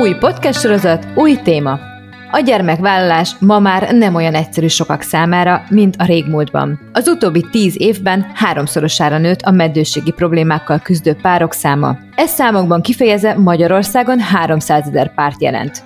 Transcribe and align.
Új 0.00 0.14
podcast 0.14 0.60
sorozat, 0.60 1.06
új 1.14 1.36
téma. 1.42 1.78
A 2.30 2.38
gyermekvállalás 2.38 3.34
ma 3.40 3.58
már 3.58 3.94
nem 3.94 4.14
olyan 4.14 4.34
egyszerű 4.34 4.66
sokak 4.66 5.02
számára, 5.02 5.62
mint 5.70 5.94
a 5.98 6.04
régmúltban. 6.04 6.80
Az 6.92 7.08
utóbbi 7.08 7.46
tíz 7.50 7.74
évben 7.78 8.26
háromszorosára 8.34 9.18
nőtt 9.18 9.40
a 9.40 9.50
meddőségi 9.50 10.10
problémákkal 10.10 10.78
küzdő 10.78 11.16
párok 11.22 11.52
száma. 11.52 11.96
Ez 12.14 12.30
számokban 12.30 12.82
kifejezve 12.82 13.34
Magyarországon 13.34 14.20
300 14.20 14.88
ezer 14.88 15.14
párt 15.14 15.42
jelent. 15.42 15.82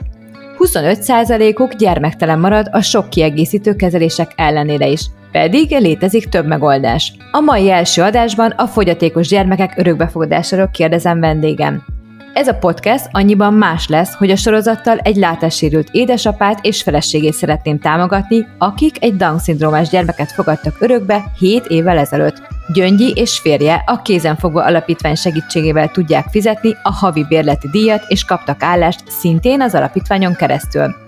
25%-uk 0.59 1.75
gyermektelen 1.75 2.39
marad 2.39 2.69
a 2.71 2.81
sok 2.81 3.11
kiegészítő 3.11 3.75
kezelések 3.75 4.33
ellenére 4.37 4.87
is, 4.87 5.07
pedig 5.33 5.71
létezik 5.71 6.29
több 6.29 6.47
megoldás. 6.47 7.13
A 7.31 7.41
mai 7.41 7.71
első 7.71 8.03
adásban 8.03 8.51
a 8.51 8.67
fogyatékos 8.67 9.29
gyermekek 9.29 9.75
örökbefogadásáról 9.77 10.71
kérdezem 10.73 11.21
vendégem. 11.21 11.85
Ez 12.33 12.49
a 12.49 12.55
podcast 12.55 13.09
annyiban 13.11 13.55
más 13.55 13.89
lesz, 13.89 14.15
hogy 14.15 14.31
a 14.31 14.37
sorozattal 14.37 14.99
egy 14.99 15.17
látássérült 15.17 15.89
édesapát 15.91 16.65
és 16.65 16.83
feleségét 16.83 17.33
szeretném 17.33 17.79
támogatni, 17.79 18.47
akik 18.59 19.03
egy 19.05 19.17
Down-szindrómás 19.17 19.89
gyermeket 19.89 20.33
fogadtak 20.33 20.77
örökbe 20.81 21.25
7 21.39 21.67
évvel 21.67 21.99
ezelőtt. 21.99 22.43
Gyöngyi 22.73 23.13
és 23.15 23.39
férje 23.39 23.83
a 23.87 24.03
kézenfogva 24.03 24.65
alapítvány 24.65 25.15
segítségével 25.15 25.89
tudják 25.89 26.27
fizetni 26.31 26.77
a 26.83 26.93
havi 26.93 27.25
bérleti 27.29 27.69
díjat 27.69 28.05
és 28.09 28.25
kaptak 28.25 28.63
állást 28.63 29.03
szintén 29.07 29.61
az 29.61 29.75
alapítványon 29.75 30.35
keresztül. 30.35 31.02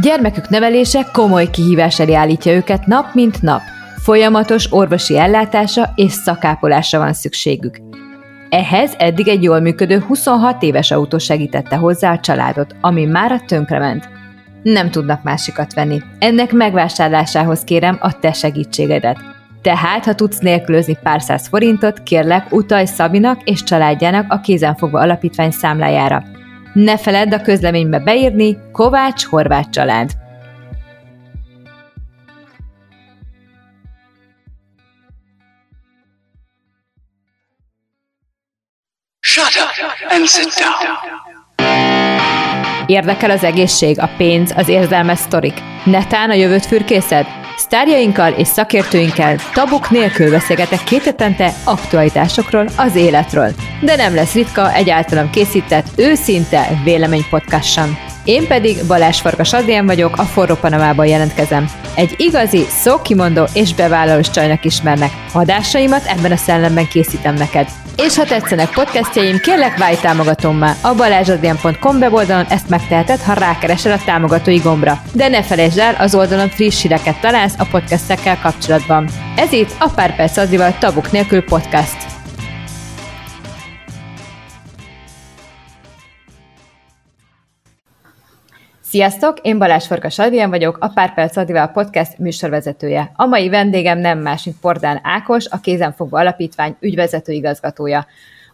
Gyermekük 0.00 0.48
nevelése 0.48 1.06
komoly 1.12 1.50
kihívás 1.50 2.00
elé 2.00 2.14
állítja 2.14 2.52
őket 2.52 2.86
nap 2.86 3.14
mint 3.14 3.42
nap. 3.42 3.60
Folyamatos 3.96 4.72
orvosi 4.72 5.18
ellátása 5.18 5.92
és 5.94 6.12
szakápolásra 6.12 6.98
van 6.98 7.12
szükségük. 7.12 7.78
Ehhez 8.48 8.94
eddig 8.98 9.28
egy 9.28 9.42
jól 9.42 9.60
működő 9.60 9.98
26 9.98 10.62
éves 10.62 10.90
autó 10.90 11.18
segítette 11.18 11.76
hozzá 11.76 12.12
a 12.12 12.20
családot, 12.20 12.74
ami 12.80 13.04
már 13.04 13.32
a 13.32 13.40
tönkrement. 13.46 14.08
Nem 14.62 14.90
tudnak 14.90 15.22
másikat 15.22 15.74
venni. 15.74 16.02
Ennek 16.18 16.52
megvásárlásához 16.52 17.60
kérem 17.60 17.98
a 18.00 18.18
te 18.18 18.32
segítségedet. 18.32 19.18
Tehát, 19.62 20.04
ha 20.04 20.14
tudsz 20.14 20.38
nélkülözni 20.38 20.98
pár 21.02 21.22
száz 21.22 21.48
forintot, 21.48 22.02
kérlek, 22.02 22.52
utalj 22.52 22.84
Szabinak 22.84 23.42
és 23.42 23.62
családjának 23.62 24.32
a 24.32 24.40
kézenfogva 24.40 25.00
alapítvány 25.00 25.50
számlájára. 25.50 26.22
Ne 26.76 26.98
feledd 26.98 27.34
a 27.34 27.40
közleménybe 27.40 27.98
beírni 27.98 28.56
Kovács 28.72 29.24
Horváth 29.24 29.70
család. 29.70 30.10
Shut 39.20 39.44
up 39.44 40.10
and 40.10 40.26
sit 40.26 40.54
down. 40.58 40.96
Érdekel 42.86 43.30
az 43.30 43.44
egészség, 43.44 44.00
a 44.00 44.10
pénz, 44.16 44.52
az 44.56 44.68
érzelmes 44.68 45.18
sztorik. 45.18 45.54
Netán 45.84 46.30
a 46.30 46.34
jövőt 46.34 46.66
fürkészed? 46.66 47.45
Sztárjainkkal 47.66 48.32
és 48.32 48.48
szakértőinkkel 48.48 49.36
tabuk 49.54 49.90
nélkül 49.90 50.30
beszélgetek 50.30 50.84
két 50.84 51.02
hetente 51.02 51.52
aktualitásokról, 51.64 52.68
az 52.76 52.96
életről. 52.96 53.50
De 53.80 53.96
nem 53.96 54.14
lesz 54.14 54.34
ritka 54.34 54.74
egy 54.74 54.90
általam 54.90 55.30
készített, 55.30 55.86
őszinte 55.96 56.80
véleménypodcast 56.84 57.72
sem. 57.72 58.15
Én 58.26 58.46
pedig 58.46 58.76
Balázs 58.86 59.20
Farkas 59.20 59.52
Adrián 59.52 59.86
vagyok, 59.86 60.16
a 60.16 60.22
Forró 60.22 60.54
Panamában 60.54 61.06
jelentkezem. 61.06 61.70
Egy 61.94 62.14
igazi, 62.16 62.64
szókimondó 62.68 63.44
és 63.52 63.74
bevállalós 63.74 64.30
csajnak 64.30 64.64
ismernek. 64.64 65.10
Adásaimat 65.32 66.06
ebben 66.06 66.32
a 66.32 66.36
szellemben 66.36 66.88
készítem 66.88 67.34
neked. 67.34 67.68
És 67.96 68.16
ha 68.16 68.24
tetszenek 68.24 68.70
podcastjaim, 68.70 69.38
kérlek 69.38 69.78
válj 69.78 69.96
támogatómmá. 69.96 70.74
A 70.82 70.94
balázsadrián.com 70.94 71.96
weboldalon 71.96 72.46
ezt 72.48 72.68
megteheted, 72.68 73.20
ha 73.20 73.32
rákeresel 73.32 73.92
a 73.92 74.02
támogatói 74.04 74.58
gombra. 74.58 75.02
De 75.12 75.28
ne 75.28 75.42
felejtsd 75.42 75.78
el, 75.78 75.94
az 75.98 76.14
oldalon 76.14 76.48
friss 76.48 76.82
híreket 76.82 77.20
találsz 77.20 77.54
a 77.58 77.66
podcastekkel 77.70 78.38
kapcsolatban. 78.42 79.08
Ez 79.36 79.52
itt 79.52 79.74
a 79.78 79.88
Pár 79.94 80.16
Perc 80.16 80.36
Adrival 80.36 80.78
Tabuk 80.78 81.12
nélkül 81.12 81.44
podcast. 81.44 82.05
Sziasztok, 88.88 89.38
én 89.42 89.58
Balázs 89.58 89.86
Farkas 89.86 90.18
Adrián 90.18 90.50
vagyok, 90.50 90.76
a 90.80 90.88
Pár 90.88 91.14
Perc 91.14 91.36
Adival 91.36 91.66
podcast 91.68 92.18
műsorvezetője. 92.18 93.12
A 93.16 93.26
mai 93.26 93.48
vendégem 93.48 93.98
nem 93.98 94.18
más, 94.18 94.44
mint 94.44 94.56
Pordán 94.60 95.00
Ákos, 95.02 95.46
a 95.46 95.60
Kézenfogva 95.60 96.18
Alapítvány 96.18 96.76
ügyvezető 96.80 97.32
igazgatója. 97.32 98.06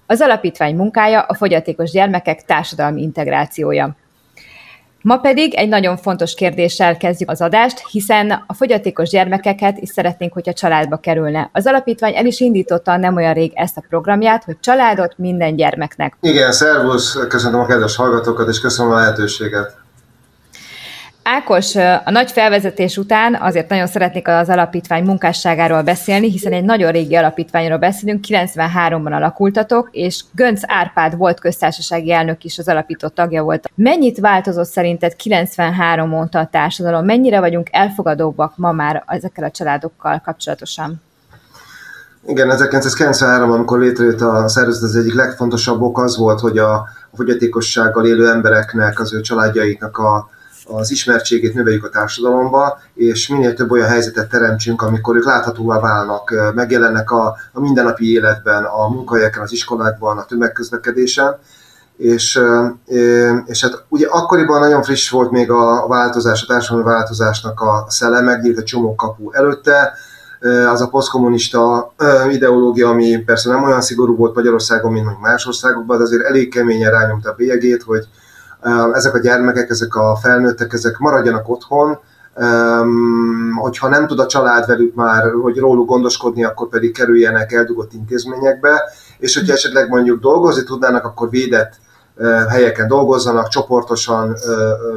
Az 0.06 0.20
alapítvány 0.20 0.76
munkája 0.76 1.20
a 1.20 1.34
fogyatékos 1.34 1.90
gyermekek 1.90 2.44
társadalmi 2.44 3.02
integrációja. 3.02 3.96
Ma 5.02 5.16
pedig 5.16 5.54
egy 5.54 5.68
nagyon 5.68 5.96
fontos 5.96 6.34
kérdéssel 6.34 6.96
kezdjük 6.96 7.30
az 7.30 7.40
adást, 7.40 7.88
hiszen 7.90 8.44
a 8.46 8.54
fogyatékos 8.54 9.08
gyermekeket 9.08 9.78
is 9.78 9.88
szeretnénk, 9.88 10.32
hogyha 10.32 10.52
családba 10.52 10.96
kerülne. 10.96 11.50
Az 11.52 11.66
alapítvány 11.66 12.16
el 12.16 12.26
is 12.26 12.40
indította 12.40 12.96
nem 12.96 13.16
olyan 13.16 13.34
rég 13.34 13.52
ezt 13.54 13.76
a 13.76 13.84
programját, 13.88 14.44
hogy 14.44 14.56
családot 14.60 15.14
minden 15.18 15.56
gyermeknek. 15.56 16.16
Igen, 16.20 16.52
szervusz, 16.52 17.18
köszönöm 17.28 17.60
a 17.60 17.66
kedves 17.66 17.96
hallgatókat, 17.96 18.48
és 18.48 18.60
köszönöm 18.60 18.92
a 18.92 18.96
lehetőséget. 18.96 19.81
Ákos, 21.24 21.76
a 22.04 22.10
nagy 22.10 22.30
felvezetés 22.30 22.96
után 22.96 23.34
azért 23.40 23.68
nagyon 23.68 23.86
szeretnék 23.86 24.28
az 24.28 24.48
alapítvány 24.48 25.04
munkásságáról 25.04 25.82
beszélni, 25.82 26.30
hiszen 26.30 26.52
egy 26.52 26.64
nagyon 26.64 26.90
régi 26.90 27.16
alapítványról 27.16 27.78
beszélünk, 27.78 28.24
93-ban 28.28 29.12
alakultatok, 29.12 29.88
és 29.92 30.24
Gönc 30.34 30.60
Árpád 30.66 31.16
volt 31.16 31.40
köztársasági 31.40 32.12
elnök 32.12 32.44
is 32.44 32.58
az 32.58 32.68
alapító 32.68 33.08
tagja 33.08 33.42
volt. 33.42 33.70
Mennyit 33.74 34.18
változott 34.18 34.68
szerinted 34.68 35.16
93 35.16 36.12
óta 36.12 36.38
a 36.38 36.46
társadalom? 36.46 37.04
Mennyire 37.04 37.40
vagyunk 37.40 37.68
elfogadóbbak 37.70 38.56
ma 38.56 38.72
már 38.72 39.04
ezekkel 39.06 39.44
a 39.44 39.50
családokkal 39.50 40.20
kapcsolatosan? 40.24 41.02
Igen, 42.26 42.50
1993 42.50 43.50
amikor 43.50 43.78
létrejött 43.78 44.20
a 44.20 44.48
szervezet, 44.48 44.82
az 44.82 44.96
egyik 44.96 45.14
legfontosabb 45.14 45.80
ok 45.80 45.98
az 45.98 46.16
volt, 46.16 46.40
hogy 46.40 46.58
a, 46.58 46.88
fogyatékossággal 47.14 48.06
élő 48.06 48.28
embereknek, 48.28 49.00
az 49.00 49.14
ő 49.14 49.20
családjaiknak 49.20 49.98
a 49.98 50.30
az 50.76 50.90
ismertségét 50.90 51.54
növeljük 51.54 51.84
a 51.84 51.88
társadalomba, 51.88 52.78
és 52.94 53.28
minél 53.28 53.54
több 53.54 53.70
olyan 53.70 53.88
helyzetet 53.88 54.28
teremtsünk, 54.28 54.82
amikor 54.82 55.16
ők 55.16 55.24
láthatóvá 55.24 55.80
válnak, 55.80 56.52
megjelennek 56.54 57.10
a, 57.10 57.36
a 57.52 57.60
mindennapi 57.60 58.12
életben, 58.12 58.64
a 58.64 58.88
munkahelyeken, 58.88 59.42
az 59.42 59.52
iskolákban, 59.52 60.18
a 60.18 60.24
tömegközlekedésen, 60.24 61.38
és, 61.96 62.40
és 63.44 63.62
hát 63.62 63.84
ugye 63.88 64.06
akkoriban 64.10 64.60
nagyon 64.60 64.82
friss 64.82 65.10
volt 65.10 65.30
még 65.30 65.50
a 65.50 65.86
változás, 65.88 66.42
a 66.42 66.46
társadalmi 66.46 66.88
változásnak 66.88 67.60
a 67.60 67.86
szellem, 67.88 68.24
megnyílt 68.24 68.58
a 68.58 68.62
csomó 68.62 68.94
kapu 68.94 69.32
előtte, 69.32 69.92
az 70.68 70.80
a 70.80 70.88
posztkommunista 70.88 71.92
ideológia, 72.30 72.88
ami 72.88 73.16
persze 73.16 73.50
nem 73.50 73.62
olyan 73.62 73.80
szigorú 73.80 74.16
volt 74.16 74.34
Magyarországon, 74.34 74.92
mint 74.92 75.20
más 75.20 75.46
országokban, 75.46 75.96
de 75.96 76.02
azért 76.02 76.24
elég 76.24 76.50
keményen 76.50 76.90
rányomta 76.90 77.30
a 77.30 77.34
bélyegét, 77.34 77.82
hogy 77.82 78.08
ezek 78.92 79.14
a 79.14 79.18
gyermekek, 79.18 79.70
ezek 79.70 79.94
a 79.94 80.16
felnőttek, 80.22 80.72
ezek 80.72 80.98
maradjanak 80.98 81.48
otthon, 81.48 81.98
hogyha 83.60 83.88
nem 83.88 84.06
tud 84.06 84.18
a 84.18 84.26
család 84.26 84.66
velük 84.66 84.94
már, 84.94 85.32
hogy 85.42 85.58
róluk 85.58 85.88
gondoskodni, 85.88 86.44
akkor 86.44 86.68
pedig 86.68 86.94
kerüljenek 86.94 87.52
eldugott 87.52 87.92
intézményekbe, 87.92 88.82
és 89.18 89.38
hogyha 89.38 89.52
esetleg 89.52 89.88
mondjuk 89.88 90.20
dolgozni 90.20 90.62
tudnának, 90.62 91.04
akkor 91.04 91.30
védett 91.30 91.72
helyeken 92.48 92.88
dolgozzanak, 92.88 93.48
csoportosan 93.48 94.36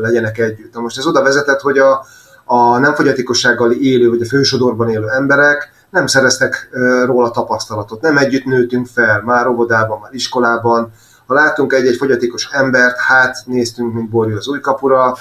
legyenek 0.01 0.37
együtt. 0.37 0.73
Na 0.73 0.81
most 0.81 0.97
ez 0.97 1.05
oda 1.05 1.21
vezetett, 1.23 1.59
hogy 1.59 1.77
a, 1.77 2.05
a 2.45 2.77
nem 2.77 2.93
fogyatékossággal 2.93 3.71
élő, 3.71 4.09
vagy 4.09 4.21
a 4.21 4.25
fősodorban 4.25 4.89
élő 4.89 5.09
emberek 5.09 5.73
nem 5.89 6.07
szereztek 6.07 6.69
róla 7.05 7.31
tapasztalatot. 7.31 8.01
Nem 8.01 8.17
együtt 8.17 8.45
nőttünk 8.45 8.87
fel, 8.87 9.21
már 9.25 9.47
óvodában, 9.47 9.99
már 10.01 10.13
iskolában, 10.13 10.91
ha 11.27 11.33
látunk 11.33 11.73
egy-egy 11.73 11.95
fogyatékos 11.95 12.49
embert, 12.51 12.99
hát 12.99 13.37
néztünk, 13.45 13.93
mint 13.93 14.09
borjú 14.09 14.35
az 14.35 14.47
új 14.47 14.59
kapura, 14.59 15.15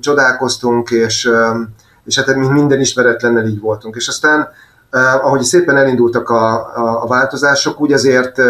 csodálkoztunk, 0.00 0.90
és, 0.90 1.30
és 2.04 2.16
hát 2.18 2.36
mint 2.36 2.52
minden 2.52 2.80
ismeretlennel 2.80 3.46
így 3.46 3.60
voltunk. 3.60 3.96
És 3.96 4.08
aztán, 4.08 4.48
ahogy 5.22 5.42
szépen 5.42 5.76
elindultak 5.76 6.28
a, 6.28 6.54
a, 6.54 7.02
a 7.02 7.06
változások, 7.06 7.80
úgy 7.80 7.92
azért 7.92 8.40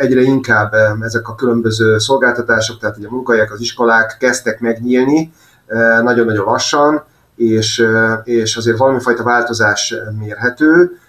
egyre 0.00 0.20
inkább 0.20 0.74
ezek 1.02 1.28
a 1.28 1.34
különböző 1.34 1.98
szolgáltatások, 1.98 2.78
tehát 2.78 2.96
a 2.96 3.10
munkahelyek, 3.10 3.52
az 3.52 3.60
iskolák 3.60 4.16
kezdtek 4.18 4.60
megnyílni, 4.60 5.32
nagyon-nagyon 6.02 6.44
lassan, 6.44 7.04
és, 7.36 7.86
és 8.24 8.56
azért 8.56 8.78
valami 8.78 9.00
fajta 9.00 9.22
változás 9.22 9.94
mérhető, 10.18 10.99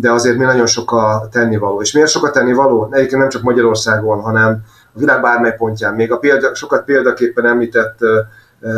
de 0.00 0.12
azért 0.12 0.36
még 0.36 0.46
nagyon 0.46 0.66
sok 0.66 0.92
a 0.92 1.28
tennivaló. 1.30 1.80
És 1.80 1.92
miért 1.92 2.08
sok 2.08 2.24
a 2.24 2.30
tennivaló? 2.30 2.88
Egyébként 2.92 3.20
nem 3.20 3.28
csak 3.28 3.42
Magyarországon, 3.42 4.20
hanem 4.20 4.62
a 4.94 4.98
világ 4.98 5.20
bármely 5.20 5.54
pontján. 5.56 5.94
Még 5.94 6.12
a 6.12 6.18
példa, 6.18 6.54
sokat 6.54 6.84
példaképpen 6.84 7.46
említett 7.46 7.98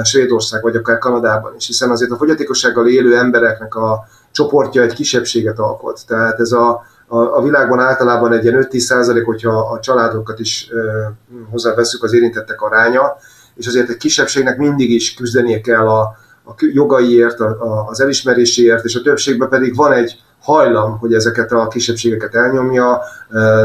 Svédország, 0.03 0.63
vagy 0.63 0.77
akár 0.77 0.99
Kanadában 0.99 1.55
is, 1.57 1.67
hiszen 1.67 1.91
azért 1.91 2.11
a 2.11 2.17
fogyatékossággal 2.17 2.89
élő 2.89 3.17
embereknek 3.17 3.75
a 3.75 4.05
csoportja 4.31 4.83
egy 4.83 4.95
kisebbséget 4.95 5.59
alkot. 5.59 6.01
Tehát 6.07 6.41
ez 6.41 6.53
a, 6.53 6.85
a, 7.07 7.17
a 7.17 7.43
világban 7.43 7.81
általában 7.81 8.33
egy 8.33 8.45
ilyen 8.45 8.69
5-10 8.71 8.79
százalék, 8.79 9.25
hogyha 9.25 9.59
a 9.59 9.81
családokat 9.81 10.39
is 10.39 10.69
ö, 10.71 11.03
hozzáveszünk 11.51 12.03
az 12.03 12.15
érintettek 12.15 12.61
aránya, 12.61 13.17
és 13.55 13.67
azért 13.67 13.89
egy 13.89 13.97
kisebbségnek 13.97 14.57
mindig 14.57 14.91
is 14.91 15.15
küzdenie 15.15 15.61
kell 15.61 15.89
a, 15.89 16.01
a 16.45 16.55
jogaiért, 16.57 17.41
a, 17.41 17.47
a, 17.47 17.87
az 17.89 18.01
elismeréséért, 18.01 18.85
és 18.85 18.95
a 18.95 19.03
többségben 19.03 19.49
pedig 19.49 19.77
van 19.77 19.93
egy 19.93 20.23
hajlam, 20.43 20.99
hogy 20.99 21.15
ezeket 21.15 21.53
a 21.53 21.69
kisebbségeket 21.69 22.35
elnyomja, 22.35 23.01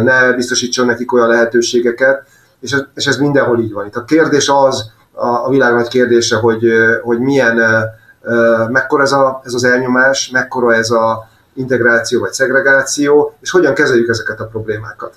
ne 0.04 0.34
biztosítson 0.34 0.86
nekik 0.86 1.14
olyan 1.14 1.28
lehetőségeket, 1.28 2.24
és 2.60 2.72
ez, 2.72 2.84
és 2.96 3.06
ez 3.06 3.18
mindenhol 3.18 3.60
így 3.60 3.74
van. 3.74 3.86
Itt 3.86 3.96
a 3.96 4.04
kérdés 4.04 4.50
az, 4.50 4.92
a, 5.12 5.28
a 5.28 5.50
világ 5.50 5.74
nagy 5.74 5.88
kérdése, 5.88 6.36
hogy, 6.36 6.66
hogy 7.04 7.20
milyen, 7.20 7.60
mekkora 8.70 9.04
ez, 9.04 9.12
a, 9.12 9.42
ez 9.44 9.54
az 9.54 9.64
elnyomás, 9.64 10.30
mekkora 10.30 10.74
ez 10.74 10.90
a 10.90 11.30
integráció 11.54 12.20
vagy 12.20 12.34
szegregáció, 12.34 13.38
és 13.42 13.52
hogyan 13.52 13.74
kezeljük 13.74 14.10
ezeket 14.10 14.40
a 14.40 14.46
problémákat. 14.46 15.14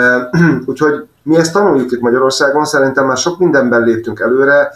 Úgyhogy 0.66 1.06
mi 1.22 1.36
ezt 1.36 1.52
tanuljuk 1.52 1.92
itt 1.92 2.00
Magyarországon, 2.00 2.64
szerintem 2.64 3.06
már 3.06 3.16
sok 3.16 3.38
mindenben 3.38 3.82
léptünk 3.82 4.20
előre, 4.20 4.70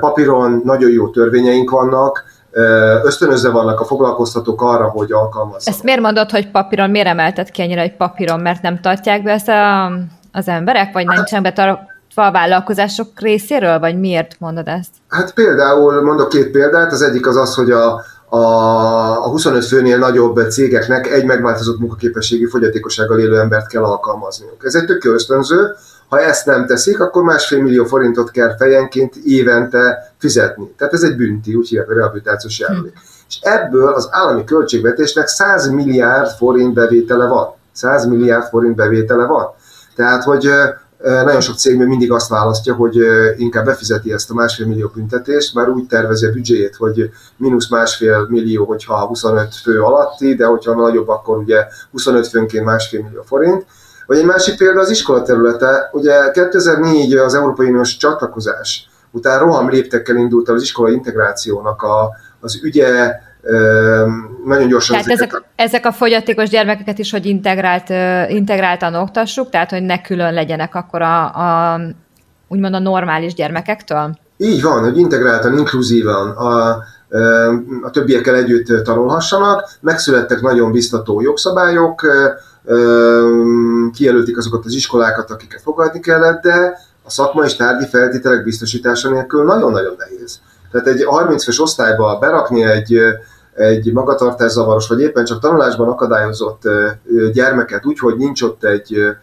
papíron 0.00 0.60
nagyon 0.64 0.90
jó 0.90 1.10
törvényeink 1.10 1.70
vannak, 1.70 2.24
ösztönözve 3.02 3.50
vannak 3.50 3.80
a 3.80 3.84
foglalkoztatók 3.84 4.62
arra, 4.62 4.88
hogy 4.88 5.12
alkalmazzanak. 5.12 5.66
Ezt 5.66 5.82
miért 5.82 6.00
mondod, 6.00 6.30
hogy 6.30 6.50
papíron, 6.50 6.90
miért 6.90 7.06
emelted 7.06 7.50
ki 7.50 7.62
ennyire, 7.62 7.80
hogy 7.80 7.96
papíron, 7.96 8.40
mert 8.40 8.62
nem 8.62 8.80
tartják 8.80 9.22
be 9.22 9.32
ezt 9.32 9.48
a, 9.48 9.84
az 10.32 10.48
emberek, 10.48 10.92
vagy 10.92 11.04
hát, 11.06 11.16
nincsen 11.16 11.42
betartva 11.42 12.26
a 12.26 12.32
vállalkozások 12.32 13.20
részéről, 13.20 13.78
vagy 13.78 13.98
miért 13.98 14.36
mondod 14.38 14.68
ezt? 14.68 14.90
Hát 15.08 15.34
például 15.34 16.02
mondok 16.02 16.28
két 16.28 16.50
példát, 16.50 16.92
az 16.92 17.02
egyik 17.02 17.26
az 17.26 17.36
az, 17.36 17.54
hogy 17.54 17.70
a, 17.70 18.04
a, 18.28 18.38
a 19.24 19.28
25 19.28 19.64
főnél 19.64 19.98
nagyobb 19.98 20.50
cégeknek 20.50 21.06
egy 21.06 21.24
megváltozott 21.24 21.78
munkaképességi 21.78 22.46
fogyatékossággal 22.46 23.18
élő 23.18 23.40
embert 23.40 23.68
kell 23.68 23.84
alkalmazniuk. 23.84 24.64
Ez 24.64 24.74
egy 24.74 24.84
tök 24.84 25.04
ösztönző, 25.04 25.74
ha 26.16 26.22
ezt 26.22 26.46
nem 26.46 26.66
teszik, 26.66 27.00
akkor 27.00 27.22
másfél 27.22 27.62
millió 27.62 27.84
forintot 27.84 28.30
kell 28.30 28.56
fejenként 28.56 29.16
évente 29.16 30.12
fizetni. 30.18 30.72
Tehát 30.78 30.92
ez 30.92 31.02
egy 31.02 31.16
bünti, 31.16 31.54
úgy 31.54 31.68
hívják 31.68 31.90
a 31.90 31.94
rehabilitációs 31.94 32.58
járulék. 32.58 32.92
Hm. 32.92 32.98
És 33.28 33.38
ebből 33.40 33.92
az 33.92 34.08
állami 34.10 34.44
költségvetésnek 34.44 35.26
100 35.26 35.68
milliárd 35.68 36.30
forint 36.30 36.74
bevétele 36.74 37.26
van. 37.26 37.54
100 37.72 38.06
milliárd 38.06 38.48
forint 38.48 38.76
bevétele 38.76 39.24
van. 39.24 39.46
Tehát, 39.94 40.24
hogy 40.24 40.50
nagyon 41.02 41.40
sok 41.40 41.56
cég 41.56 41.76
még 41.76 41.86
mindig 41.86 42.12
azt 42.12 42.28
választja, 42.28 42.74
hogy 42.74 42.96
inkább 43.36 43.64
befizeti 43.64 44.12
ezt 44.12 44.30
a 44.30 44.34
másfél 44.34 44.66
millió 44.66 44.90
büntetést, 44.94 45.54
már 45.54 45.68
úgy 45.68 45.86
tervezi 45.86 46.26
a 46.26 46.30
büdzséjét, 46.30 46.76
hogy 46.76 47.10
mínusz 47.36 47.70
másfél 47.70 48.26
millió, 48.28 48.64
hogyha 48.64 49.06
25 49.06 49.54
fő 49.54 49.82
alatti, 49.82 50.34
de 50.34 50.46
hogyha 50.46 50.74
nagyobb, 50.74 51.08
akkor 51.08 51.36
ugye 51.36 51.66
25 51.90 52.26
főnként 52.26 52.64
másfél 52.64 53.02
millió 53.02 53.22
forint. 53.22 53.66
Vagy 54.06 54.18
egy 54.18 54.24
másik 54.24 54.56
példa 54.56 54.80
az 54.80 54.90
iskola 54.90 55.22
területe. 55.22 55.88
Ugye 55.92 56.30
2004 56.30 57.14
az 57.14 57.34
Európai 57.34 57.66
Uniós 57.66 57.96
csatlakozás 57.96 58.88
után 59.10 59.38
roham 59.38 59.70
léptekkel 59.70 60.16
indult 60.16 60.48
az 60.48 60.62
iskola 60.62 60.90
integrációnak 60.90 61.82
a, 61.82 62.10
az 62.40 62.60
ügye, 62.62 63.20
nagyon 64.44 64.68
gyorsan. 64.68 64.96
Tehát 64.96 65.10
ezek, 65.10 65.42
ezek 65.56 65.86
a 65.86 65.92
fogyatékos 65.92 66.48
gyermekeket 66.48 66.98
is, 66.98 67.10
hogy 67.10 67.26
integrált, 67.26 67.88
integráltan 68.30 68.94
oktassuk, 68.94 69.50
tehát 69.50 69.70
hogy 69.70 69.82
ne 69.82 70.00
külön 70.00 70.34
legyenek 70.34 70.74
akkor 70.74 71.02
a, 71.02 71.24
a 71.24 71.80
úgymond 72.48 72.74
a 72.74 72.78
normális 72.78 73.34
gyermekektől? 73.34 74.18
Így 74.36 74.62
van, 74.62 74.82
hogy 74.82 74.98
integráltan, 74.98 75.58
inkluzívan 75.58 76.30
a, 76.30 76.78
a 77.82 77.90
többiekkel 77.90 78.34
együtt 78.34 78.84
tanulhassanak. 78.84 79.70
Megszülettek 79.80 80.40
nagyon 80.40 80.72
biztató 80.72 81.20
jogszabályok, 81.20 82.06
kijelöltik 83.94 84.36
azokat 84.36 84.64
az 84.64 84.74
iskolákat, 84.74 85.30
akiket 85.30 85.60
fogadni 85.62 86.00
kellett, 86.00 86.42
de 86.42 86.78
a 87.02 87.10
szakma 87.10 87.44
és 87.44 87.56
tárgyi 87.56 87.86
feltételek 87.86 88.44
biztosítása 88.44 89.10
nélkül 89.10 89.44
nagyon-nagyon 89.44 89.94
nehéz. 89.98 90.40
Tehát 90.70 90.86
egy 90.86 91.04
30 91.04 91.44
fős 91.44 91.60
osztályba 91.60 92.18
berakni 92.18 92.64
egy, 92.64 92.98
egy 93.54 93.92
magatartászavaros, 93.92 94.88
vagy 94.88 95.00
éppen 95.00 95.24
csak 95.24 95.40
tanulásban 95.40 95.88
akadályozott 95.88 96.62
gyermeket 97.32 97.86
úgy, 97.86 97.98
hogy 97.98 98.16
nincs 98.16 98.42
ott 98.42 98.64
egy 98.64 99.16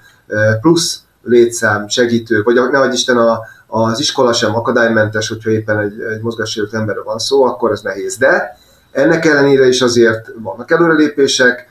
plusz 0.61 0.99
létszám, 1.23 1.87
segítő, 1.87 2.43
vagy 2.43 2.59
ne 2.71 2.87
Isten 2.91 3.17
a, 3.17 3.39
az 3.75 3.99
iskola 3.99 4.33
sem 4.33 4.55
akadálymentes, 4.55 5.27
hogyha 5.27 5.49
éppen 5.49 5.79
egy, 5.79 6.01
egy 6.01 6.21
mozgássérült 6.21 6.73
emberről 6.73 7.03
van 7.03 7.19
szó, 7.19 7.43
akkor 7.43 7.71
ez 7.71 7.81
nehéz. 7.81 8.17
De 8.17 8.57
ennek 8.91 9.25
ellenére 9.25 9.67
is 9.67 9.81
azért 9.81 10.31
vannak 10.41 10.71
előrelépések, 10.71 11.67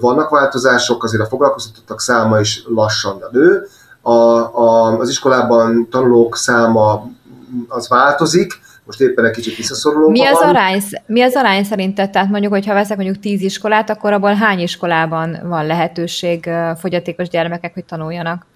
vannak 0.00 0.30
változások, 0.30 1.04
azért 1.04 1.22
a 1.22 1.26
foglalkoztatottak 1.26 2.00
száma 2.00 2.40
is 2.40 2.64
lassan 2.68 3.22
nő, 3.32 3.66
a, 4.00 4.12
a, 4.12 4.98
az 4.98 5.08
iskolában 5.08 5.88
tanulók 5.90 6.36
száma 6.36 7.10
az 7.68 7.88
változik, 7.88 8.60
most 8.84 9.00
éppen 9.00 9.24
egy 9.24 9.34
kicsit 9.34 9.56
visszaszoruló. 9.56 10.08
Mi 10.08 10.26
az, 10.26 10.38
arány, 10.40 10.82
mi 11.06 11.22
az 11.22 11.34
arány 11.34 11.64
szerinted? 11.64 12.10
Tehát 12.10 12.28
mondjuk, 12.28 12.52
hogy 12.52 12.66
ha 12.66 12.74
veszek 12.74 12.96
mondjuk 12.96 13.18
tíz 13.18 13.40
iskolát, 13.40 13.90
akkor 13.90 14.12
abból 14.12 14.34
hány 14.34 14.60
iskolában 14.60 15.38
van 15.44 15.66
lehetőség 15.66 16.50
fogyatékos 16.78 17.28
gyermekek, 17.28 17.74
hogy 17.74 17.84
tanuljanak? 17.84 18.46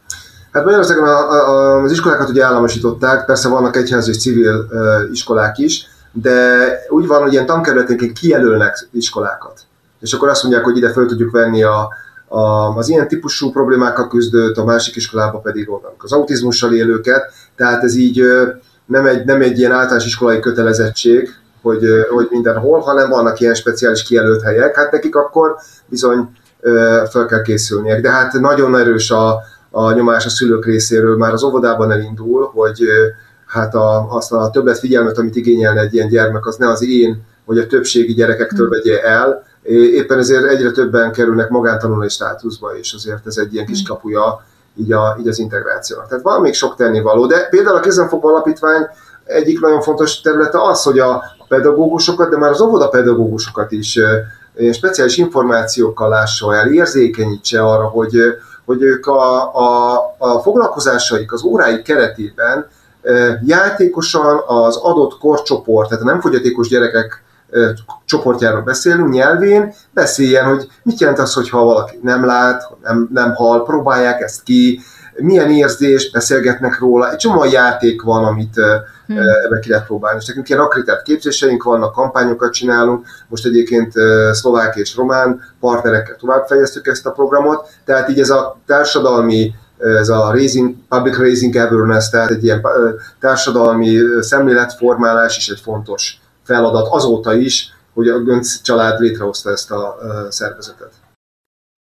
Hát 0.52 0.64
Magyarországon 0.64 1.04
a, 1.04 1.30
a, 1.32 1.82
az 1.82 1.92
iskolákat 1.92 2.28
ugye 2.28 2.44
államosították, 2.44 3.24
persze 3.24 3.48
vannak 3.48 3.76
egyházi 3.76 4.10
és 4.10 4.20
civil 4.20 4.66
uh, 4.70 5.10
iskolák 5.12 5.58
is, 5.58 5.86
de 6.12 6.68
úgy 6.88 7.06
van, 7.06 7.22
hogy 7.22 7.32
ilyen 7.32 7.46
tankerületénként 7.46 8.18
kijelölnek 8.18 8.88
iskolákat. 8.92 9.60
És 10.00 10.12
akkor 10.12 10.28
azt 10.28 10.42
mondják, 10.42 10.64
hogy 10.64 10.76
ide 10.76 10.90
föl 10.92 11.06
tudjuk 11.06 11.30
venni 11.30 11.62
a, 11.62 11.88
a, 12.28 12.40
az 12.76 12.88
ilyen 12.88 13.08
típusú 13.08 13.50
problémákkal 13.50 14.08
küzdőt, 14.08 14.58
a 14.58 14.64
másik 14.64 14.96
iskolába 14.96 15.38
pedig 15.38 15.70
onnan 15.70 15.92
az 15.98 16.12
autizmussal 16.12 16.74
élőket, 16.74 17.32
tehát 17.56 17.82
ez 17.82 17.94
így 17.94 18.22
nem 18.86 19.06
egy, 19.06 19.24
nem 19.24 19.40
egy 19.40 19.58
ilyen 19.58 19.72
általános 19.72 20.06
iskolai 20.06 20.40
kötelezettség, 20.40 21.34
hogy, 21.62 21.84
hogy 22.10 22.28
mindenhol, 22.30 22.80
hanem 22.80 23.08
vannak 23.08 23.40
ilyen 23.40 23.54
speciális 23.54 24.02
kijelölt 24.02 24.42
helyek, 24.42 24.76
hát 24.76 24.92
nekik 24.92 25.16
akkor 25.16 25.56
bizony 25.86 26.30
fel 27.10 27.26
kell 27.28 27.42
készülniek. 27.42 28.00
De 28.00 28.10
hát 28.10 28.32
nagyon 28.32 28.76
erős 28.76 29.10
a, 29.10 29.38
a 29.70 29.92
nyomás 29.92 30.26
a 30.26 30.28
szülők 30.28 30.64
részéről, 30.64 31.16
már 31.16 31.32
az 31.32 31.42
óvodában 31.42 31.90
elindul, 31.90 32.50
hogy 32.54 32.80
hát 33.46 33.74
a, 33.74 34.06
azt 34.10 34.32
a 34.32 34.50
többet 34.52 34.78
figyelmet, 34.78 35.18
amit 35.18 35.36
igényelne 35.36 35.80
egy 35.80 35.94
ilyen 35.94 36.08
gyermek, 36.08 36.46
az 36.46 36.56
ne 36.56 36.68
az 36.68 36.82
én, 36.82 37.22
vagy 37.44 37.58
a 37.58 37.66
többségi 37.66 38.14
gyerekektől 38.14 38.68
hmm. 38.68 38.78
vegye 38.78 39.02
el, 39.02 39.48
Éppen 39.62 40.18
ezért 40.18 40.44
egyre 40.44 40.70
többen 40.70 41.12
kerülnek 41.12 41.48
magántanulói 41.48 42.08
státuszba, 42.08 42.76
és 42.78 42.92
azért 42.92 43.26
ez 43.26 43.36
egy 43.36 43.54
ilyen 43.54 43.66
kis 43.66 43.78
hmm. 43.78 43.94
kapuja 43.94 44.44
így, 44.76 44.92
a, 44.92 45.16
így 45.20 45.28
az 45.28 45.38
integrációnak. 45.38 46.08
Tehát 46.08 46.24
van 46.24 46.40
még 46.40 46.54
sok 46.54 46.76
tennivaló, 46.76 47.26
de 47.26 47.48
például 47.50 47.76
a 47.76 47.80
Kézenfogó 47.80 48.28
Alapítvány 48.28 48.86
egyik 49.24 49.60
nagyon 49.60 49.80
fontos 49.80 50.20
területe 50.20 50.62
az, 50.62 50.82
hogy 50.82 50.98
a 50.98 51.22
pedagógusokat, 51.48 52.30
de 52.30 52.36
már 52.36 52.50
az 52.50 52.60
óvodapedagógusokat 52.60 53.72
is 53.72 53.98
speciális 54.72 55.16
információkkal 55.16 56.08
lássa 56.08 56.54
el, 56.54 56.72
érzékenyítse 56.72 57.62
arra, 57.62 57.84
hogy, 57.84 58.16
hogy 58.70 58.82
ők 58.82 59.06
a, 59.06 59.54
a, 59.54 59.94
a 60.18 60.38
foglalkozásaik, 60.38 61.32
az 61.32 61.42
óráik 61.42 61.82
keretében 61.82 62.68
játékosan 63.44 64.40
az 64.46 64.76
adott 64.76 65.18
korcsoport, 65.18 65.88
tehát 65.88 66.04
nem 66.04 66.20
fogyatékos 66.20 66.68
gyerekek 66.68 67.22
csoportjáról 68.04 68.60
beszélünk, 68.60 69.12
nyelvén, 69.12 69.72
beszéljen, 69.94 70.44
hogy 70.44 70.68
mit 70.82 71.00
jelent 71.00 71.18
az, 71.18 71.34
hogyha 71.34 71.64
valaki 71.64 71.98
nem 72.02 72.24
lát, 72.24 72.68
nem, 72.82 73.08
nem 73.12 73.34
hall, 73.34 73.64
próbálják 73.64 74.20
ezt 74.20 74.42
ki, 74.42 74.80
milyen 75.16 75.50
érzés, 75.50 76.10
beszélgetnek 76.10 76.78
róla, 76.78 77.10
egy 77.10 77.16
csomó 77.16 77.44
játék 77.44 78.02
van, 78.02 78.24
amit 78.24 78.60
hmm. 79.18 79.28
ebbe 79.44 79.58
ki 79.58 79.68
lehet 79.68 79.86
próbálni. 79.86 80.18
És 80.20 80.26
nekünk 80.26 80.48
ilyen 80.48 80.60
akkreditált 80.60 81.02
képzéseink 81.02 81.62
vannak, 81.62 81.92
kampányokat 81.92 82.52
csinálunk, 82.52 83.06
most 83.28 83.46
egyébként 83.46 83.92
szlovák 84.32 84.76
és 84.76 84.96
román 84.96 85.40
partnerekkel 85.60 86.16
továbbfejeztük 86.16 86.86
ezt 86.86 87.06
a 87.06 87.12
programot, 87.12 87.68
tehát 87.84 88.08
így 88.08 88.20
ez 88.20 88.30
a 88.30 88.58
társadalmi 88.66 89.54
ez 89.78 90.08
a 90.08 90.30
raising, 90.30 90.74
public 90.88 91.16
raising 91.16 91.56
awareness, 91.56 92.08
tehát 92.08 92.30
egy 92.30 92.44
ilyen 92.44 92.66
társadalmi 93.20 93.98
szemléletformálás 94.20 95.36
is 95.36 95.48
egy 95.48 95.60
fontos 95.60 96.20
feladat 96.44 96.88
azóta 96.90 97.34
is, 97.34 97.72
hogy 97.94 98.08
a 98.08 98.18
Gönc 98.18 98.60
család 98.62 99.00
létrehozta 99.00 99.50
ezt 99.50 99.70
a 99.70 99.98
szervezetet. 100.28 100.92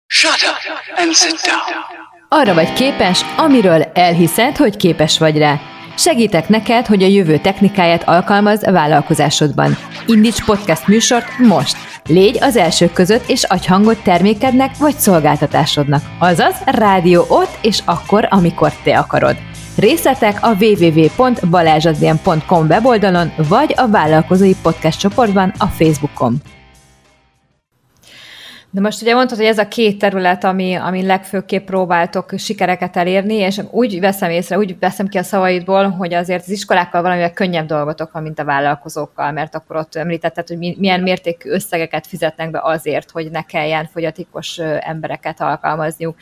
Shut 0.06 0.32
up 0.32 0.99
and 0.99 1.12
sit 1.12 1.40
down. 1.44 2.06
Arra 2.28 2.54
vagy 2.54 2.73
képes, 2.73 3.25
amiről 3.37 3.82
elhiszed, 3.82 4.56
hogy 4.56 4.76
képes 4.76 5.18
vagy 5.18 5.38
rá. 5.38 5.61
Segítek 5.98 6.48
neked, 6.48 6.86
hogy 6.86 7.02
a 7.02 7.06
jövő 7.06 7.38
technikáját 7.38 8.08
alkalmaz 8.08 8.66
a 8.66 8.72
vállalkozásodban. 8.72 9.76
Indíts 10.06 10.44
podcast 10.44 10.86
műsort 10.86 11.38
most! 11.38 11.76
Légy 12.06 12.38
az 12.40 12.56
elsők 12.56 12.92
között, 12.92 13.28
és 13.28 13.44
adj 13.44 13.66
hangot 13.66 14.02
termékednek 14.02 14.76
vagy 14.76 14.94
szolgáltatásodnak. 14.94 16.02
Azaz, 16.18 16.54
rádió 16.64 17.24
ott 17.28 17.58
és 17.62 17.82
akkor, 17.84 18.26
amikor 18.30 18.72
te 18.82 18.98
akarod. 18.98 19.36
Részletek 19.76 20.38
a 20.42 20.56
www.balázsadrian.com 20.60 22.66
weboldalon, 22.66 23.32
vagy 23.48 23.74
a 23.76 23.88
vállalkozói 23.88 24.54
podcast 24.62 25.00
csoportban 25.00 25.52
a 25.58 25.66
Facebookon. 25.66 26.36
De 28.70 28.80
most 28.80 29.02
ugye 29.02 29.14
mondtad, 29.14 29.38
hogy 29.38 29.46
ez 29.46 29.58
a 29.58 29.68
két 29.68 29.98
terület, 29.98 30.44
ami, 30.44 30.75
ami 30.75 31.06
legfőképp 31.06 31.66
próbáltok 31.66 32.30
sikereket 32.37 32.96
elérni, 32.96 33.34
és 33.34 33.60
úgy 33.70 34.00
veszem 34.00 34.30
észre, 34.30 34.58
úgy 34.58 34.78
veszem 34.78 35.06
ki 35.06 35.18
a 35.18 35.22
szavaidból, 35.22 35.88
hogy 35.88 36.14
azért 36.14 36.42
az 36.42 36.50
iskolákkal 36.50 37.02
valamivel 37.02 37.32
könnyebb 37.32 37.66
dolgotok 37.66 38.12
van, 38.12 38.22
mint 38.22 38.38
a 38.38 38.44
vállalkozókkal, 38.44 39.32
mert 39.32 39.54
akkor 39.54 39.76
ott 39.76 39.94
említetted, 39.94 40.48
hogy 40.48 40.58
milyen 40.58 41.00
mértékű 41.00 41.50
összegeket 41.50 42.06
fizetnek 42.06 42.50
be 42.50 42.60
azért, 42.62 43.10
hogy 43.10 43.30
ne 43.30 43.42
kelljen 43.42 43.87
fogyatékos 43.92 44.58
embereket 44.80 45.40
alkalmazniuk. 45.40 46.16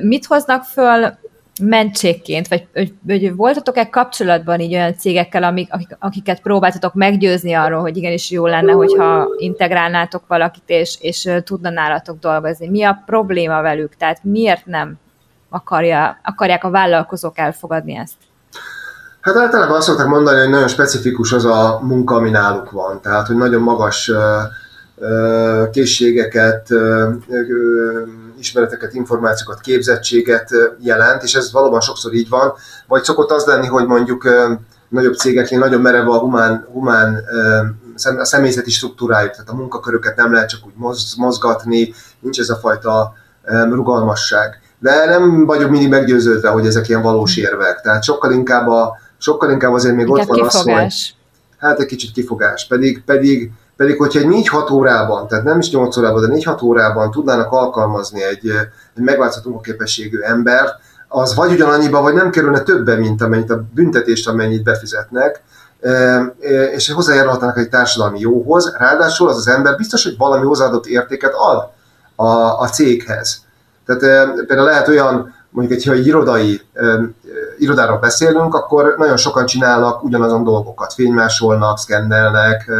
Mit 0.00 0.26
hoznak 0.26 0.64
föl 0.64 1.18
mentségként, 1.60 2.48
vagy 2.48 2.66
hogy, 2.74 2.94
hogy 3.06 3.34
voltatok-e 3.36 3.88
kapcsolatban 3.88 4.60
így 4.60 4.74
olyan 4.74 4.96
cégekkel, 4.98 5.42
amik, 5.42 5.72
akik, 5.72 5.96
akiket 5.98 6.40
próbáltatok 6.40 6.94
meggyőzni 6.94 7.52
arról, 7.52 7.80
hogy 7.80 7.96
igenis 7.96 8.30
jó 8.30 8.46
lenne, 8.46 8.72
hogyha 8.72 9.28
integrálnátok 9.36 10.22
valakit, 10.26 10.62
és, 10.66 10.98
és 11.00 11.28
tudna 11.44 11.70
nálatok 11.70 12.18
dolgozni? 12.18 12.68
Mi 12.68 12.82
a 12.82 13.02
probléma 13.06 13.62
velük? 13.62 13.96
Tehát 13.96 14.24
miért 14.24 14.66
nem 14.66 14.98
akarja, 15.48 16.18
akarják 16.24 16.64
a 16.64 16.70
vállalkozók 16.70 17.38
elfogadni 17.38 17.96
ezt? 17.96 18.14
Hát 19.20 19.36
általában 19.36 19.76
azt 19.76 19.86
szokták 19.86 20.06
mondani, 20.06 20.40
hogy 20.40 20.48
nagyon 20.48 20.68
specifikus 20.68 21.32
az 21.32 21.44
a 21.44 21.80
munka, 21.82 22.14
ami 22.14 22.30
náluk 22.30 22.70
van. 22.70 23.00
Tehát, 23.00 23.26
hogy 23.26 23.36
nagyon 23.36 23.62
magas 23.62 24.10
készségeket, 25.70 26.68
ismereteket, 28.42 28.94
információkat, 28.94 29.60
képzettséget 29.60 30.50
jelent, 30.78 31.22
és 31.22 31.34
ez 31.34 31.52
valóban 31.52 31.80
sokszor 31.80 32.12
így 32.12 32.28
van. 32.28 32.52
Vagy 32.86 33.02
szokott 33.02 33.30
az 33.30 33.44
lenni, 33.44 33.66
hogy 33.66 33.86
mondjuk 33.86 34.28
nagyobb 34.88 35.14
cégeknél 35.14 35.58
nagyon 35.58 35.80
merev 35.80 36.08
a 36.08 36.18
humán, 36.18 36.66
humán 36.72 37.24
a 38.18 38.24
személyzeti 38.24 38.70
struktúrájuk, 38.70 39.30
tehát 39.30 39.48
a 39.48 39.54
munkaköröket 39.54 40.16
nem 40.16 40.32
lehet 40.32 40.48
csak 40.48 40.66
úgy 40.66 40.96
mozgatni, 41.16 41.94
nincs 42.20 42.38
ez 42.38 42.48
a 42.48 42.56
fajta 42.56 43.14
rugalmasság. 43.70 44.60
De 44.78 45.04
nem 45.04 45.46
vagyok 45.46 45.70
mindig 45.70 45.88
meggyőződve, 45.88 46.48
hogy 46.48 46.66
ezek 46.66 46.88
ilyen 46.88 47.02
valós 47.02 47.36
érvek. 47.36 47.80
Tehát 47.80 48.02
sokkal 48.02 48.32
inkább, 48.32 48.68
a, 48.68 48.98
sokkal 49.18 49.50
inkább 49.50 49.72
azért 49.72 49.94
még 49.94 50.06
Inkább 50.06 50.28
ott 50.28 50.38
van 50.38 50.48
kifogás. 50.48 50.84
az, 50.84 50.92
hogy 50.92 51.14
hát 51.58 51.80
egy 51.80 51.86
kicsit 51.86 52.12
kifogás. 52.12 52.66
Pedig, 52.66 53.02
pedig 53.04 53.50
pedig, 53.76 53.98
hogyha 53.98 54.20
egy 54.20 54.26
4-6 54.28 54.72
órában, 54.72 55.28
tehát 55.28 55.44
nem 55.44 55.58
is 55.58 55.70
8 55.70 55.96
órában, 55.96 56.28
de 56.28 56.36
4-6 56.36 56.62
órában 56.62 57.10
tudnának 57.10 57.52
alkalmazni 57.52 58.22
egy, 58.22 58.48
egy 58.96 59.02
megváltozható 59.02 59.60
képességű 59.60 60.20
embert, 60.20 60.74
az 61.08 61.34
vagy 61.34 61.52
ugyanannyiba, 61.52 62.00
vagy 62.00 62.14
nem 62.14 62.30
kerülne 62.30 62.60
többe, 62.60 62.96
mint 62.96 63.22
amennyit 63.22 63.50
a 63.50 63.64
büntetést, 63.74 64.28
amennyit 64.28 64.62
befizetnek, 64.62 65.42
és 66.74 66.90
hozzájárulhatnak 66.90 67.58
egy 67.58 67.68
társadalmi 67.68 68.20
jóhoz, 68.20 68.74
ráadásul 68.78 69.28
az 69.28 69.36
az 69.36 69.48
ember 69.48 69.76
biztos, 69.76 70.04
hogy 70.04 70.16
valami 70.16 70.46
hozzáadott 70.46 70.86
értéket 70.86 71.32
ad 71.34 71.68
a, 72.14 72.60
a 72.60 72.68
céghez. 72.68 73.44
Tehát 73.86 74.00
például 74.46 74.68
lehet 74.68 74.88
olyan, 74.88 75.34
mondjuk 75.50 75.78
egy, 75.78 75.84
ha 75.84 75.92
egy 75.92 76.06
irodai 76.06 76.60
irodáról 77.58 77.98
beszélünk, 77.98 78.54
akkor 78.54 78.94
nagyon 78.98 79.16
sokan 79.16 79.46
csinálnak 79.46 80.04
ugyanazon 80.04 80.44
dolgokat, 80.44 80.92
fénymásolnak, 80.92 81.78
szkennelnek, 81.78 82.70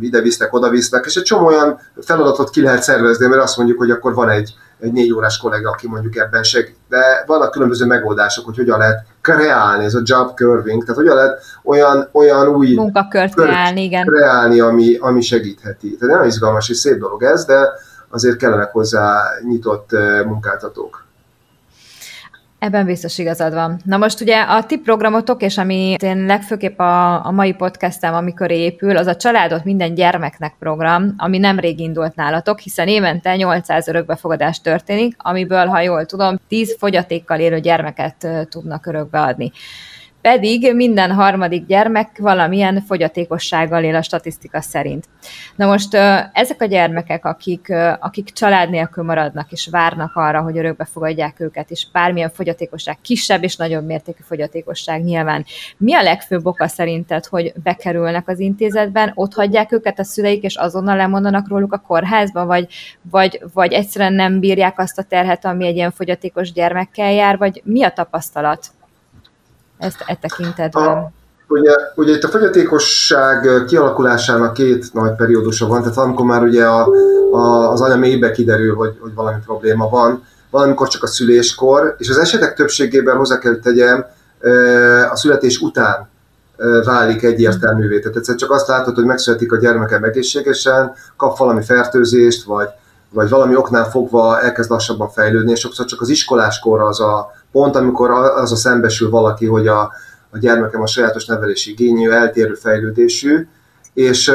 ide 0.00 0.20
visznek, 0.20 0.54
oda 0.54 0.68
visznek, 0.68 1.04
és 1.06 1.16
egy 1.16 1.22
csomó 1.22 1.46
olyan 1.46 1.80
feladatot 2.00 2.50
ki 2.50 2.62
lehet 2.62 2.82
szervezni, 2.82 3.26
mert 3.26 3.42
azt 3.42 3.56
mondjuk, 3.56 3.78
hogy 3.78 3.90
akkor 3.90 4.14
van 4.14 4.28
egy, 4.28 4.54
egy 4.78 4.92
négy 4.92 5.12
órás 5.12 5.38
kollega, 5.38 5.70
aki 5.70 5.88
mondjuk 5.88 6.16
ebben 6.16 6.42
segít. 6.42 6.76
De 6.88 7.24
vannak 7.26 7.50
különböző 7.50 7.86
megoldások, 7.86 8.44
hogy 8.44 8.56
hogyan 8.56 8.78
lehet 8.78 9.04
kreálni, 9.20 9.84
ez 9.84 9.94
a 9.94 10.00
job 10.04 10.34
curving, 10.34 10.82
tehát 10.82 10.96
hogyan 10.96 11.16
lehet 11.16 11.42
olyan, 11.64 12.08
olyan 12.12 12.48
új 12.48 12.74
munkakört 12.74 13.34
kreálni, 13.34 13.82
igen. 13.82 14.06
kreálni 14.06 14.60
ami, 14.60 14.96
ami 14.96 15.20
segítheti. 15.20 15.96
Tehát 15.96 16.16
nem 16.16 16.26
izgalmas 16.26 16.68
és 16.68 16.76
szép 16.76 16.98
dolog 16.98 17.22
ez, 17.22 17.44
de 17.44 17.68
azért 18.08 18.36
kellenek 18.36 18.72
hozzá 18.72 19.22
nyitott 19.48 19.90
munkáltatók. 20.24 21.08
Ebben 22.60 22.84
biztos 22.86 23.18
igazad 23.18 23.54
van. 23.54 23.80
Na 23.84 23.96
most 23.96 24.20
ugye 24.20 24.40
a 24.40 24.64
ti 24.64 24.78
programotok, 24.78 25.42
és 25.42 25.58
ami 25.58 25.96
én 26.02 26.26
legfőképp 26.26 26.78
a, 26.78 27.26
a 27.26 27.30
mai 27.30 27.52
podcastem, 27.52 28.14
amikor 28.14 28.50
épül, 28.50 28.96
az 28.96 29.06
a 29.06 29.16
Családot 29.16 29.64
minden 29.64 29.94
gyermeknek 29.94 30.54
program, 30.58 31.14
ami 31.16 31.38
nemrég 31.38 31.78
indult 31.78 32.14
nálatok, 32.14 32.58
hiszen 32.58 32.88
évente 32.88 33.36
800 33.36 33.88
örökbefogadás 33.88 34.60
történik, 34.60 35.14
amiből, 35.18 35.66
ha 35.66 35.80
jól 35.80 36.04
tudom, 36.06 36.36
10 36.48 36.76
fogyatékkal 36.78 37.40
élő 37.40 37.60
gyermeket 37.60 38.28
tudnak 38.48 38.86
örökbe 38.86 39.20
adni 39.20 39.52
pedig 40.20 40.74
minden 40.74 41.12
harmadik 41.12 41.66
gyermek 41.66 42.18
valamilyen 42.18 42.82
fogyatékossággal 42.86 43.84
él 43.84 43.94
a 43.94 44.02
statisztika 44.02 44.60
szerint. 44.60 45.04
Na 45.56 45.66
most 45.66 45.94
ezek 46.32 46.62
a 46.62 46.64
gyermekek, 46.64 47.24
akik, 47.24 47.72
akik 48.00 48.30
család 48.32 48.70
nélkül 48.70 49.04
maradnak, 49.04 49.52
és 49.52 49.68
várnak 49.70 50.16
arra, 50.16 50.40
hogy 50.40 50.58
örökbe 50.58 50.84
fogadják 50.84 51.40
őket, 51.40 51.70
és 51.70 51.86
bármilyen 51.92 52.30
fogyatékosság, 52.30 52.98
kisebb 53.00 53.42
és 53.42 53.56
nagyobb 53.56 53.86
mértékű 53.86 54.22
fogyatékosság 54.22 55.02
nyilván. 55.02 55.44
Mi 55.76 55.94
a 55.94 56.02
legfőbb 56.02 56.46
oka 56.46 56.68
szerinted, 56.68 57.26
hogy 57.26 57.52
bekerülnek 57.62 58.28
az 58.28 58.38
intézetben, 58.38 59.12
ott 59.14 59.34
hagyják 59.34 59.72
őket 59.72 59.98
a 59.98 60.04
szüleik, 60.04 60.42
és 60.42 60.56
azonnal 60.56 60.96
lemondanak 60.96 61.48
róluk 61.48 61.72
a 61.72 61.78
kórházba, 61.78 62.46
vagy, 62.46 62.66
vagy, 63.10 63.42
vagy 63.52 63.72
egyszerűen 63.72 64.12
nem 64.12 64.40
bírják 64.40 64.78
azt 64.78 64.98
a 64.98 65.02
terhet, 65.02 65.44
ami 65.44 65.66
egy 65.66 65.76
ilyen 65.76 65.90
fogyatékos 65.90 66.52
gyermekkel 66.52 67.12
jár, 67.12 67.38
vagy 67.38 67.60
mi 67.64 67.82
a 67.82 67.90
tapasztalat? 67.90 68.70
Ezt 69.80 70.04
e 70.06 70.18
tekintetben? 70.20 70.82
A, 70.82 71.10
ugye, 71.48 71.72
ugye 71.94 72.12
itt 72.12 72.24
a 72.24 72.28
fogyatékosság 72.28 73.64
kialakulásának 73.66 74.54
két 74.54 74.92
nagy 74.92 75.14
periódusa 75.14 75.66
van, 75.66 75.82
tehát 75.82 75.96
amikor 75.96 76.26
már 76.26 76.42
ugye 76.42 76.64
a, 76.64 76.88
a, 77.32 77.70
az 77.72 77.80
anya 77.80 77.96
mélybe 77.96 78.30
kiderül, 78.30 78.74
hogy, 78.74 78.98
hogy 79.00 79.14
valami 79.14 79.38
probléma 79.44 79.88
van, 79.88 80.24
valamikor 80.50 80.88
csak 80.88 81.02
a 81.02 81.06
szüléskor, 81.06 81.94
és 81.98 82.08
az 82.08 82.18
esetek 82.18 82.54
többségében 82.54 83.16
hozzá 83.16 83.38
kell 83.38 83.56
tegyem, 83.56 84.06
a 85.10 85.16
születés 85.16 85.58
után 85.58 86.08
válik 86.84 87.22
egyértelművé. 87.22 87.98
Tehát 87.98 88.16
egyszer 88.16 88.34
csak 88.34 88.50
azt 88.50 88.68
látod, 88.68 88.94
hogy 88.94 89.04
megszületik 89.04 89.52
a 89.52 89.58
gyermeke 89.58 90.00
egészségesen, 90.02 90.92
kap 91.16 91.38
valami 91.38 91.62
fertőzést, 91.62 92.44
vagy, 92.44 92.68
vagy 93.12 93.28
valami 93.28 93.56
oknál 93.56 93.90
fogva 93.90 94.40
elkezd 94.40 94.70
lassabban 94.70 95.08
fejlődni, 95.08 95.50
és 95.50 95.60
sokszor 95.60 95.86
csak 95.86 96.00
az 96.00 96.08
iskoláskor 96.08 96.80
az 96.80 97.00
a, 97.00 97.32
pont 97.52 97.76
amikor 97.76 98.10
az 98.10 98.52
a 98.52 98.56
szembesül 98.56 99.10
valaki, 99.10 99.46
hogy 99.46 99.66
a, 99.66 99.92
a 100.30 100.38
gyermekem 100.38 100.82
a 100.82 100.86
sajátos 100.86 101.26
nevelési 101.26 101.70
igényű, 101.70 102.10
eltérő 102.10 102.54
fejlődésű, 102.54 103.48
és, 103.94 104.32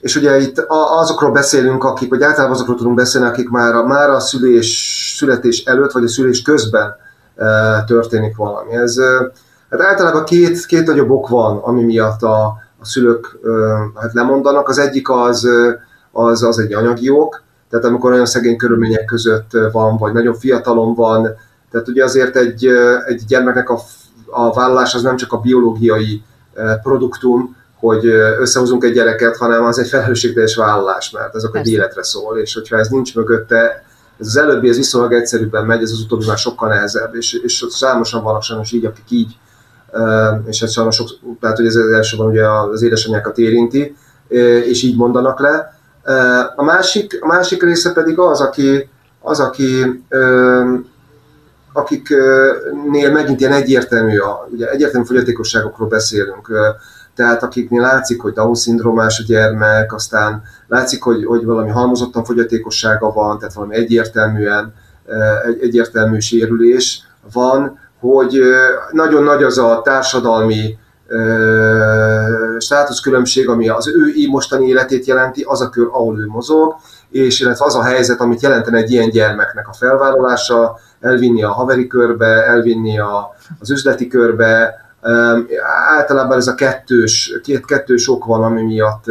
és 0.00 0.16
ugye 0.16 0.40
itt 0.40 0.64
azokról 0.98 1.30
beszélünk, 1.30 1.84
akik, 1.84 2.10
vagy 2.10 2.22
általában 2.22 2.54
azokról 2.54 2.76
tudunk 2.76 2.96
beszélni, 2.96 3.26
akik 3.26 3.48
már 3.48 3.74
a, 3.74 3.86
már 3.86 4.10
a 4.10 4.20
szülés, 4.20 5.14
születés 5.18 5.64
előtt, 5.64 5.92
vagy 5.92 6.04
a 6.04 6.08
szülés 6.08 6.42
közben 6.42 6.96
történik 7.86 8.36
valami. 8.36 8.74
Ez, 8.74 8.96
hát 9.70 9.80
általában 9.80 10.24
két, 10.24 10.66
két 10.66 10.86
nagyobb 10.86 11.10
ok 11.10 11.28
van, 11.28 11.58
ami 11.58 11.82
miatt 11.82 12.22
a, 12.22 12.44
a 12.78 12.84
szülők 12.84 13.38
hát 13.94 14.12
lemondanak. 14.12 14.68
Az 14.68 14.78
egyik 14.78 15.10
az, 15.10 15.48
az, 16.12 16.42
az 16.42 16.58
egy 16.58 16.72
anyagi 16.72 17.10
ok, 17.10 17.43
tehát 17.74 17.88
amikor 17.88 18.10
nagyon 18.10 18.26
szegény 18.26 18.56
körülmények 18.56 19.04
között 19.04 19.50
van, 19.72 19.96
vagy 19.96 20.12
nagyon 20.12 20.34
fiatalon 20.34 20.94
van, 20.94 21.22
tehát 21.70 21.88
ugye 21.88 22.04
azért 22.04 22.36
egy, 22.36 22.66
egy 23.06 23.22
gyermeknek 23.28 23.70
a, 23.70 23.78
a 24.26 24.52
vállalás 24.52 24.94
az 24.94 25.02
nem 25.02 25.16
csak 25.16 25.32
a 25.32 25.38
biológiai 25.38 26.22
produktum, 26.82 27.56
hogy 27.78 28.06
összehozunk 28.38 28.84
egy 28.84 28.92
gyereket, 28.92 29.36
hanem 29.36 29.64
az 29.64 29.78
egy 29.78 29.88
felelősségteljes 29.88 30.56
vállalás, 30.56 31.10
mert 31.10 31.34
ez 31.34 31.46
egy 31.52 31.70
életre 31.70 32.02
szól, 32.02 32.38
és 32.38 32.54
hogyha 32.54 32.78
ez 32.78 32.88
nincs 32.88 33.14
mögötte, 33.14 33.84
ez 34.20 34.26
az 34.26 34.36
előbbi, 34.36 34.68
ez 34.68 34.76
viszonylag 34.76 35.12
egyszerűbben 35.12 35.64
megy, 35.64 35.82
ez 35.82 35.90
az 35.90 36.00
utóbbi 36.00 36.26
már 36.26 36.38
sokkal 36.38 36.68
nehezebb, 36.68 37.14
és, 37.14 37.32
és 37.32 37.66
számosan 37.68 38.22
vannak 38.22 38.42
sajnos 38.42 38.72
így, 38.72 38.84
akik 38.84 39.10
így, 39.10 39.36
és 40.46 40.62
ez 40.62 40.72
sajnos 40.72 40.94
sok, 40.94 41.08
tehát 41.40 41.56
hogy 41.56 41.66
ez 41.66 41.76
elsőben 41.76 42.26
ugye 42.26 42.48
az 42.48 42.82
édesanyákat 42.82 43.38
érinti, 43.38 43.96
és 44.64 44.82
így 44.82 44.96
mondanak 44.96 45.40
le. 45.40 45.73
A 46.56 46.62
másik, 46.62 47.18
a 47.20 47.26
másik 47.26 47.62
része 47.62 47.92
pedig 47.92 48.18
az, 48.18 48.40
aki, 48.40 48.88
az, 49.20 49.40
aki 49.40 50.02
akiknél 51.72 53.12
megint 53.12 53.40
ilyen 53.40 53.52
egyértelmű, 53.52 54.18
a, 54.18 54.48
ugye 54.50 54.70
egyértelmű 54.70 55.06
fogyatékosságokról 55.06 55.88
beszélünk, 55.88 56.50
tehát 57.14 57.42
akiknél 57.42 57.80
látszik, 57.80 58.20
hogy 58.20 58.32
Down-szindrómás 58.32 59.20
a 59.20 59.24
gyermek, 59.26 59.94
aztán 59.94 60.42
látszik, 60.66 61.02
hogy, 61.02 61.24
hogy 61.24 61.44
valami 61.44 61.70
halmozottan 61.70 62.24
fogyatékossága 62.24 63.12
van, 63.12 63.38
tehát 63.38 63.54
valami 63.54 63.74
egyértelműen, 63.74 64.74
egy, 65.46 65.62
egyértelmű 65.62 66.18
sérülés 66.18 67.02
van, 67.32 67.78
hogy 68.00 68.40
nagyon 68.90 69.22
nagy 69.22 69.42
az 69.42 69.58
a 69.58 69.80
társadalmi 69.84 70.78
státuszkülönbség, 72.58 73.48
ami 73.48 73.68
az 73.68 73.88
ő 73.88 74.12
mostani 74.30 74.66
életét 74.66 75.06
jelenti, 75.06 75.42
az 75.42 75.60
a 75.60 75.68
kör, 75.68 75.88
ahol 75.92 76.18
ő 76.18 76.26
mozog, 76.26 76.74
és 77.10 77.40
illetve 77.40 77.64
az 77.64 77.74
a 77.74 77.82
helyzet, 77.82 78.20
amit 78.20 78.42
jelentene 78.42 78.76
egy 78.76 78.90
ilyen 78.90 79.10
gyermeknek 79.10 79.68
a 79.68 79.72
felvállalása, 79.72 80.78
elvinni 81.00 81.42
a 81.42 81.52
haveri 81.52 81.86
körbe, 81.86 82.44
elvinni 82.44 82.98
a, 82.98 83.34
az 83.60 83.70
üzleti 83.70 84.06
körbe. 84.06 84.82
Általában 85.96 86.36
ez 86.36 86.46
a 86.46 86.54
kettős, 86.54 87.38
két 87.42 87.64
kettős 87.64 88.08
ok 88.08 88.24
van, 88.24 88.42
ami 88.42 88.62
miatt 88.62 89.04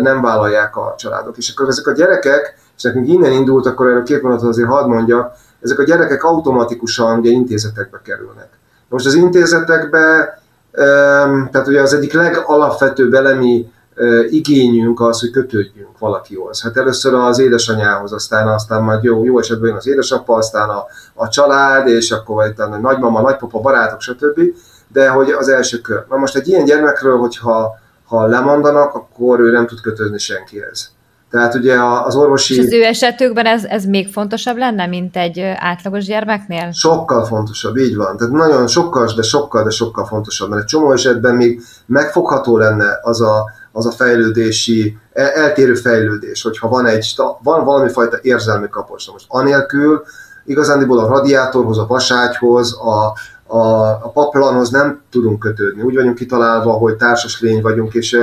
nem 0.00 0.22
vállalják 0.22 0.76
a 0.76 0.94
családok. 0.98 1.36
És 1.36 1.50
akkor 1.50 1.68
ezek 1.68 1.86
a 1.86 1.92
gyerekek 1.92 2.54
És 2.76 2.82
nekünk 2.82 3.08
innen 3.08 3.32
indult, 3.32 3.66
akkor 3.66 3.88
erről 3.88 4.02
két 4.02 4.22
mondatot 4.22 4.48
azért 4.48 4.68
hadd 4.68 4.88
mondjak, 4.88 5.32
ezek 5.60 5.78
a 5.78 5.84
gyerekek 5.84 6.24
automatikusan 6.24 7.18
ugye 7.18 7.30
intézetekbe 7.30 8.00
kerülnek. 8.04 8.48
Most 8.88 9.06
az 9.06 9.14
intézetekbe, 9.14 10.38
tehát 11.50 11.66
ugye 11.66 11.80
az 11.80 11.94
egyik 11.94 12.12
legalapvetőbb 12.12 13.14
elemi 13.14 13.72
igényünk 14.30 15.00
az, 15.00 15.20
hogy 15.20 15.30
kötődjünk 15.30 15.98
valakihoz. 15.98 16.62
Hát 16.62 16.76
először 16.76 17.14
az 17.14 17.38
édesanyához, 17.38 18.12
aztán, 18.12 18.48
aztán 18.48 18.82
majd 18.82 19.02
jó, 19.02 19.24
jó 19.24 19.38
esetben 19.38 19.68
jön 19.68 19.76
az 19.76 19.86
édesapa, 19.86 20.36
aztán 20.36 20.68
a, 20.68 20.84
a 21.14 21.28
család, 21.28 21.88
és 21.88 22.10
akkor 22.10 22.34
vagy 22.34 22.54
a 22.56 22.76
nagymama, 22.76 23.20
nagypapa, 23.20 23.60
barátok, 23.60 24.00
stb. 24.00 24.40
De 24.88 25.08
hogy 25.08 25.30
az 25.30 25.48
első 25.48 25.80
kör. 25.80 26.04
Na 26.08 26.16
most 26.16 26.36
egy 26.36 26.48
ilyen 26.48 26.64
gyermekről, 26.64 27.18
hogyha 27.18 27.78
ha 28.06 28.26
lemondanak, 28.26 28.94
akkor 28.94 29.40
ő 29.40 29.50
nem 29.50 29.66
tud 29.66 29.80
kötődni 29.80 30.18
senkihez. 30.18 30.90
Tehát 31.32 31.54
ugye 31.54 31.82
az 31.82 32.16
orvosi... 32.16 32.54
És 32.54 32.60
az 32.60 32.72
ő 32.72 32.82
esetükben 32.82 33.46
ez, 33.46 33.64
ez 33.64 33.84
még 33.84 34.08
fontosabb 34.08 34.56
lenne, 34.56 34.86
mint 34.86 35.16
egy 35.16 35.40
átlagos 35.56 36.04
gyermeknél? 36.04 36.72
Sokkal 36.72 37.24
fontosabb, 37.24 37.76
így 37.76 37.96
van. 37.96 38.16
Tehát 38.16 38.32
nagyon 38.32 38.66
sokkal, 38.66 39.12
de 39.16 39.22
sokkal, 39.22 39.64
de 39.64 39.70
sokkal 39.70 40.06
fontosabb, 40.06 40.48
mert 40.48 40.60
egy 40.60 40.66
csomó 40.66 40.92
esetben 40.92 41.34
még 41.34 41.62
megfogható 41.86 42.56
lenne 42.56 42.98
az 43.02 43.20
a, 43.20 43.50
az 43.72 43.86
a 43.86 43.90
fejlődési, 43.90 44.96
el, 45.12 45.28
eltérő 45.28 45.74
fejlődés, 45.74 46.42
hogyha 46.42 46.68
van, 46.68 46.86
egy, 46.86 47.14
van 47.42 47.64
valami 47.64 47.88
fajta 47.88 48.18
érzelmi 48.22 48.68
kapocs. 48.68 49.12
Most 49.12 49.24
anélkül 49.28 50.02
igazándiból 50.44 50.98
a 50.98 51.06
radiátorhoz, 51.06 51.78
a 51.78 51.86
vaságyhoz, 51.86 52.78
a, 52.78 53.14
a, 53.56 53.86
a 53.86 54.10
paplanhoz 54.14 54.70
nem 54.70 55.00
tudunk 55.10 55.38
kötődni. 55.38 55.82
Úgy 55.82 55.94
vagyunk 55.94 56.14
kitalálva, 56.14 56.72
hogy 56.72 56.96
társas 56.96 57.40
lény 57.40 57.62
vagyunk, 57.62 57.94
és 57.94 58.18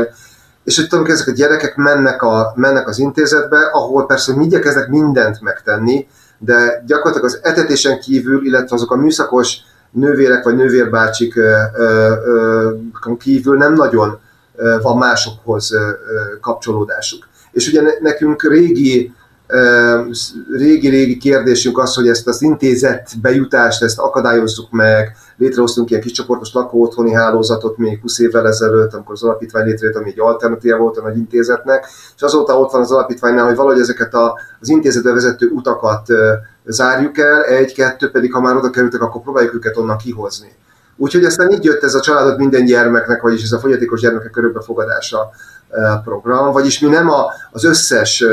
és 0.63 0.75
hogy 0.75 0.87
tudom, 0.87 1.05
ezek 1.05 1.27
a 1.27 1.31
gyerekek 1.31 1.75
mennek, 1.75 2.21
a, 2.21 2.53
mennek 2.55 2.87
az 2.87 2.99
intézetbe, 2.99 3.69
ahol 3.71 4.05
persze 4.05 4.33
igyekeznek 4.39 4.87
mindent 4.87 5.41
megtenni, 5.41 6.07
de 6.37 6.83
gyakorlatilag 6.85 7.25
az 7.25 7.39
etetésen 7.41 7.99
kívül, 7.99 8.45
illetve 8.45 8.75
azok 8.75 8.91
a 8.91 8.95
műszakos 8.95 9.57
nővérek 9.91 10.43
vagy 10.43 10.55
nővérbácsik 10.55 11.39
kívül 13.19 13.57
nem 13.57 13.73
nagyon 13.73 14.19
van 14.81 14.97
másokhoz 14.97 15.73
kapcsolódásuk. 16.41 17.27
És 17.51 17.67
ugye 17.67 17.81
nekünk 17.99 18.43
régi 18.43 19.13
régi-régi 20.51 21.17
kérdésünk 21.17 21.77
az, 21.77 21.95
hogy 21.95 22.07
ezt 22.07 22.27
az 22.27 22.41
intézet 22.41 23.09
bejutást, 23.21 23.83
ezt 23.83 23.99
akadályozzuk 23.99 24.71
meg, 24.71 25.17
létrehoztunk 25.39 25.89
ilyen 25.89 26.01
kiscsoportos 26.01 26.53
lakóotthoni 26.53 27.13
hálózatot 27.13 27.77
még 27.77 28.01
20 28.01 28.19
évvel 28.19 28.47
ezelőtt, 28.47 28.93
amikor 28.93 29.13
az 29.13 29.23
alapítvány 29.23 29.65
létrejött, 29.65 29.95
ami 29.95 30.09
egy 30.09 30.19
alternatíva 30.19 30.77
volt 30.77 30.97
a 30.97 31.01
nagy 31.01 31.17
intézetnek, 31.17 31.87
és 32.15 32.21
azóta 32.21 32.59
ott 32.59 32.71
van 32.71 32.81
az 32.81 32.91
alapítványnál, 32.91 33.45
hogy 33.45 33.55
valahogy 33.55 33.79
ezeket 33.79 34.13
a, 34.13 34.39
az 34.59 34.69
intézetbe 34.69 35.13
vezető 35.13 35.47
utakat 35.47 36.07
zárjuk 36.65 37.17
el, 37.17 37.43
egy-kettő 37.43 38.11
pedig, 38.11 38.33
ha 38.33 38.41
már 38.41 38.55
oda 38.55 38.69
kerültek, 38.69 39.01
akkor 39.01 39.21
próbáljuk 39.21 39.53
őket 39.53 39.77
onnan 39.77 39.97
kihozni. 39.97 40.55
Úgyhogy 40.97 41.25
aztán 41.25 41.51
így 41.51 41.63
jött 41.63 41.83
ez 41.83 41.95
a 41.95 41.99
családot 41.99 42.37
minden 42.37 42.65
gyermeknek, 42.65 43.21
vagyis 43.21 43.43
ez 43.43 43.51
a 43.51 43.59
fogyatékos 43.59 44.01
gyermekek 44.01 44.31
körülbefogadása 44.31 45.29
program, 46.03 46.51
vagyis 46.51 46.79
mi 46.79 46.89
nem 46.89 47.09
a, 47.09 47.25
az 47.51 47.63
összes 47.63 48.25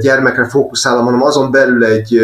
gyermekre 0.00 0.48
fókuszálom, 0.48 1.04
hanem 1.04 1.22
azon 1.22 1.50
belül 1.50 1.84
egy, 1.84 2.20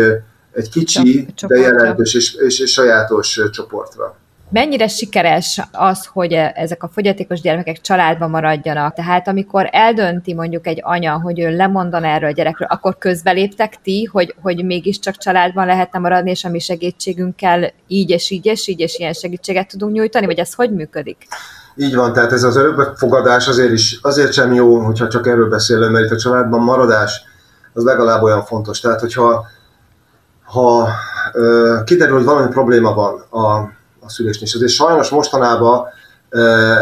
egy 0.59 0.69
kicsi, 0.71 1.27
de 1.47 1.57
jelentős 1.57 2.15
és, 2.15 2.35
és, 2.35 2.59
és 2.59 2.73
sajátos 2.73 3.41
csoportra. 3.51 4.17
Mennyire 4.51 4.89
sikeres 4.89 5.61
az, 5.73 6.07
hogy 6.13 6.33
ezek 6.55 6.83
a 6.83 6.89
fogyatékos 6.89 7.41
gyermekek 7.41 7.81
családban 7.81 8.31
maradjanak? 8.31 8.95
Tehát 8.95 9.29
amikor 9.29 9.69
eldönti 9.73 10.35
mondjuk 10.35 10.67
egy 10.67 10.81
anya, 10.83 11.21
hogy 11.21 11.41
ő 11.41 11.57
lemondan 11.57 12.05
erről 12.05 12.29
a 12.29 12.33
gyerekről, 12.33 12.69
akkor 12.71 12.99
közbeléptek 12.99 13.75
ti, 13.83 14.05
hogy, 14.05 14.35
hogy 14.43 14.65
mégiscsak 14.65 15.17
családban 15.17 15.67
lehetne 15.67 15.99
maradni, 15.99 16.31
és 16.31 16.45
a 16.45 16.49
mi 16.49 16.59
segítségünkkel 16.59 17.73
így 17.87 18.11
és 18.11 18.31
így 18.31 18.47
és 18.47 18.69
így 18.69 18.81
és 18.81 18.99
ilyen 18.99 19.13
segítséget 19.13 19.69
tudunk 19.69 19.93
nyújtani, 19.93 20.27
vagy 20.27 20.39
ez 20.39 20.55
hogy 20.55 20.75
működik? 20.75 21.27
Így 21.77 21.95
van, 21.95 22.13
tehát 22.13 22.33
ez 22.33 22.43
az 22.43 22.57
örökbefogadás 22.57 23.49
azért 23.49 23.73
is, 23.73 23.99
azért 24.03 24.33
sem 24.33 24.53
jó, 24.53 24.79
hogyha 24.79 25.09
csak 25.09 25.27
erről 25.27 25.49
beszélünk, 25.49 25.93
mert 25.93 26.05
itt 26.05 26.11
a 26.11 26.19
családban 26.19 26.61
maradás 26.61 27.23
az 27.73 27.85
legalább 27.85 28.23
olyan 28.23 28.45
fontos. 28.45 28.81
Tehát, 28.81 29.01
hogyha 29.01 29.47
ha 30.49 30.89
ö, 31.33 31.77
kiderül, 31.85 32.17
hogy 32.17 32.25
valami 32.25 32.49
probléma 32.49 32.95
van 32.95 33.25
a, 33.31 33.57
a 34.01 34.09
szülésnél, 34.09 34.47
és 34.47 34.55
azért 34.55 34.71
sajnos 34.71 35.09
mostanában 35.09 35.87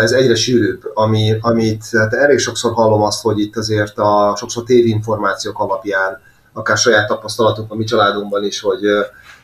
ez 0.00 0.12
egyre 0.12 0.34
sűrűbb, 0.34 0.90
ami, 0.94 1.36
amit 1.40 1.84
hát 1.98 2.14
elég 2.14 2.38
sokszor 2.38 2.72
hallom 2.72 3.02
azt, 3.02 3.22
hogy 3.22 3.38
itt 3.38 3.56
azért 3.56 3.98
a 3.98 4.34
sokszor 4.36 4.64
információk 4.66 5.58
alapján, 5.58 6.20
akár 6.52 6.76
saját 6.76 7.08
tapasztalatunk 7.08 7.72
a 7.72 7.74
mi 7.74 7.84
családunkban 7.84 8.44
is, 8.44 8.60
hogy, 8.60 8.80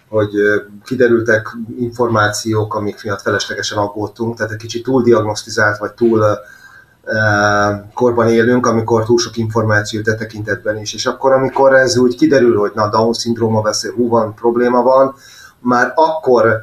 hogy 0.09 0.31
kiderültek 0.85 1.57
információk, 1.79 2.75
amik 2.75 3.03
miatt 3.05 3.21
feleslegesen 3.21 3.79
aggódtunk, 3.79 4.37
tehát 4.37 4.53
egy 4.53 4.59
kicsit 4.59 4.85
túl 4.85 5.03
diagnosztizált, 5.03 5.79
vagy 5.79 5.93
túl 5.93 6.25
korban 7.95 8.29
élünk, 8.29 8.67
amikor 8.67 9.05
túl 9.05 9.19
sok 9.19 9.37
információ 9.37 10.01
jut 10.05 10.17
tekintetben 10.17 10.79
is. 10.79 10.95
És 10.95 11.07
akkor, 11.07 11.33
amikor 11.33 11.75
ez 11.75 11.97
úgy 11.97 12.17
kiderül, 12.17 12.59
hogy 12.59 12.73
na, 12.75 12.89
Down-szindróma 12.89 13.61
beszél, 13.61 13.93
hú, 13.93 14.09
van, 14.09 14.35
probléma 14.35 14.83
van, 14.83 15.15
már 15.59 15.93
akkor 15.95 16.63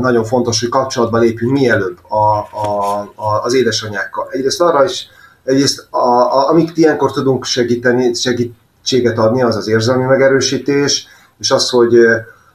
nagyon 0.00 0.24
fontos, 0.24 0.60
hogy 0.60 0.68
kapcsolatba 0.68 1.18
lépjünk 1.18 1.52
mielőbb 1.52 1.98
a, 2.08 2.38
a, 2.66 2.98
a, 3.14 3.42
az 3.42 3.54
édesanyákkal. 3.54 4.26
Egyrészt 4.30 4.60
arra 4.60 4.84
is, 4.84 5.06
egyrészt 5.44 5.86
a, 5.90 6.08
a, 6.08 6.48
amit 6.48 6.76
ilyenkor 6.76 7.12
tudunk 7.12 7.44
segíteni, 7.44 8.14
segítséget 8.14 9.18
adni, 9.18 9.42
az 9.42 9.56
az 9.56 9.68
érzelmi 9.68 10.04
megerősítés, 10.04 11.06
és 11.38 11.50
az, 11.50 11.70
hogy 11.70 11.94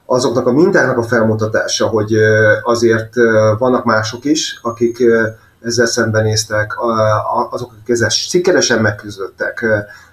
azoknak 0.05 0.47
a 0.47 0.51
mintáknak 0.51 0.97
a 0.97 1.03
felmutatása, 1.03 1.87
hogy 1.87 2.13
azért 2.63 3.13
vannak 3.57 3.83
mások 3.83 4.25
is, 4.25 4.59
akik 4.61 5.03
ezzel 5.61 5.85
szembenéztek, 5.85 6.73
azok, 7.49 7.71
akik 7.71 7.89
ezzel 7.89 8.09
sikeresen 8.09 8.81
megküzdöttek. 8.81 9.65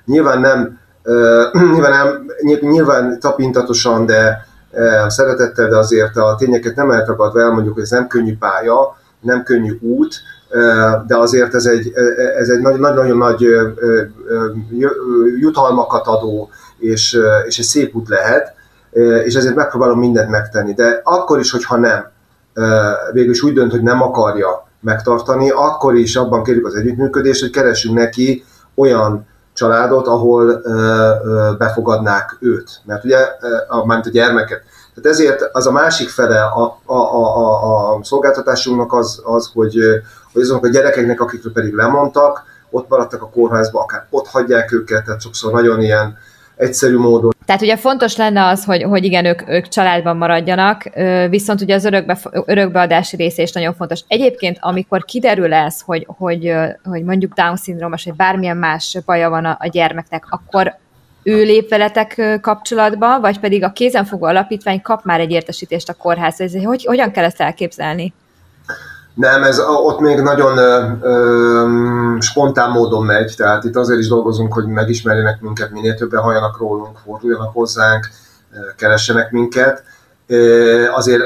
Nyilván 0.05 0.41
nem, 0.41 0.79
nyilván, 1.73 1.91
nem, 1.91 2.59
nyilván 2.61 3.21
tapintatosan, 3.21 4.07
de 4.07 4.47
szeretettel, 5.07 5.69
de 5.69 5.77
azért 5.77 6.17
a 6.17 6.35
tényeket 6.39 6.77
nem 6.77 6.91
eltagadva 6.91 7.41
elmondjuk, 7.41 7.75
hogy 7.75 7.83
ez 7.83 7.91
nem 7.91 8.07
könnyű 8.07 8.37
pálya, 8.39 8.97
nem 9.21 9.43
könnyű 9.43 9.79
út, 9.81 10.15
de 11.07 11.17
azért 11.17 11.55
ez 11.55 11.67
egy, 11.67 11.93
ez 12.39 12.49
egy 12.49 12.61
nagyon-nagyon 12.61 13.17
nagy 13.17 13.47
jutalmakat 15.41 16.07
adó, 16.07 16.49
és, 16.79 17.19
és 17.47 17.59
egy 17.59 17.65
szép 17.65 17.95
út 17.95 18.09
lehet, 18.09 18.55
és 19.25 19.35
ezért 19.35 19.55
megpróbálom 19.55 19.99
mindent 19.99 20.31
megtenni. 20.31 20.75
De 20.75 21.01
akkor 21.05 21.39
is, 21.39 21.51
hogyha 21.51 21.77
nem, 21.77 22.11
végül 23.13 23.31
is 23.31 23.43
úgy 23.43 23.53
dönt, 23.53 23.71
hogy 23.71 23.83
nem 23.83 24.03
akarja 24.03 24.65
megtartani, 24.81 25.51
akkor 25.51 25.95
is 25.95 26.17
abban 26.17 26.43
kérjük 26.43 26.67
az 26.67 26.75
együttműködést, 26.75 27.41
hogy 27.41 27.51
keresünk 27.51 27.95
neki 27.95 28.45
olyan 28.75 29.27
családot, 29.53 30.07
ahol 30.07 30.62
befogadnák 31.59 32.37
őt. 32.41 32.81
Mert 32.85 33.05
ugye, 33.05 33.19
a, 33.69 33.77
a 33.77 34.09
gyermeket. 34.11 34.62
Tehát 34.95 35.19
ezért 35.19 35.43
az 35.53 35.67
a 35.67 35.73
másik 35.73 36.09
fele 36.09 36.43
a, 36.43 36.79
a, 36.85 36.95
a, 36.95 37.95
a 37.95 38.05
szolgáltatásunknak 38.05 38.93
az, 38.93 39.21
az 39.25 39.51
hogy, 39.55 39.79
hogy 40.33 40.43
azok 40.43 40.65
a 40.65 40.69
gyerekeknek, 40.69 41.21
akikről 41.21 41.53
pedig 41.53 41.75
lemondtak, 41.75 42.45
ott 42.71 42.89
maradtak 42.89 43.23
a 43.23 43.29
kórházba, 43.29 43.81
akár 43.81 44.07
ott 44.11 44.27
hagyják 44.27 44.73
őket, 44.73 45.05
tehát 45.05 45.21
sokszor 45.21 45.53
nagyon 45.53 45.83
ilyen 45.83 46.17
egyszerű 46.57 46.99
módon. 46.99 47.33
Tehát 47.45 47.62
ugye 47.62 47.77
fontos 47.77 48.16
lenne 48.16 48.47
az, 48.47 48.64
hogy, 48.64 48.83
hogy 48.83 49.05
igen, 49.05 49.25
ők, 49.25 49.49
ők 49.49 49.69
családban 49.69 50.16
maradjanak, 50.16 50.90
viszont 51.31 51.61
ugye 51.61 51.75
az 51.75 51.85
örökbe, 51.85 52.19
örökbeadási 52.33 53.16
része 53.16 53.42
is 53.42 53.53
nagyon 53.53 53.75
fontos. 53.75 54.01
Egyébként, 54.09 54.57
amikor 54.61 55.05
kiderül 55.05 55.55
ez, 55.55 55.81
hogy, 55.81 56.07
hogy, 56.09 56.53
hogy 56.85 57.05
mondjuk 57.05 57.33
Down-szindrómos, 57.33 58.05
vagy 58.05 58.14
bármilyen 58.14 58.57
más 58.57 58.99
baja 59.07 59.31
van 59.31 59.45
a, 59.45 59.57
a 59.61 59.66
gyermeknek, 59.66 60.25
akkor 60.31 60.77
ő 61.23 61.42
lép 61.42 61.69
veletek 61.69 62.38
kapcsolatba, 62.40 63.21
vagy 63.21 63.38
pedig 63.38 63.64
a 63.64 63.73
kézenfogó 63.73 64.27
alapítvány 64.27 64.83
kap 64.83 65.05
már 65.05 65.21
egy 65.21 65.31
értesítést 65.31 65.88
a 65.88 65.95
kórházhoz. 65.95 66.64
Hogy, 66.64 66.85
hogyan 66.85 67.11
kell 67.11 67.25
ezt 67.25 67.40
elképzelni? 67.40 68.12
Nem, 69.16 69.42
ez 69.42 69.59
ott 69.61 70.00
még 70.00 70.20
nagyon 70.20 70.59
ö, 70.59 70.85
ö, 71.00 72.16
spontán 72.20 72.70
módon 72.70 73.05
megy, 73.05 73.35
tehát 73.37 73.64
itt 73.64 73.76
azért 73.76 73.98
is 73.98 74.09
dolgozunk, 74.09 74.52
hogy 74.52 74.66
megismerjenek 74.66 75.40
minket, 75.40 75.70
minél 75.70 75.94
többen 75.94 76.22
halljanak 76.22 76.59
rólunk, 76.59 76.98
forduljanak 77.05 77.52
hozzánk, 77.52 78.09
keressenek 78.76 79.31
minket. 79.31 79.85
Azért 80.94 81.22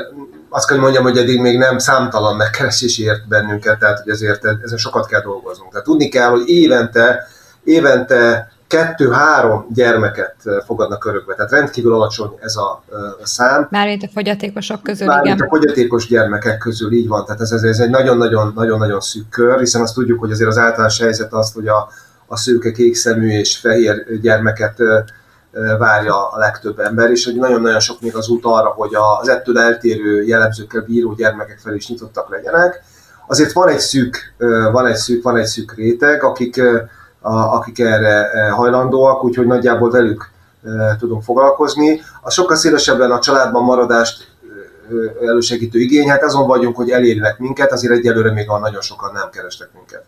azt 0.49 0.69
kell 0.69 0.79
mondjam, 0.79 1.03
hogy 1.03 1.19
eddig 1.19 1.41
még 1.41 1.59
nem 1.59 1.79
számtalan 1.79 2.37
megkeresés 2.37 2.99
ért 2.99 3.29
bennünket, 3.29 3.79
tehát 3.79 3.99
hogy 3.99 4.13
ezért 4.13 4.45
ezen 4.45 4.79
sokat 4.79 5.07
kell 5.07 5.23
dolgoznunk. 5.23 5.71
Tehát 5.71 5.87
tudni 5.87 6.09
kell, 6.09 6.29
hogy 6.29 6.49
évente, 6.49 7.27
évente 7.65 8.53
kettő-három 8.71 9.67
gyermeket 9.75 10.35
fogadnak 10.67 11.05
örökbe, 11.05 11.35
tehát 11.35 11.51
rendkívül 11.51 11.95
alacsony 11.95 12.31
ez 12.41 12.57
a, 12.57 12.83
a 13.23 13.27
szám. 13.27 13.67
Mármint 13.71 14.03
a 14.03 14.09
fogyatékosok 14.13 14.83
közül, 14.83 15.07
Mármint 15.07 15.35
igen. 15.35 15.47
a 15.47 15.51
fogyatékos 15.51 16.07
gyermekek 16.07 16.59
közül, 16.59 16.93
így 16.93 17.09
van, 17.09 17.25
tehát 17.25 17.41
ez, 17.41 17.53
ez 17.53 17.79
egy 17.79 17.91
nagyon-nagyon-nagyon-nagyon 17.91 19.01
szűk 19.01 19.29
kör, 19.29 19.59
hiszen 19.59 19.83
azt 19.83 19.95
tudjuk, 19.95 20.21
hogy 20.21 20.31
azért 20.31 20.49
az 20.49 20.59
általános 20.59 21.01
helyzet 21.01 21.33
az, 21.33 21.53
hogy 21.53 21.69
a, 21.69 21.89
a 22.27 22.37
szőke, 22.37 22.71
kék 22.71 22.95
szemű 22.95 23.29
és 23.29 23.57
fehér 23.57 24.21
gyermeket 24.21 24.77
várja 25.79 26.29
a 26.29 26.39
legtöbb 26.39 26.79
ember, 26.79 27.11
és 27.11 27.25
hogy 27.25 27.37
nagyon-nagyon 27.37 27.81
sok 27.81 28.01
még 28.01 28.17
az 28.17 28.29
út 28.29 28.45
arra, 28.45 28.69
hogy 28.69 28.91
az 29.21 29.29
ettől 29.29 29.59
eltérő 29.59 30.25
jellemzőkkel 30.25 30.83
bíró 30.83 31.15
gyermekek 31.15 31.59
felé 31.59 31.77
is 31.77 31.89
nyitottak 31.89 32.31
legyenek. 32.31 32.83
Azért 33.27 33.53
van 33.53 33.69
egy 33.69 33.79
szűk, 33.79 34.35
van 34.73 34.87
egy 34.87 34.97
szűk, 34.97 35.23
van 35.23 35.37
egy 35.37 35.47
szűk 35.47 35.75
réteg, 35.75 36.23
akik, 36.23 36.61
akik 37.23 37.79
erre 37.79 38.51
hajlandóak, 38.51 39.25
úgyhogy 39.25 39.47
nagyjából 39.47 39.91
velük 39.91 40.31
tudunk 40.99 41.23
foglalkozni. 41.23 42.01
A 42.21 42.31
sokkal 42.31 42.57
szélesebb 42.57 42.99
lenne 42.99 43.15
a 43.15 43.19
családban 43.19 43.65
maradást 43.65 44.29
elősegítő 45.21 45.79
igény, 45.79 46.09
hát 46.09 46.23
azon 46.23 46.47
vagyunk, 46.47 46.77
hogy 46.77 46.91
elérnek 46.91 47.39
minket, 47.39 47.73
azért 47.73 47.93
egyelőre 47.93 48.33
még 48.33 48.47
van 48.47 48.61
nagyon 48.61 48.81
sokan 48.81 49.13
nem 49.13 49.31
kerestek 49.31 49.69
minket. 49.75 50.05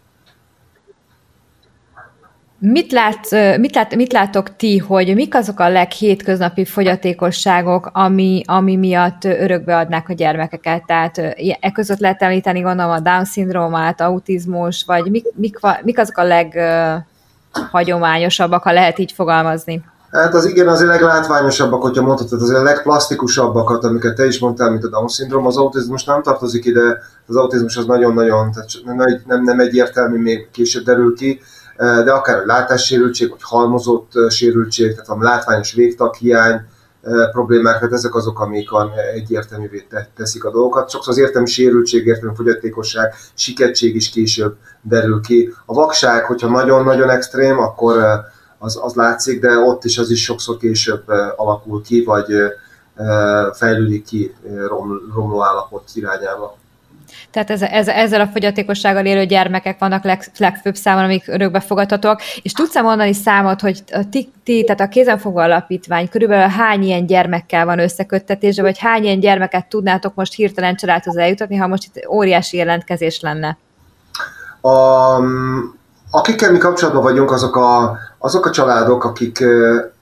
Mit, 2.64 2.92
lát, 2.92 3.30
mit, 3.58 3.74
lát, 3.74 3.94
mit 3.94 4.12
látok 4.12 4.56
ti, 4.56 4.78
hogy 4.78 5.14
mik 5.14 5.34
azok 5.34 5.60
a 5.60 5.68
leghétköznapi 5.68 6.64
fogyatékosságok, 6.64 7.90
ami, 7.92 8.42
ami 8.46 8.76
miatt 8.76 9.24
örökbe 9.24 9.76
adnák 9.76 10.08
a 10.08 10.12
gyermekeket? 10.12 10.86
Tehát 10.86 11.18
e 11.60 11.72
között 11.74 11.98
lehet 11.98 12.22
említeni, 12.22 12.60
gondolom, 12.60 12.90
a 12.90 13.00
Down-szindrómát, 13.00 14.00
autizmus, 14.00 14.84
vagy 14.86 15.10
mik, 15.10 15.24
mik, 15.34 15.58
mik 15.82 15.98
azok 15.98 16.16
a 16.16 16.24
leghagyományosabbak, 16.24 18.62
ha 18.62 18.72
lehet 18.72 18.98
így 18.98 19.12
fogalmazni? 19.12 19.84
Hát 20.10 20.34
az 20.34 20.46
igen, 20.46 20.68
azért 20.68 20.90
leglátványosabbak, 20.90 21.82
hogyha 21.82 22.02
mondhatod, 22.02 22.42
azért 22.42 22.58
a 22.58 22.62
legplastikusabbakat, 22.62 23.84
amiket 23.84 24.14
te 24.14 24.26
is 24.26 24.38
mondtál, 24.38 24.70
mint 24.70 24.84
a 24.84 24.88
Down-szindróma, 24.88 25.48
az 25.48 25.56
autizmus 25.56 26.04
nem 26.04 26.22
tartozik 26.22 26.64
ide, 26.64 26.98
az 27.26 27.36
autizmus 27.36 27.76
az 27.76 27.84
nagyon-nagyon, 27.84 28.52
tehát 28.52 28.68
nem, 28.84 28.96
nem, 29.26 29.42
nem 29.42 29.60
egyértelmű, 29.60 30.18
még 30.18 30.48
később 30.50 30.84
derül 30.84 31.14
ki, 31.14 31.40
de 31.76 32.12
akár 32.12 32.38
a 32.38 32.46
látássérültség, 32.46 33.30
vagy 33.30 33.38
halmozott 33.42 34.12
sérültség, 34.28 34.90
tehát 34.90 35.08
a 35.08 35.16
látványos 35.24 35.72
végtaghiány 35.72 36.60
problémák, 37.32 37.74
tehát 37.74 37.92
ezek 37.92 38.14
azok, 38.14 38.40
amik 38.40 38.68
egyértelművé 39.14 39.86
teszik 40.16 40.44
a 40.44 40.50
dolgokat. 40.50 40.90
Sokszor 40.90 41.12
az 41.12 41.18
értelmi 41.18 41.48
sérültség, 41.48 42.06
értelmi 42.06 42.34
fogyatékosság, 42.36 43.14
sikettség 43.34 43.94
is 43.94 44.10
később 44.10 44.56
derül 44.82 45.20
ki. 45.20 45.54
A 45.66 45.74
vakság, 45.74 46.24
hogyha 46.24 46.48
nagyon-nagyon 46.48 47.10
extrém, 47.10 47.58
akkor 47.58 48.02
az, 48.58 48.78
az 48.82 48.94
látszik, 48.94 49.40
de 49.40 49.58
ott 49.58 49.84
is 49.84 49.98
az 49.98 50.10
is 50.10 50.22
sokszor 50.22 50.56
később 50.56 51.02
alakul 51.36 51.82
ki, 51.82 52.04
vagy 52.04 52.26
fejlődik 53.52 54.04
ki 54.04 54.34
romló 55.14 55.44
állapot 55.44 55.90
irányába. 55.94 56.56
Tehát 57.32 57.50
ez, 57.50 57.62
ez, 57.62 57.88
ezzel 57.88 58.20
a 58.20 58.26
fogyatékossággal 58.26 59.06
élő 59.06 59.24
gyermekek 59.24 59.78
vannak 59.78 60.04
leg, 60.04 60.30
legfőbb 60.36 60.74
számon, 60.74 61.04
amik 61.04 61.28
örökbe 61.28 61.60
fogadhatóak. 61.60 62.20
És 62.42 62.52
tudsz 62.52 62.80
mondani 62.80 63.12
számot, 63.12 63.60
hogy 63.60 63.82
a 63.92 64.08
ti, 64.10 64.32
ti, 64.44 64.64
tehát 64.64 64.80
a 64.80 64.88
kézenfogó 64.88 65.38
alapítvány 65.38 66.08
körülbelül 66.08 66.48
hány 66.48 66.82
ilyen 66.82 67.06
gyermekkel 67.06 67.64
van 67.64 67.78
összeköttetésre, 67.78 68.62
vagy 68.62 68.78
hány 68.78 69.04
ilyen 69.04 69.20
gyermeket 69.20 69.66
tudnátok 69.66 70.14
most 70.14 70.34
hirtelen 70.34 70.76
családhoz 70.76 71.16
eljutatni, 71.16 71.56
ha 71.56 71.66
most 71.66 71.84
itt 71.84 72.06
óriási 72.08 72.56
jelentkezés 72.56 73.20
lenne? 73.20 73.58
A, 74.60 75.16
akikkel 76.10 76.52
mi 76.52 76.58
kapcsolatban 76.58 77.02
vagyunk, 77.02 77.30
azok 77.30 77.56
a, 77.56 77.98
azok 78.18 78.46
a 78.46 78.50
családok, 78.50 79.04
akik 79.04 79.44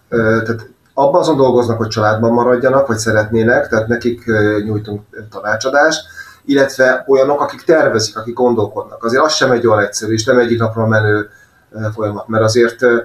tehát 0.08 0.68
abban 0.94 1.20
azon 1.20 1.36
dolgoznak, 1.36 1.78
hogy 1.78 1.88
családban 1.88 2.32
maradjanak, 2.32 2.86
vagy 2.86 2.98
szeretnének, 2.98 3.68
tehát 3.68 3.88
nekik 3.88 4.24
nyújtunk 4.64 5.02
tanácsadást, 5.30 6.00
illetve 6.44 7.04
olyanok, 7.08 7.40
akik 7.40 7.62
tervezik, 7.62 8.16
akik 8.16 8.34
gondolkodnak. 8.34 9.04
Azért 9.04 9.22
az 9.22 9.32
sem 9.32 9.50
egy 9.50 9.66
olyan 9.66 9.82
egyszerű, 9.82 10.12
és 10.12 10.24
nem 10.24 10.38
egyik 10.38 10.58
napra 10.58 10.86
menő 10.86 11.28
folyamat, 11.94 12.28
mert 12.28 12.44
azért 12.44 12.82
uh, 12.82 13.00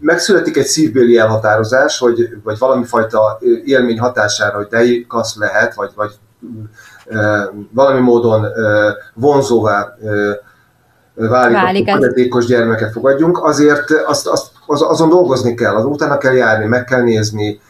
megszületik 0.00 0.56
egy 0.56 0.66
szívbéli 0.66 1.18
elhatározás, 1.18 1.98
hogy, 1.98 2.28
vagy 2.44 2.58
valami 2.58 2.84
fajta 2.84 3.38
élmény 3.64 3.98
hatására, 3.98 4.56
hogy 4.56 4.66
de 4.66 4.84
kasz 5.08 5.36
lehet, 5.36 5.74
vagy, 5.74 5.90
vagy 5.94 6.12
uh, 7.06 7.42
valami 7.72 8.00
módon 8.00 8.44
uh, 8.44 8.50
vonzóvá 9.14 9.94
válik, 11.14 11.86
válik 11.86 12.32
hogy 12.32 12.44
gyermeket 12.44 12.92
fogadjunk, 12.92 13.44
azért 13.44 13.90
azt, 14.06 14.26
azt, 14.26 14.50
az, 14.66 14.82
azon 14.82 15.08
dolgozni 15.08 15.54
kell, 15.54 15.74
az 15.74 15.84
utána 15.84 16.18
kell 16.18 16.34
járni, 16.34 16.66
meg 16.66 16.84
kell 16.84 17.02
nézni, 17.02 17.60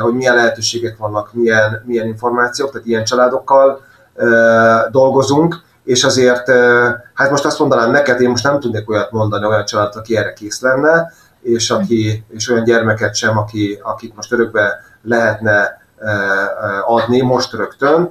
hogy 0.00 0.14
milyen 0.14 0.34
lehetőségek 0.34 0.96
vannak, 0.96 1.32
milyen, 1.32 1.82
milyen 1.86 2.06
információk, 2.06 2.70
tehát 2.70 2.86
ilyen 2.86 3.04
családokkal 3.04 3.80
dolgozunk, 4.90 5.62
és 5.84 6.04
azért, 6.04 6.50
hát 7.14 7.30
most 7.30 7.44
azt 7.44 7.58
mondanám 7.58 7.90
neked, 7.90 8.20
én 8.20 8.28
most 8.28 8.44
nem 8.44 8.60
tudnék 8.60 8.90
olyat 8.90 9.10
mondani, 9.10 9.46
olyan 9.46 9.64
család, 9.64 9.96
aki 9.96 10.16
erre 10.16 10.32
kész 10.32 10.60
lenne, 10.60 11.12
és, 11.42 11.70
aki, 11.70 12.24
és 12.28 12.48
olyan 12.48 12.64
gyermeket 12.64 13.14
sem, 13.14 13.38
aki, 13.38 13.78
akit 13.82 14.16
most 14.16 14.32
örökbe 14.32 14.84
lehetne 15.02 15.80
adni 16.86 17.20
most 17.20 17.52
rögtön. 17.52 18.10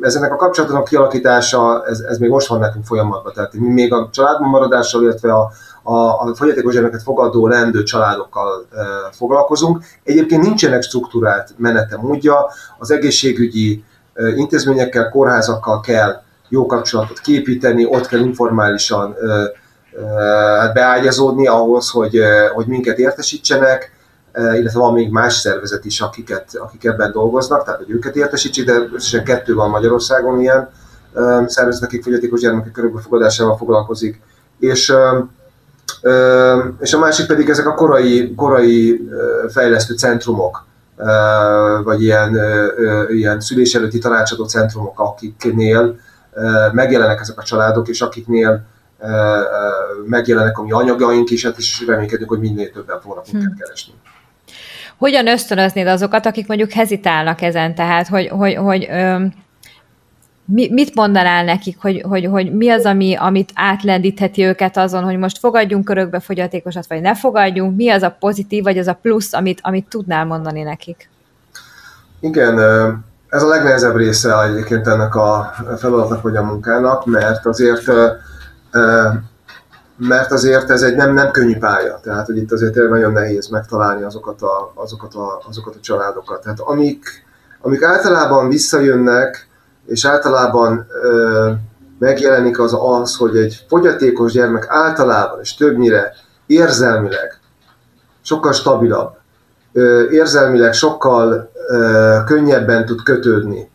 Ezenek 0.00 0.32
a 0.32 0.36
kapcsolatnak 0.36 0.84
kialakítása, 0.84 1.84
ez, 1.86 2.00
ez 2.00 2.18
még 2.18 2.30
most 2.30 2.46
van 2.46 2.58
nekünk 2.58 2.84
folyamatban, 2.84 3.32
tehát 3.32 3.52
mi 3.52 3.72
még 3.72 3.92
a 3.92 4.08
családban 4.12 4.48
maradással, 4.48 5.02
illetve 5.02 5.32
a, 5.32 5.50
a, 5.82 5.94
a 5.94 6.34
fogyatékos 6.34 6.74
gyermeket 6.74 7.02
fogadó 7.02 7.46
lendő 7.46 7.82
családokkal 7.82 8.66
e, 8.72 8.82
foglalkozunk. 9.12 9.84
Egyébként 10.04 10.42
nincsenek 10.42 10.82
struktúrált 10.82 11.54
menete 11.56 11.96
módja, 11.96 12.46
az 12.78 12.90
egészségügyi 12.90 13.84
intézményekkel, 14.36 15.08
kórházakkal 15.08 15.80
kell 15.80 16.22
jó 16.48 16.66
kapcsolatot 16.66 17.20
képíteni, 17.20 17.84
ott 17.84 18.06
kell 18.06 18.20
informálisan 18.20 19.16
hát 20.58 20.74
beágyazódni 20.74 21.46
ahhoz, 21.46 21.90
hogy, 21.90 22.20
hogy 22.54 22.66
minket 22.66 22.98
értesítsenek, 22.98 23.94
illetve 24.34 24.78
van 24.78 24.92
még 24.92 25.10
más 25.10 25.34
szervezet 25.34 25.84
is, 25.84 26.00
akiket, 26.00 26.48
akik 26.54 26.84
ebben 26.84 27.12
dolgoznak, 27.12 27.64
tehát 27.64 27.80
hogy 27.80 27.90
őket 27.90 28.16
értesítsék, 28.16 28.64
de 28.64 28.88
összesen 28.94 29.24
kettő 29.24 29.54
van 29.54 29.70
Magyarországon 29.70 30.40
ilyen 30.40 30.68
szervezet, 31.46 31.82
akik 31.82 32.02
fogyatékos 32.02 32.40
gyermekek 32.40 32.72
körülbelül 32.72 33.04
fogadásával 33.04 33.56
foglalkozik. 33.56 34.20
És, 34.58 34.94
és 36.80 36.92
a 36.92 36.98
másik 36.98 37.26
pedig 37.26 37.48
ezek 37.48 37.66
a 37.66 37.74
korai, 37.74 38.34
korai 38.34 39.08
fejlesztő 39.48 39.94
centrumok, 39.94 40.65
vagy 41.84 42.02
ilyen, 42.02 42.38
ilyen 43.08 43.40
szülés 43.40 43.74
előtti 43.74 43.98
tanácsadó 43.98 44.44
centrumok, 44.44 45.00
akiknél 45.00 45.98
megjelennek 46.72 47.20
ezek 47.20 47.38
a 47.38 47.42
családok, 47.42 47.88
és 47.88 48.00
akiknél 48.00 48.64
megjelennek 50.06 50.58
a 50.58 50.62
mi 50.62 50.72
anyagaink 50.72 51.30
is, 51.30 51.44
hát 51.44 51.58
is 51.58 51.84
reménykedünk, 51.86 52.28
hogy 52.28 52.40
minél 52.40 52.70
többen 52.70 53.00
fognak 53.00 53.24
minket 53.32 53.48
hmm. 53.48 53.58
keresni. 53.58 53.92
Hogyan 54.98 55.26
ösztönöznéd 55.26 55.86
azokat, 55.86 56.26
akik 56.26 56.46
mondjuk 56.46 56.70
hezitálnak 56.70 57.40
ezen, 57.40 57.74
tehát 57.74 58.08
hogy, 58.08 58.28
hogy, 58.28 58.54
hogy 58.54 58.86
öm, 58.90 59.32
mi, 60.46 60.68
mit 60.72 60.94
mondanál 60.94 61.44
nekik, 61.44 61.76
hogy, 61.80 62.04
hogy, 62.08 62.24
hogy 62.24 62.54
mi 62.54 62.68
az, 62.68 62.84
ami, 62.84 63.14
amit 63.14 63.50
átlendítheti 63.54 64.44
őket 64.44 64.76
azon, 64.76 65.02
hogy 65.02 65.16
most 65.18 65.38
fogadjunk 65.38 65.90
örökbe 65.90 66.20
fogyatékosat, 66.20 66.86
vagy 66.88 67.00
ne 67.00 67.14
fogadjunk, 67.14 67.76
mi 67.76 67.88
az 67.90 68.02
a 68.02 68.16
pozitív, 68.20 68.62
vagy 68.62 68.78
az 68.78 68.86
a 68.86 68.98
plusz, 69.02 69.32
amit, 69.32 69.58
amit 69.62 69.88
tudnál 69.88 70.24
mondani 70.24 70.62
nekik? 70.62 71.08
Igen, 72.20 72.58
ez 73.28 73.42
a 73.42 73.48
legnehezebb 73.48 73.96
része 73.96 74.42
egyébként 74.42 74.86
ennek 74.86 75.14
a 75.14 75.54
feladatnak 75.76 76.22
vagy 76.22 76.36
a 76.36 76.42
munkának, 76.42 77.06
mert 77.06 77.46
azért 77.46 77.90
mert 79.98 80.32
azért 80.32 80.70
ez 80.70 80.82
egy 80.82 80.96
nem, 80.96 81.14
nem 81.14 81.30
könnyű 81.30 81.58
pálya, 81.58 81.98
tehát 82.02 82.26
hogy 82.26 82.36
itt 82.36 82.52
azért 82.52 82.74
nagyon 82.74 83.12
nehéz 83.12 83.48
megtalálni 83.48 84.02
azokat 84.02 84.42
a, 84.42 84.72
azokat 84.74 85.14
a, 85.14 85.42
azokat 85.48 85.74
a 85.74 85.80
családokat. 85.80 86.42
Tehát 86.42 86.60
amik, 86.60 87.24
amik 87.60 87.82
általában 87.82 88.48
visszajönnek, 88.48 89.48
és 89.86 90.04
általában 90.04 90.86
ö, 91.02 91.50
megjelenik 91.98 92.58
az 92.60 92.76
az, 92.80 93.16
hogy 93.16 93.36
egy 93.36 93.64
fogyatékos 93.68 94.32
gyermek 94.32 94.66
általában 94.68 95.40
és 95.40 95.54
többnyire 95.54 96.12
érzelmileg 96.46 97.40
sokkal 98.22 98.52
stabilabb, 98.52 99.16
ö, 99.72 100.10
érzelmileg 100.10 100.72
sokkal 100.72 101.50
ö, 101.68 102.16
könnyebben 102.26 102.86
tud 102.86 103.02
kötődni, 103.02 103.70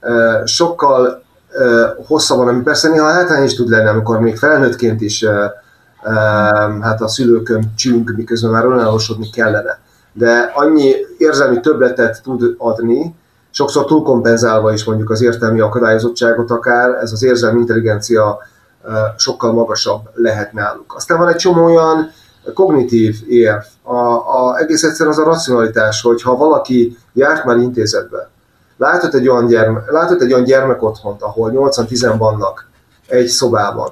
ö, 0.00 0.40
sokkal 0.44 1.22
ö, 1.50 1.86
hosszabban, 2.06 2.48
ami 2.48 2.62
persze 2.62 2.88
néha 2.88 3.10
hátrány 3.10 3.44
is 3.44 3.54
tud 3.54 3.68
lenni, 3.68 3.88
amikor 3.88 4.20
még 4.20 4.36
felnőttként 4.36 5.00
is 5.00 5.22
ö, 5.22 5.44
ö, 6.04 6.10
hát 6.80 7.00
a 7.00 7.08
szülőkön 7.08 7.72
csünk, 7.76 8.12
miközben 8.16 8.50
már 8.50 8.64
önállósodni 8.64 9.30
kellene. 9.30 9.78
De 10.12 10.52
annyi 10.54 10.92
érzelmi 11.18 11.60
többletet 11.60 12.22
tud 12.22 12.54
adni, 12.58 13.14
sokszor 13.56 13.84
túlkompenzálva 13.84 14.72
is 14.72 14.84
mondjuk 14.84 15.10
az 15.10 15.22
értelmi 15.22 15.60
akadályozottságot 15.60 16.50
akár, 16.50 16.90
ez 16.90 17.12
az 17.12 17.22
érzelmi 17.22 17.60
intelligencia 17.60 18.38
sokkal 19.16 19.52
magasabb 19.52 20.00
lehet 20.14 20.52
náluk. 20.52 20.94
Aztán 20.96 21.18
van 21.18 21.28
egy 21.28 21.36
csomó 21.36 21.64
olyan 21.64 22.10
kognitív 22.54 23.16
érv, 23.28 23.62
a, 23.82 23.96
a, 24.40 24.58
egész 24.58 24.82
egyszerűen 24.82 25.14
az 25.14 25.20
a 25.20 25.24
racionalitás, 25.24 26.02
hogy 26.02 26.22
ha 26.22 26.36
valaki 26.36 26.98
járt 27.12 27.44
már 27.44 27.56
intézetbe, 27.56 28.28
látott 28.76 29.14
egy 29.14 29.28
olyan, 29.28 29.46
gyerme, 29.46 29.82
látott 29.86 30.20
egy 30.20 30.32
olyan 30.32 30.44
gyermek 30.44 30.82
otthont, 30.82 31.22
ahol 31.22 31.52
80-10 31.54 32.14
vannak 32.18 32.68
egy 33.06 33.26
szobában, 33.26 33.88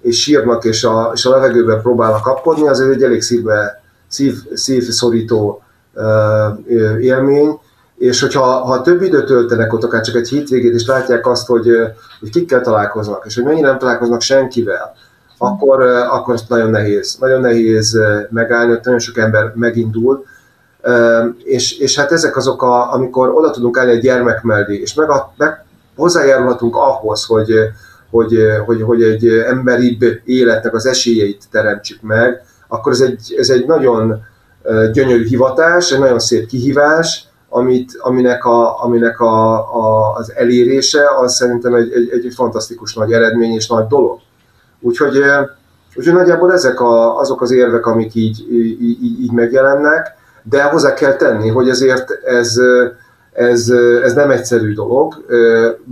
és 0.00 0.22
sírnak, 0.22 0.64
és 0.64 0.84
a, 0.84 1.10
és 1.14 1.24
a 1.24 1.30
levegőben 1.30 1.80
próbálnak 1.80 2.22
kapkodni, 2.22 2.68
az 2.68 2.80
egy 2.80 3.02
elég 3.02 3.22
szívbe, 3.22 3.82
szív, 4.08 4.34
szívszorító 4.54 5.62
uh, 5.94 6.02
élmény, 7.00 7.58
és 8.00 8.20
hogyha 8.20 8.42
ha 8.42 8.80
több 8.80 9.02
időt 9.02 9.24
töltenek 9.24 9.72
ott, 9.72 9.84
akár 9.84 10.00
csak 10.00 10.14
egy 10.14 10.28
hétvégét, 10.28 10.74
és 10.74 10.86
látják 10.86 11.26
azt, 11.26 11.46
hogy, 11.46 11.68
hogy 12.20 12.30
kikkel 12.30 12.60
találkoznak, 12.60 13.24
és 13.26 13.34
hogy 13.34 13.44
mennyire 13.44 13.66
nem 13.66 13.78
találkoznak 13.78 14.20
senkivel, 14.20 14.94
akkor, 15.38 15.82
akkor 15.82 16.34
ezt 16.34 16.48
nagyon 16.48 16.70
nehéz, 16.70 17.16
nagyon 17.20 17.40
nehéz 17.40 17.98
megállni, 18.30 18.70
hogy 18.70 18.80
nagyon 18.82 18.98
sok 18.98 19.18
ember 19.18 19.52
megindul, 19.54 20.24
és, 21.44 21.78
és 21.78 21.98
hát 21.98 22.12
ezek 22.12 22.36
azok, 22.36 22.62
a, 22.62 22.92
amikor 22.92 23.28
oda 23.34 23.50
tudunk 23.50 23.78
állni 23.78 23.92
egy 23.92 24.00
gyermek 24.00 24.42
mellé, 24.42 24.80
és 24.80 24.94
meg, 24.94 25.10
a, 25.10 25.32
meg 25.36 25.64
hozzájárulhatunk 25.96 26.76
ahhoz, 26.76 27.24
hogy, 27.24 27.52
hogy, 28.10 28.38
hogy, 28.66 28.82
hogy 28.82 29.02
egy 29.02 29.28
emberibb 29.28 30.04
életnek 30.24 30.74
az 30.74 30.86
esélyeit 30.86 31.44
teremtsük 31.50 32.02
meg, 32.02 32.42
akkor 32.68 32.92
ez 32.92 33.00
egy, 33.00 33.34
ez 33.38 33.48
egy 33.48 33.66
nagyon 33.66 34.22
gyönyörű 34.92 35.26
hivatás, 35.26 35.92
egy 35.92 35.98
nagyon 35.98 36.18
szép 36.18 36.46
kihívás, 36.46 37.28
amit, 37.52 37.96
aminek, 37.98 38.44
a, 38.44 38.84
aminek 38.84 39.20
a, 39.20 39.52
a, 39.54 40.14
az 40.14 40.32
elérése 40.34 41.02
az 41.18 41.34
szerintem 41.34 41.74
egy, 41.74 41.92
egy, 41.92 42.10
egy 42.12 42.34
fantasztikus 42.34 42.94
nagy 42.94 43.12
eredmény 43.12 43.54
és 43.54 43.68
nagy 43.68 43.86
dolog. 43.86 44.18
Úgyhogy, 44.80 45.22
úgyhogy 45.96 46.14
nagyjából 46.14 46.52
ezek 46.52 46.80
a, 46.80 47.18
azok 47.18 47.42
az 47.42 47.50
érvek, 47.50 47.86
amik 47.86 48.14
így, 48.14 48.46
így, 48.80 49.20
így 49.22 49.32
megjelennek, 49.32 50.14
de 50.42 50.62
hozzá 50.62 50.94
kell 50.94 51.14
tenni, 51.14 51.48
hogy 51.48 51.68
ezért 51.68 52.10
ez, 52.24 52.56
ez, 53.32 53.68
ez 54.02 54.12
nem 54.12 54.30
egyszerű 54.30 54.74
dolog. 54.74 55.24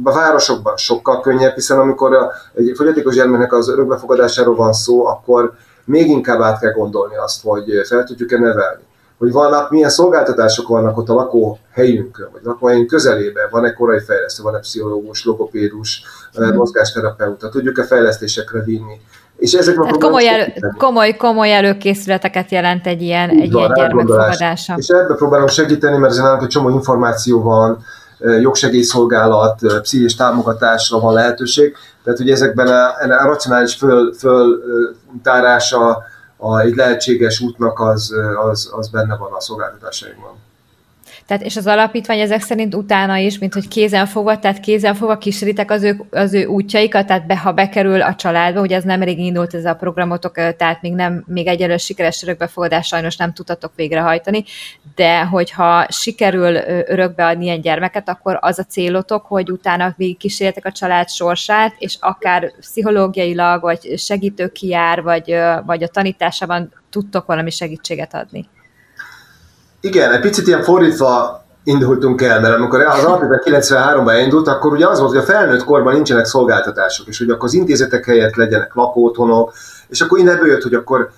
A 0.05 0.12
városokban 0.12 0.77
sokkal 0.77 1.21
könnyebb, 1.21 1.55
hiszen 1.55 1.79
amikor 1.79 2.31
egy 2.55 2.73
fogyatékos 2.77 3.14
gyermeknek 3.14 3.53
az 3.53 3.68
örökbefogadásáról 3.68 4.55
van 4.55 4.73
szó, 4.73 5.07
akkor 5.07 5.53
még 5.85 6.09
inkább 6.09 6.40
át 6.40 6.61
kell 6.61 6.73
gondolni 6.73 7.16
azt, 7.16 7.42
hogy 7.42 7.64
fel 7.88 8.05
tudjuk-e 8.05 8.38
nevelni 8.38 8.87
hogy 9.18 9.33
vannak, 9.33 9.70
milyen 9.70 9.90
szolgáltatások 9.90 10.68
vannak 10.68 10.98
ott 10.98 11.09
a 11.09 11.14
lakóhelyünkön, 11.14 12.28
vagy 12.33 12.40
lakóhelyünk 12.44 12.87
közelében, 12.87 13.48
van-e 13.50 13.72
korai 13.72 14.00
fejlesztő, 14.00 14.42
van-e 14.42 14.59
pszichológus, 14.59 15.24
logopédus, 15.24 16.02
mm. 16.40 16.54
mozgásterapeuta, 16.54 17.48
tudjuk-e 17.48 17.85
fejlesztésekre 17.85 18.62
vinni. 18.62 19.00
És 19.37 19.52
ezek 19.52 19.74
Tehát 19.74 19.98
komoly, 19.98 20.28
elő, 20.28 20.52
komoly, 20.76 21.16
komoly 21.16 21.54
előkészületeket 21.54 22.50
jelent 22.50 22.87
egy 22.87 23.02
ilyen, 23.02 23.31
egy 23.31 23.54
ilyen 23.54 23.72
gyermekfogadása. 23.74 24.74
És 24.76 24.88
ebbe 24.88 25.14
próbálom 25.14 25.46
segíteni, 25.46 25.96
mert 25.96 26.12
ezen 26.12 26.24
nálunk 26.24 26.42
egy 26.42 26.48
csomó 26.48 26.68
információ 26.68 27.42
van, 27.42 27.78
jogsegélyszolgálat, 28.40 29.61
pszichés 29.83 30.14
támogatásra 30.14 31.00
van 31.00 31.14
lehetőség, 31.14 31.76
tehát 32.04 32.20
ugye 32.20 32.33
ezekben 32.33 32.66
a, 32.66 32.87
a 33.22 33.26
racionális 33.26 33.74
föl, 33.74 34.14
föltárása, 34.14 36.02
a, 36.38 36.61
egy 36.61 36.74
lehetséges 36.74 37.40
útnak 37.40 37.81
az, 37.81 38.14
az, 38.51 38.70
az 38.72 38.88
benne 38.88 39.16
van 39.16 39.33
a 39.33 39.40
szolgáltatásainkban. 39.40 40.37
Tehát, 41.28 41.42
és 41.42 41.56
az 41.56 41.66
alapítvány 41.66 42.20
ezek 42.20 42.40
szerint 42.40 42.74
utána 42.74 43.16
is, 43.16 43.38
mint 43.38 43.54
hogy 43.54 43.68
kézen 43.68 44.06
fogva, 44.06 44.38
tehát 44.38 44.60
kézen 44.60 44.94
fogva 44.94 45.18
kíséritek 45.18 45.70
az 45.70 45.82
ő, 45.82 46.04
az 46.10 46.34
ő 46.34 46.44
útjaikat, 46.44 47.06
tehát 47.06 47.26
be, 47.26 47.38
ha 47.38 47.52
bekerül 47.52 48.02
a 48.02 48.14
családba, 48.14 48.60
ugye 48.60 48.76
ez 48.76 48.84
nem 48.84 49.02
elég 49.02 49.18
indult 49.18 49.54
ez 49.54 49.64
a 49.64 49.74
programotok, 49.74 50.32
tehát 50.56 50.82
még 50.82 50.92
nem, 50.92 51.24
még 51.26 51.46
egyelőre 51.46 51.78
sikeres 51.78 52.22
örökbefogadás 52.22 52.86
sajnos 52.86 53.16
nem 53.16 53.32
tudtatok 53.32 53.72
végrehajtani, 53.74 54.44
de 54.94 55.24
hogyha 55.24 55.86
sikerül 55.88 56.56
örökbeadni 56.86 57.44
ilyen 57.44 57.60
gyermeket, 57.60 58.08
akkor 58.08 58.38
az 58.40 58.58
a 58.58 58.64
célotok, 58.64 59.26
hogy 59.26 59.50
utána 59.50 59.94
végig 59.96 60.16
kísérjetek 60.16 60.66
a 60.66 60.72
család 60.72 61.08
sorsát, 61.08 61.74
és 61.78 61.96
akár 62.00 62.52
pszichológiailag, 62.58 63.60
vagy 63.60 63.98
segítő 63.98 64.48
kiár, 64.48 65.02
vagy, 65.02 65.34
vagy 65.66 65.82
a 65.82 65.88
tanításában 65.88 66.72
tudtok 66.90 67.26
valami 67.26 67.50
segítséget 67.50 68.14
adni. 68.14 68.48
Igen, 69.80 70.12
egy 70.12 70.20
picit 70.20 70.46
ilyen 70.46 70.62
fordítva 70.62 71.46
indultunk 71.64 72.22
el, 72.22 72.40
mert 72.40 72.54
amikor 72.54 72.80
az 72.80 73.04
alapítvány 73.04 73.60
93-ban 73.60 74.20
indult, 74.24 74.48
akkor 74.48 74.72
ugye 74.72 74.88
az 74.88 74.98
volt, 74.98 75.10
hogy 75.10 75.20
a 75.20 75.24
felnőtt 75.24 75.64
korban 75.64 75.94
nincsenek 75.94 76.24
szolgáltatások, 76.24 77.06
és 77.06 77.18
hogy 77.18 77.30
akkor 77.30 77.44
az 77.44 77.54
intézetek 77.54 78.04
helyett 78.04 78.34
legyenek 78.34 78.74
lakótonok, 78.74 79.52
és 79.88 80.00
akkor 80.00 80.18
innen 80.18 80.46
jött, 80.46 80.62
hogy 80.62 80.74
akkor 80.74 81.10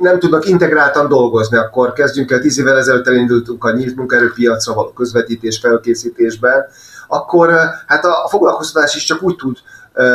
nem 0.00 0.18
tudnak 0.18 0.48
integráltan 0.48 1.08
dolgozni, 1.08 1.56
akkor 1.56 1.92
kezdjünk 1.92 2.30
el, 2.30 2.40
tíz 2.40 2.58
évvel 2.58 2.76
ezelőtt 2.76 3.06
elindultunk 3.06 3.64
a 3.64 3.72
nyílt 3.72 3.96
munkaerőpiacra 3.96 4.74
való 4.74 4.88
közvetítés, 4.88 5.58
felkészítésben, 5.58 6.64
akkor 7.08 7.50
hát 7.86 8.04
a 8.04 8.28
foglalkoztatás 8.28 8.96
is 8.96 9.04
csak 9.04 9.22
úgy 9.22 9.36
tud 9.36 9.56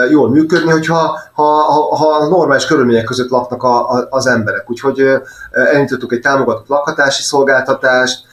jól 0.09 0.29
működni, 0.29 0.71
hogyha 0.71 1.19
ha, 1.33 1.43
ha, 1.43 1.95
ha 1.95 2.27
normális 2.27 2.65
körülmények 2.65 3.03
között 3.03 3.29
laknak 3.29 3.63
a, 3.63 3.91
a, 3.91 4.07
az 4.09 4.27
emberek. 4.27 4.69
Úgyhogy 4.69 5.03
elindítottuk 5.51 6.13
egy 6.13 6.21
támogatott 6.21 6.67
lakhatási 6.67 7.21
szolgáltatást, 7.21 8.25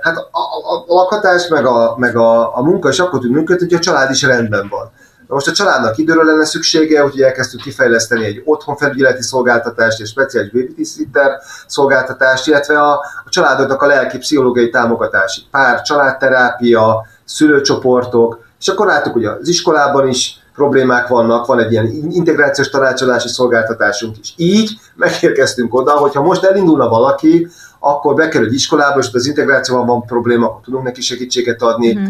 hát 0.00 0.16
a, 0.16 0.20
a, 0.20 0.74
a 0.76 0.94
lakhatás 0.94 1.48
meg, 1.48 1.66
a, 1.66 1.94
meg 1.96 2.16
a, 2.16 2.56
a 2.56 2.62
munka 2.62 2.88
is 2.88 2.98
akkor 2.98 3.20
tud 3.20 3.30
működni, 3.30 3.64
hogy 3.64 3.74
a 3.74 3.78
család 3.78 4.10
is 4.10 4.22
rendben 4.22 4.68
van. 4.68 4.90
Na 5.28 5.36
most 5.36 5.48
a 5.48 5.52
családnak 5.52 5.98
időről 5.98 6.24
lenne 6.24 6.44
szüksége, 6.44 7.00
hogy 7.00 7.20
elkezdtük 7.20 7.60
kifejleszteni 7.60 8.24
egy 8.24 8.42
otthonfelügyeleti 8.44 9.22
szolgáltatást, 9.22 10.00
és 10.00 10.08
speciális 10.08 10.50
babysitter 10.50 11.30
szolgáltatást, 11.66 12.46
illetve 12.46 12.82
a, 12.82 12.92
a 13.24 13.28
családoknak 13.28 13.82
a 13.82 13.86
lelki 13.86 14.18
pszichológiai 14.18 14.70
támogatási 14.70 15.42
pár, 15.50 15.82
családterápia, 15.82 17.06
szülőcsoportok, 17.24 18.38
és 18.60 18.68
akkor 18.68 18.86
láttuk, 18.86 19.12
hogy 19.12 19.24
az 19.24 19.48
iskolában 19.48 20.08
is 20.08 20.40
problémák 20.60 21.08
vannak, 21.08 21.46
van 21.46 21.58
egy 21.58 21.72
ilyen 21.72 21.86
integrációs 22.10 22.68
tanácsadási 22.68 23.28
szolgáltatásunk 23.28 24.18
is. 24.18 24.34
Így 24.36 24.70
megérkeztünk 24.94 25.74
oda, 25.74 25.90
hogyha 25.90 26.22
most 26.22 26.44
elindulna 26.44 26.88
valaki, 26.88 27.48
akkor 27.78 28.14
bekerül 28.14 28.46
egy 28.46 28.54
iskolába, 28.54 28.98
és 28.98 29.08
az 29.12 29.26
integrációban 29.26 29.86
van 29.86 30.04
probléma, 30.04 30.46
akkor 30.46 30.60
tudunk 30.64 30.84
neki 30.84 31.00
segítséget 31.00 31.62
adni. 31.62 31.98
Mm. 31.98 32.04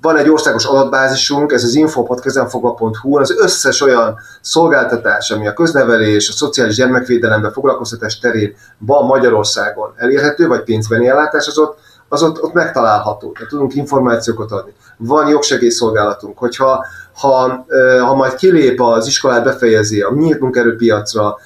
Van 0.00 0.16
egy 0.16 0.28
országos 0.28 0.64
adatbázisunk, 0.64 1.52
ez 1.52 1.64
az 1.64 1.74
info.kezenfogva.hu, 1.74 3.18
az 3.18 3.34
összes 3.38 3.80
olyan 3.80 4.18
szolgáltatás, 4.40 5.30
ami 5.30 5.46
a 5.46 5.52
köznevelés, 5.52 6.28
a 6.28 6.32
szociális 6.32 6.76
gyermekvédelemben, 6.76 7.52
foglalkoztatás 7.52 8.18
terén 8.18 8.54
van 8.78 9.06
Magyarországon 9.06 9.92
elérhető, 9.96 10.46
vagy 10.46 10.62
pénzbeni 10.62 11.08
ellátás, 11.08 11.46
az 11.46 11.58
ott 11.58 11.78
az 12.08 12.22
ott, 12.22 12.42
ott 12.42 12.52
megtalálható, 12.52 13.32
tehát 13.32 13.48
tudunk 13.48 13.74
információkat 13.74 14.52
adni. 14.52 14.72
Van 14.96 15.28
jogsegélyszolgálatunk, 15.28 16.38
hogyha 16.38 16.84
ha, 17.20 17.66
ha 18.00 18.14
majd 18.14 18.34
kilép 18.34 18.80
az 18.80 19.06
iskolát, 19.06 19.44
befejezi 19.44 20.00
a 20.00 20.14
nyílt 20.14 20.40
munkerőpiacra, 20.40 21.36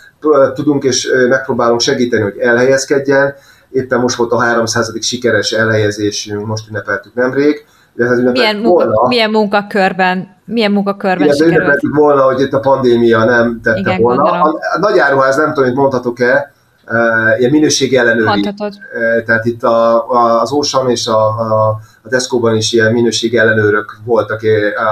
tudunk 0.55 0.85
és 0.85 1.09
megpróbálunk 1.29 1.81
segíteni, 1.81 2.23
hogy 2.23 2.38
elhelyezkedjen. 2.38 3.35
Éppen 3.70 4.01
most 4.01 4.16
volt 4.16 4.33
a 4.33 4.40
300. 4.40 4.92
sikeres 5.01 5.53
elhelyezésünk, 5.53 6.46
most 6.46 6.68
ünnepeltük 6.68 7.14
nemrég. 7.14 7.64
De 7.94 8.05
ez 8.05 8.18
milyen, 8.18 8.57
munka, 8.57 8.70
volna, 8.70 9.09
milyen 9.09 9.31
munkakörben, 9.31 10.37
milyen 10.44 10.73
munkakörben 10.73 11.27
igen, 11.27 11.37
sikerült? 11.37 11.81
volna, 11.94 12.23
hogy 12.23 12.40
itt 12.40 12.53
a 12.53 12.61
pandémia 12.61 13.25
nem 13.25 13.61
tette 13.62 13.79
igen, 13.79 14.01
volna. 14.01 14.23
A, 14.23 14.59
a 14.75 14.79
nagy 14.79 14.99
áruház, 14.99 15.37
nem 15.37 15.53
tudom, 15.53 15.64
hogy 15.64 15.79
mondhatok-e, 15.79 16.53
ilyen 17.38 17.50
minőségi 17.50 17.96
ellenőri. 17.96 18.24
Mondhatod. 18.24 18.72
Tehát 19.26 19.44
itt 19.44 19.62
a, 19.62 20.11
a, 20.11 20.40
az 20.40 20.53
Ocean 20.53 20.90
és 20.90 21.07
a, 21.07 21.26
a, 21.29 21.81
a 22.03 22.09
Tesco-ban 22.09 22.57
is 22.57 22.72
ilyen 22.72 22.92
minőségi 22.92 23.38
ellenőrök 23.38 23.96
voltak, 24.05 24.40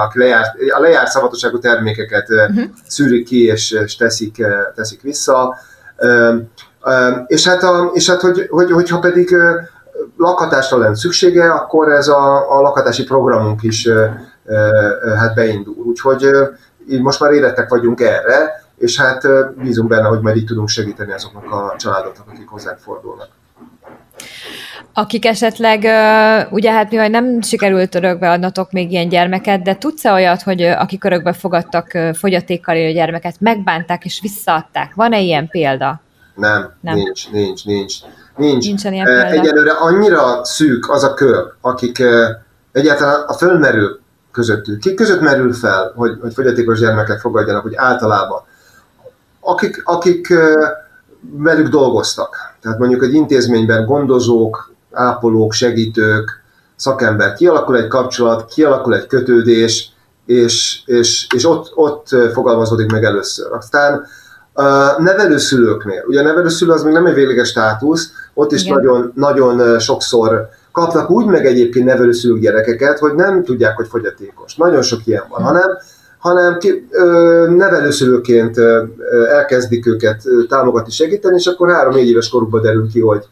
akik 0.03 0.21
lejárt, 0.21 0.55
a 0.77 0.79
lejárt 0.79 1.09
szabadságú 1.09 1.59
termékeket 1.59 2.29
uh-huh. 2.29 2.63
szűrik 2.87 3.25
ki 3.25 3.43
és, 3.43 3.71
és 3.71 3.95
teszik, 3.95 4.45
teszik 4.75 5.01
vissza. 5.01 5.57
És 7.27 7.47
hát, 7.47 7.63
a, 7.63 7.91
és 7.93 8.09
hát 8.09 8.21
hogy, 8.21 8.47
hogy, 8.49 8.71
hogyha 8.71 8.99
pedig 8.99 9.35
lakhatásra 10.17 10.77
lenne 10.77 10.95
szüksége, 10.95 11.51
akkor 11.51 11.91
ez 11.91 12.07
a, 12.07 12.57
a 12.57 12.61
lakhatási 12.61 13.03
programunk 13.03 13.63
is 13.63 13.89
hát 15.17 15.35
beindul. 15.35 15.75
Úgyhogy 15.75 16.29
így 16.89 17.01
most 17.01 17.19
már 17.19 17.31
érettek 17.31 17.69
vagyunk 17.69 18.01
erre, 18.01 18.58
és 18.79 18.99
hát 18.99 19.27
bízunk 19.61 19.89
benne, 19.89 20.07
hogy 20.07 20.21
majd 20.21 20.35
így 20.35 20.45
tudunk 20.45 20.67
segíteni 20.67 21.11
azoknak 21.11 21.51
a 21.51 21.75
családoknak, 21.77 22.27
akik 22.27 22.47
hozzánk 22.47 22.77
fordulnak. 22.77 23.27
Akik 24.93 25.25
esetleg, 25.25 25.79
ugye 26.51 26.71
hát 26.71 26.89
mivel 26.91 27.07
nem 27.07 27.41
sikerült 27.41 27.95
örökbe 27.95 28.31
adnatok 28.31 28.71
még 28.71 28.91
ilyen 28.91 29.09
gyermeket, 29.09 29.61
de 29.61 29.75
tudsz-e 29.75 30.11
olyat, 30.11 30.41
hogy 30.41 30.61
akik 30.61 31.03
örökbe 31.03 31.33
fogadtak 31.33 31.97
fogyatékkal 32.13 32.75
élő 32.75 32.93
gyermeket, 32.93 33.35
megbánták 33.39 34.05
és 34.05 34.19
visszaadták? 34.21 34.95
Van-e 34.95 35.19
ilyen 35.19 35.47
példa? 35.47 36.01
Nem, 36.35 36.73
nem. 36.81 36.95
nincs, 36.95 37.31
nincs, 37.31 37.65
nincs. 37.65 37.93
nincs. 38.35 38.65
Nincsen 38.65 38.93
ilyen 38.93 39.05
példa. 39.05 39.29
Egyelőre 39.29 39.71
annyira 39.71 40.43
szűk 40.43 40.89
az 40.89 41.03
a 41.03 41.13
kör, 41.13 41.53
akik 41.61 42.03
egyáltalán 42.71 43.23
a 43.27 43.33
fölmerül 43.33 43.99
közöttük. 44.31 44.79
Ki 44.79 44.93
között 44.93 45.21
merül 45.21 45.53
fel, 45.53 45.93
hogy, 45.95 46.17
hogy 46.21 46.33
fogyatékos 46.33 46.79
gyermeket 46.79 47.19
fogadjanak, 47.19 47.61
hogy 47.61 47.75
általában 47.75 48.41
akik, 49.49 49.81
akik 49.83 50.33
velük 51.21 51.67
dolgoztak. 51.67 52.35
Tehát 52.61 52.79
mondjuk 52.79 53.03
egy 53.03 53.13
intézményben 53.13 53.85
gondozók, 53.85 54.73
ápolók, 54.91 55.53
segítők, 55.53 56.43
szakember, 56.75 57.33
kialakul 57.33 57.77
egy 57.77 57.87
kapcsolat, 57.87 58.45
kialakul 58.45 58.95
egy 58.95 59.07
kötődés, 59.07 59.91
és, 60.25 60.81
és, 60.85 61.27
és 61.35 61.45
ott, 61.45 61.71
ott 61.75 62.07
fogalmazódik 62.33 62.91
meg 62.91 63.03
először. 63.03 63.53
Aztán 63.53 64.05
a 64.53 65.01
nevelőszülőknél, 65.01 66.03
ugye 66.07 66.19
a 66.19 66.23
nevelőszülő 66.23 66.71
az 66.71 66.83
még 66.83 66.93
nem 66.93 67.05
egy 67.05 67.13
végleges 67.13 67.47
státusz, 67.47 68.11
ott 68.33 68.51
is 68.51 68.63
nagyon, 68.63 69.11
nagyon 69.15 69.79
sokszor 69.79 70.49
kapnak 70.71 71.09
úgy 71.09 71.25
meg 71.25 71.45
egyébként 71.45 71.85
nevelőszülők 71.85 72.39
gyerekeket, 72.39 72.99
hogy 72.99 73.13
nem 73.13 73.43
tudják, 73.43 73.75
hogy 73.75 73.87
fogyatékos. 73.87 74.55
Nagyon 74.55 74.81
sok 74.81 74.99
ilyen 75.05 75.23
van, 75.29 75.43
hanem 75.43 75.77
hanem 76.19 76.57
ki, 76.57 76.87
ö, 76.91 77.45
nevelőszülőként 77.49 78.57
ö, 78.57 78.83
elkezdik 79.29 79.85
őket 79.87 80.21
támogatni, 80.49 80.91
segíteni, 80.91 81.35
és 81.35 81.45
akkor 81.45 81.71
három-négy 81.71 82.09
éves 82.09 82.29
korukban 82.29 82.61
derül 82.61 82.87
ki, 82.91 82.99
hogy 82.99 83.25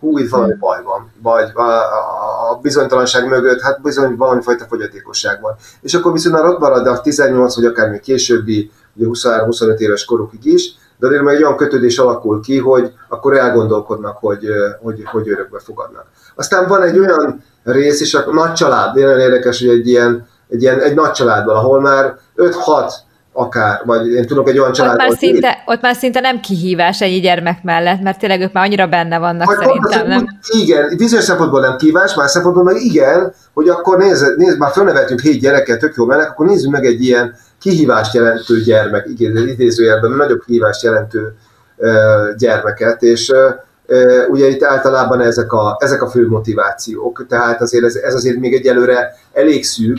hú, 0.00 0.18
itt 0.18 0.30
valami 0.30 0.54
baj 0.58 0.82
van, 0.82 1.12
vagy 1.22 1.50
a, 1.54 1.70
a 2.50 2.58
bizonytalanság 2.62 3.28
mögött, 3.28 3.60
hát 3.60 3.82
bizony 3.82 4.16
valami 4.16 4.42
fajta 4.42 4.64
fogyatékosság 4.64 5.40
van. 5.40 5.54
És 5.80 5.94
akkor 5.94 6.12
viszont 6.12 6.34
már 6.34 6.44
ott 6.44 6.58
marad 6.58 6.86
a 6.86 7.00
18 7.00 7.54
vagy 7.54 7.64
akár 7.64 7.90
még 7.90 8.00
későbbi, 8.00 8.70
23-25 9.00 9.76
éves 9.76 10.04
korukig 10.04 10.44
is, 10.44 10.74
de 10.98 11.06
azért 11.06 11.22
meg 11.22 11.34
egy 11.34 11.42
olyan 11.42 11.56
kötődés 11.56 11.98
alakul 11.98 12.40
ki, 12.40 12.58
hogy 12.58 12.92
akkor 13.08 13.36
elgondolkodnak, 13.36 14.16
hogy, 14.16 14.46
hogy, 14.82 15.02
hogy 15.04 15.28
örökbe 15.28 15.58
fogadnak. 15.58 16.06
Aztán 16.34 16.68
van 16.68 16.82
egy 16.82 16.98
olyan 16.98 17.44
rész 17.62 18.00
is, 18.00 18.14
a 18.14 18.32
nagy 18.32 18.52
család, 18.52 18.94
nagyon 18.94 19.18
érdekes, 19.18 19.58
hogy 19.60 19.68
egy 19.68 19.88
ilyen, 19.88 20.28
egy 20.50 20.62
ilyen 20.62 20.80
egy 20.80 20.94
nagy 20.94 21.10
családban, 21.10 21.56
ahol 21.56 21.80
már 21.80 22.14
5-6 22.36 22.92
akár, 23.32 23.82
vagy 23.84 24.06
én 24.06 24.26
tudok 24.26 24.48
egy 24.48 24.58
olyan 24.58 24.72
családot. 24.72 25.00
Ott 25.00 25.08
már, 25.08 25.18
szinte, 25.18 25.62
ott 25.66 25.80
már 25.80 25.94
szinte 25.94 26.20
nem 26.20 26.40
kihívás 26.40 27.00
egy 27.00 27.20
gyermek 27.20 27.62
mellett, 27.62 28.00
mert 28.00 28.18
tényleg 28.18 28.40
ők 28.40 28.52
már 28.52 28.64
annyira 28.64 28.86
benne 28.86 29.18
vannak 29.18 29.46
vagy 29.46 29.56
szerintem, 29.56 30.06
nem? 30.06 30.26
Igen, 30.60 30.96
bizonyos 30.96 31.24
szempontból 31.24 31.60
nem 31.60 31.76
kihívás, 31.76 32.14
más 32.14 32.30
szempontból 32.30 32.64
meg 32.64 32.76
igen, 32.76 33.32
hogy 33.54 33.68
akkor 33.68 33.98
nézd, 33.98 34.36
nézd 34.36 34.58
már 34.58 34.70
fölneveltünk 34.70 35.20
hét 35.20 35.40
gyereket, 35.40 35.78
tök 35.78 35.94
jó 35.96 36.04
mennek, 36.04 36.30
akkor 36.30 36.46
nézzük 36.46 36.70
meg 36.70 36.84
egy 36.84 37.04
ilyen 37.04 37.34
kihívást 37.60 38.14
jelentő 38.14 38.60
gyermek, 38.60 39.08
idézőjelben 39.08 40.10
nagyobb 40.10 40.42
kihívást 40.46 40.82
jelentő 40.82 41.34
gyermeket, 42.36 43.02
és 43.02 43.32
ugye 44.28 44.48
itt 44.48 44.62
általában 44.62 45.20
ezek 45.20 45.52
a, 45.52 45.76
ezek 45.80 46.02
a 46.02 46.10
fő 46.10 46.28
motivációk, 46.28 47.26
tehát 47.28 47.60
azért 47.60 47.84
ez, 47.84 47.94
ez 47.94 48.14
azért 48.14 48.38
még 48.38 48.54
egyelőre 48.54 49.14
elég 49.32 49.64
szűk, 49.64 49.98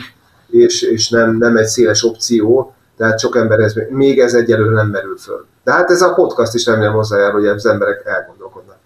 és, 0.52 0.82
és 0.82 1.08
nem, 1.08 1.36
nem 1.36 1.56
egy 1.56 1.66
széles 1.66 2.04
opció, 2.04 2.74
tehát 2.96 3.20
sok 3.20 3.36
ember 3.36 3.58
ez, 3.58 3.74
még 3.88 4.18
ez 4.18 4.34
egyelőre 4.34 4.74
nem 4.74 4.88
merül 4.88 5.16
föl. 5.16 5.46
De 5.64 5.72
hát 5.72 5.90
ez 5.90 6.02
a 6.02 6.12
podcast 6.12 6.54
is 6.54 6.66
remélem 6.66 6.92
hozzájárul, 6.92 7.40
hogy 7.40 7.48
az 7.48 7.66
emberek 7.66 8.02
elgondolkodnak. 8.04 8.76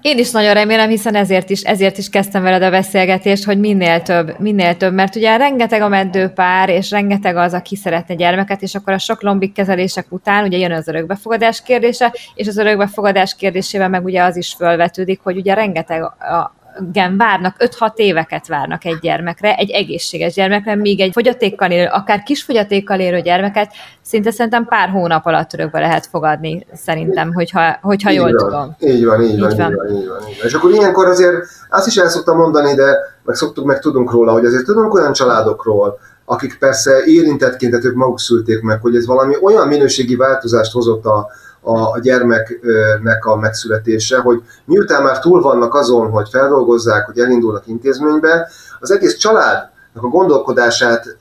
Én 0.00 0.18
is 0.18 0.30
nagyon 0.30 0.54
remélem, 0.54 0.88
hiszen 0.88 1.14
ezért 1.14 1.50
is, 1.50 1.62
ezért 1.62 1.98
is 1.98 2.08
kezdtem 2.08 2.42
veled 2.42 2.62
a 2.62 2.70
beszélgetést, 2.70 3.44
hogy 3.44 3.58
minél 3.58 4.02
több, 4.02 4.38
minél 4.38 4.76
több, 4.76 4.92
mert 4.92 5.16
ugye 5.16 5.36
rengeteg 5.36 5.82
a 5.82 5.88
meddőpár, 5.88 6.68
és 6.68 6.90
rengeteg 6.90 7.36
az, 7.36 7.52
aki 7.52 7.76
szeretne 7.76 8.14
gyermeket, 8.14 8.62
és 8.62 8.74
akkor 8.74 8.92
a 8.92 8.98
sok 8.98 9.22
lombik 9.22 9.52
kezelések 9.52 10.06
után 10.08 10.44
ugye 10.44 10.58
jön 10.58 10.72
az 10.72 10.88
örökbefogadás 10.88 11.62
kérdése, 11.62 12.14
és 12.34 12.46
az 12.46 12.56
örökbefogadás 12.56 13.34
kérdésében 13.34 13.90
meg 13.90 14.04
ugye 14.04 14.22
az 14.22 14.36
is 14.36 14.54
felvetődik, 14.58 15.20
hogy 15.22 15.36
ugye 15.36 15.54
rengeteg 15.54 16.02
a, 16.02 16.54
igen, 16.88 17.16
várnak, 17.16 17.56
5-6 17.58 17.94
éveket 17.94 18.46
várnak 18.46 18.84
egy 18.84 18.98
gyermekre, 19.00 19.54
egy 19.54 19.70
egészséges 19.70 20.34
gyermekre, 20.34 20.74
míg 20.74 21.00
egy 21.00 21.12
fogyatékkal 21.12 21.70
élő, 21.70 21.88
akár 21.92 22.22
kis 22.22 22.42
fogyatékkal 22.42 23.00
élő 23.00 23.20
gyermeket 23.20 23.72
szinte 24.02 24.30
szerintem 24.30 24.64
pár 24.64 24.88
hónap 24.88 25.26
alatt 25.26 25.52
örökbe 25.52 25.80
lehet 25.80 26.06
fogadni, 26.06 26.66
szerintem, 26.74 27.32
hogyha, 27.32 27.78
hogyha 27.82 28.10
így 28.10 28.16
jól 28.16 28.32
van, 28.32 28.36
tudom. 28.36 28.76
Így 28.78 29.04
van, 29.04 29.22
így, 29.22 29.32
így, 29.32 29.40
van, 29.40 29.56
van. 29.56 29.70
így 29.70 29.76
van, 29.76 29.96
így 29.96 30.08
van, 30.08 30.28
így 30.28 30.36
van. 30.38 30.46
És 30.46 30.54
akkor 30.54 30.70
ilyenkor 30.70 31.06
azért 31.06 31.34
azt 31.68 31.86
is 31.86 31.96
el 31.96 32.08
szoktam 32.08 32.36
mondani, 32.36 32.74
de 32.74 32.96
meg 33.24 33.34
szoktuk, 33.34 33.64
meg 33.64 33.78
tudunk 33.78 34.10
róla, 34.10 34.32
hogy 34.32 34.44
azért 34.44 34.64
tudunk 34.64 34.94
olyan 34.94 35.12
családokról, 35.12 35.98
akik 36.24 36.58
persze 36.58 37.04
érintettként, 37.04 37.84
ők 37.84 37.94
maguk 37.94 38.20
szülték 38.20 38.62
meg, 38.62 38.80
hogy 38.80 38.96
ez 38.96 39.06
valami 39.06 39.36
olyan 39.42 39.68
minőségi 39.68 40.16
változást 40.16 40.72
hozott 40.72 41.04
a, 41.04 41.26
a 41.62 41.98
gyermeknek 41.98 43.24
a 43.24 43.36
megszületése, 43.36 44.18
hogy 44.18 44.42
miután 44.64 45.02
már 45.02 45.18
túl 45.18 45.42
vannak 45.42 45.74
azon, 45.74 46.10
hogy 46.10 46.28
feldolgozzák, 46.28 47.06
hogy 47.06 47.18
elindulnak 47.18 47.66
intézménybe, 47.66 48.48
az 48.80 48.90
egész 48.90 49.16
család 49.16 49.70
a 49.94 50.06
gondolkodását 50.06 51.16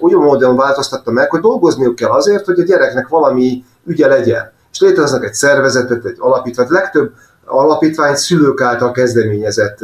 olyan 0.00 0.22
módon 0.22 0.56
változtatta 0.56 1.10
meg, 1.10 1.30
hogy 1.30 1.40
dolgozniuk 1.40 1.94
kell 1.94 2.10
azért, 2.10 2.44
hogy 2.44 2.60
a 2.60 2.64
gyereknek 2.64 3.08
valami 3.08 3.64
ügye 3.86 4.06
legyen. 4.06 4.52
És 4.72 4.80
létrehoznak 4.80 5.24
egy 5.24 5.34
szervezetet, 5.34 6.04
egy 6.04 6.16
alapítványt. 6.18 6.70
Legtöbb 6.70 7.12
alapítvány 7.44 8.14
szülők 8.14 8.60
által 8.60 8.92
kezdeményezett 8.92 9.78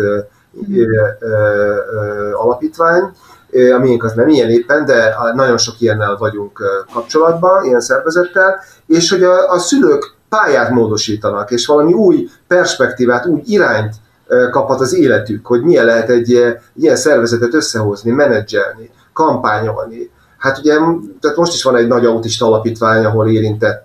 alapítvány, 2.33 3.03
a 3.75 3.79
miénk 3.79 4.05
az 4.05 4.13
nem 4.13 4.29
ilyen 4.29 4.51
éppen, 4.51 4.85
de 4.85 5.15
nagyon 5.35 5.59
sok 5.59 5.81
ilyennel 5.81 6.17
vagyunk 6.17 6.61
kapcsolatban, 6.93 7.65
ilyen 7.65 7.81
szervezettel, 7.81 8.61
és 8.87 9.11
hogy 9.11 9.23
a, 9.23 9.51
a 9.51 9.59
szülők 9.59 10.15
pályát 10.29 10.71
módosítanak, 10.71 11.51
és 11.51 11.67
valami 11.67 11.93
új 11.93 12.29
perspektívát, 12.47 13.27
új 13.27 13.43
irányt 13.45 13.95
kaphat 14.51 14.81
az 14.81 14.95
életük, 14.95 15.47
hogy 15.47 15.63
milyen 15.63 15.85
lehet 15.85 16.09
egy, 16.09 16.57
ilyen 16.77 16.97
szervezetet 16.97 17.55
összehozni, 17.55 18.11
menedzselni, 18.11 18.91
kampányolni. 19.13 20.11
Hát 20.39 20.59
ugye, 20.59 20.75
tehát 21.21 21.37
most 21.37 21.55
is 21.55 21.63
van 21.63 21.77
egy 21.77 21.87
nagy 21.87 22.05
autista 22.05 22.47
alapítvány, 22.47 23.05
ahol 23.05 23.29
érintett 23.29 23.85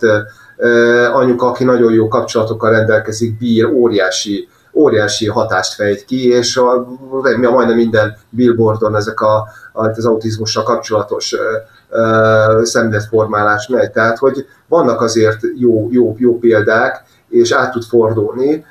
anyuka, 1.13 1.47
aki 1.47 1.63
nagyon 1.63 1.93
jó 1.93 2.08
kapcsolatokkal 2.08 2.71
rendelkezik, 2.71 3.38
bír 3.38 3.65
óriási 3.65 4.47
óriási 4.80 5.28
hatást 5.28 5.74
fejt 5.74 6.06
ki, 6.06 6.28
és 6.28 6.58
a, 6.58 6.88
majdnem 7.39 7.76
minden 7.76 8.18
billboardon 8.30 8.96
ezek 8.96 9.22
a, 9.22 9.48
az 9.74 10.06
autizmussal 10.06 10.63
kapcsolatos 10.63 11.36
szemléletformálás 12.63 13.68
megy. 13.68 13.92
Tehát, 13.92 14.18
hogy 14.18 14.46
vannak 14.68 15.02
azért 15.02 15.39
jó, 15.58 15.88
jó, 15.92 16.15
jó 16.18 16.39
példák, 16.39 17.04
és 17.30 17.52
át 17.52 17.72
tud 17.72 17.84
fordulni. 17.84 18.65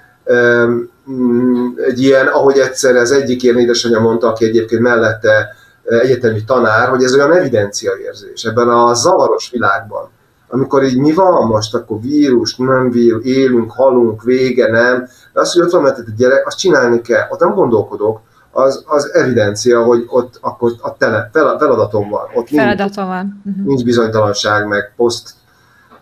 Mm, 1.11 1.67
egy 1.77 2.03
ilyen, 2.03 2.27
ahogy 2.27 2.59
egyszer 2.59 2.97
az 2.97 3.13
egyik 3.13 3.43
ilyen 3.43 3.59
édesanyja 3.59 4.01
mondta, 4.01 4.29
aki 4.29 4.45
egyébként 4.45 4.83
mellette 4.83 5.55
egyetemi 5.85 6.45
tanár, 6.45 6.89
hogy 6.89 7.03
ez 7.03 7.15
olyan 7.15 7.33
evidenciaérzés 7.33 8.45
ebben 8.45 8.69
a 8.69 8.95
zavaros 8.95 9.51
világban 9.51 10.11
amikor 10.49 10.85
így 10.85 10.99
mi 10.99 11.13
van 11.13 11.47
most, 11.47 11.75
akkor 11.75 12.01
vírus, 12.01 12.57
nem 12.57 12.91
vírus, 12.91 13.25
élünk, 13.25 13.71
halunk, 13.71 14.23
vége, 14.23 14.71
nem. 14.71 15.09
De 15.33 15.41
az, 15.41 15.53
hogy 15.53 15.63
ott 15.63 15.71
van 15.71 15.85
a 15.85 15.95
gyerek, 16.17 16.47
azt 16.47 16.59
csinálni 16.59 17.01
kell, 17.01 17.27
ott 17.31 17.41
nem 17.41 17.55
gondolkodok, 17.55 18.21
az, 18.51 18.85
az 18.87 19.15
evidencia, 19.15 19.83
hogy 19.83 20.05
ott 20.09 20.39
akkor 20.41 20.73
a 20.81 20.97
tele, 20.97 21.31
feladatom 21.33 22.09
van. 22.09 22.27
Ott 22.35 22.49
feladatom 22.49 23.05
nincs, 23.05 23.17
van. 23.17 23.43
Uh-huh. 23.47 23.67
Nincs 23.67 23.85
bizonytalanság, 23.85 24.67
meg 24.67 24.93
poszt, 24.97 25.31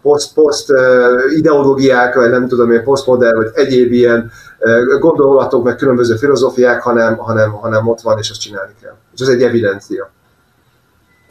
poszt, 0.02 0.34
poszt 0.34 0.72
ideológiák, 1.36 2.14
vagy 2.14 2.30
nem 2.30 2.48
tudom 2.48 2.70
én, 2.70 2.84
posztmodern, 2.84 3.36
vagy 3.36 3.50
egyéb 3.54 3.92
ilyen 3.92 4.30
gondolatok, 4.98 5.64
meg 5.64 5.76
különböző 5.76 6.16
filozófiák, 6.16 6.82
hanem, 6.82 7.16
hanem, 7.16 7.52
hanem 7.52 7.88
ott 7.88 8.00
van, 8.00 8.18
és 8.18 8.30
azt 8.30 8.40
csinálni 8.40 8.72
kell. 8.82 8.94
És 9.14 9.20
ez 9.20 9.28
egy 9.28 9.42
evidencia. 9.42 10.10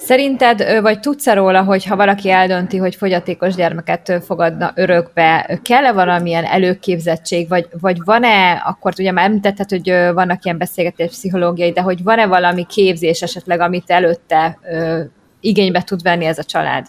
Szerinted, 0.05 0.81
vagy 0.81 0.99
tudsz 0.99 1.33
róla, 1.33 1.63
hogy 1.63 1.85
ha 1.85 1.95
valaki 1.95 2.29
eldönti, 2.29 2.77
hogy 2.77 2.95
fogyatékos 2.95 3.55
gyermeket 3.55 4.23
fogadna 4.25 4.71
örökbe, 4.75 5.59
kell-e 5.63 5.91
valamilyen 5.91 6.43
előképzettség, 6.43 7.49
vagy, 7.49 7.67
vagy 7.81 7.97
van-e, 8.03 8.63
akkor 8.65 8.93
ugye 8.99 9.11
már 9.11 9.25
említetted, 9.25 9.69
hogy 9.69 9.89
vannak 10.13 10.43
ilyen 10.43 10.57
beszélgetés 10.57 11.09
pszichológiai, 11.09 11.71
de 11.71 11.81
hogy 11.81 12.03
van-e 12.03 12.27
valami 12.27 12.65
képzés 12.69 13.21
esetleg, 13.21 13.59
amit 13.59 13.89
előtte 13.89 14.59
ö, 14.71 14.99
igénybe 15.39 15.83
tud 15.83 16.01
venni 16.01 16.25
ez 16.25 16.37
a 16.37 16.43
család? 16.43 16.85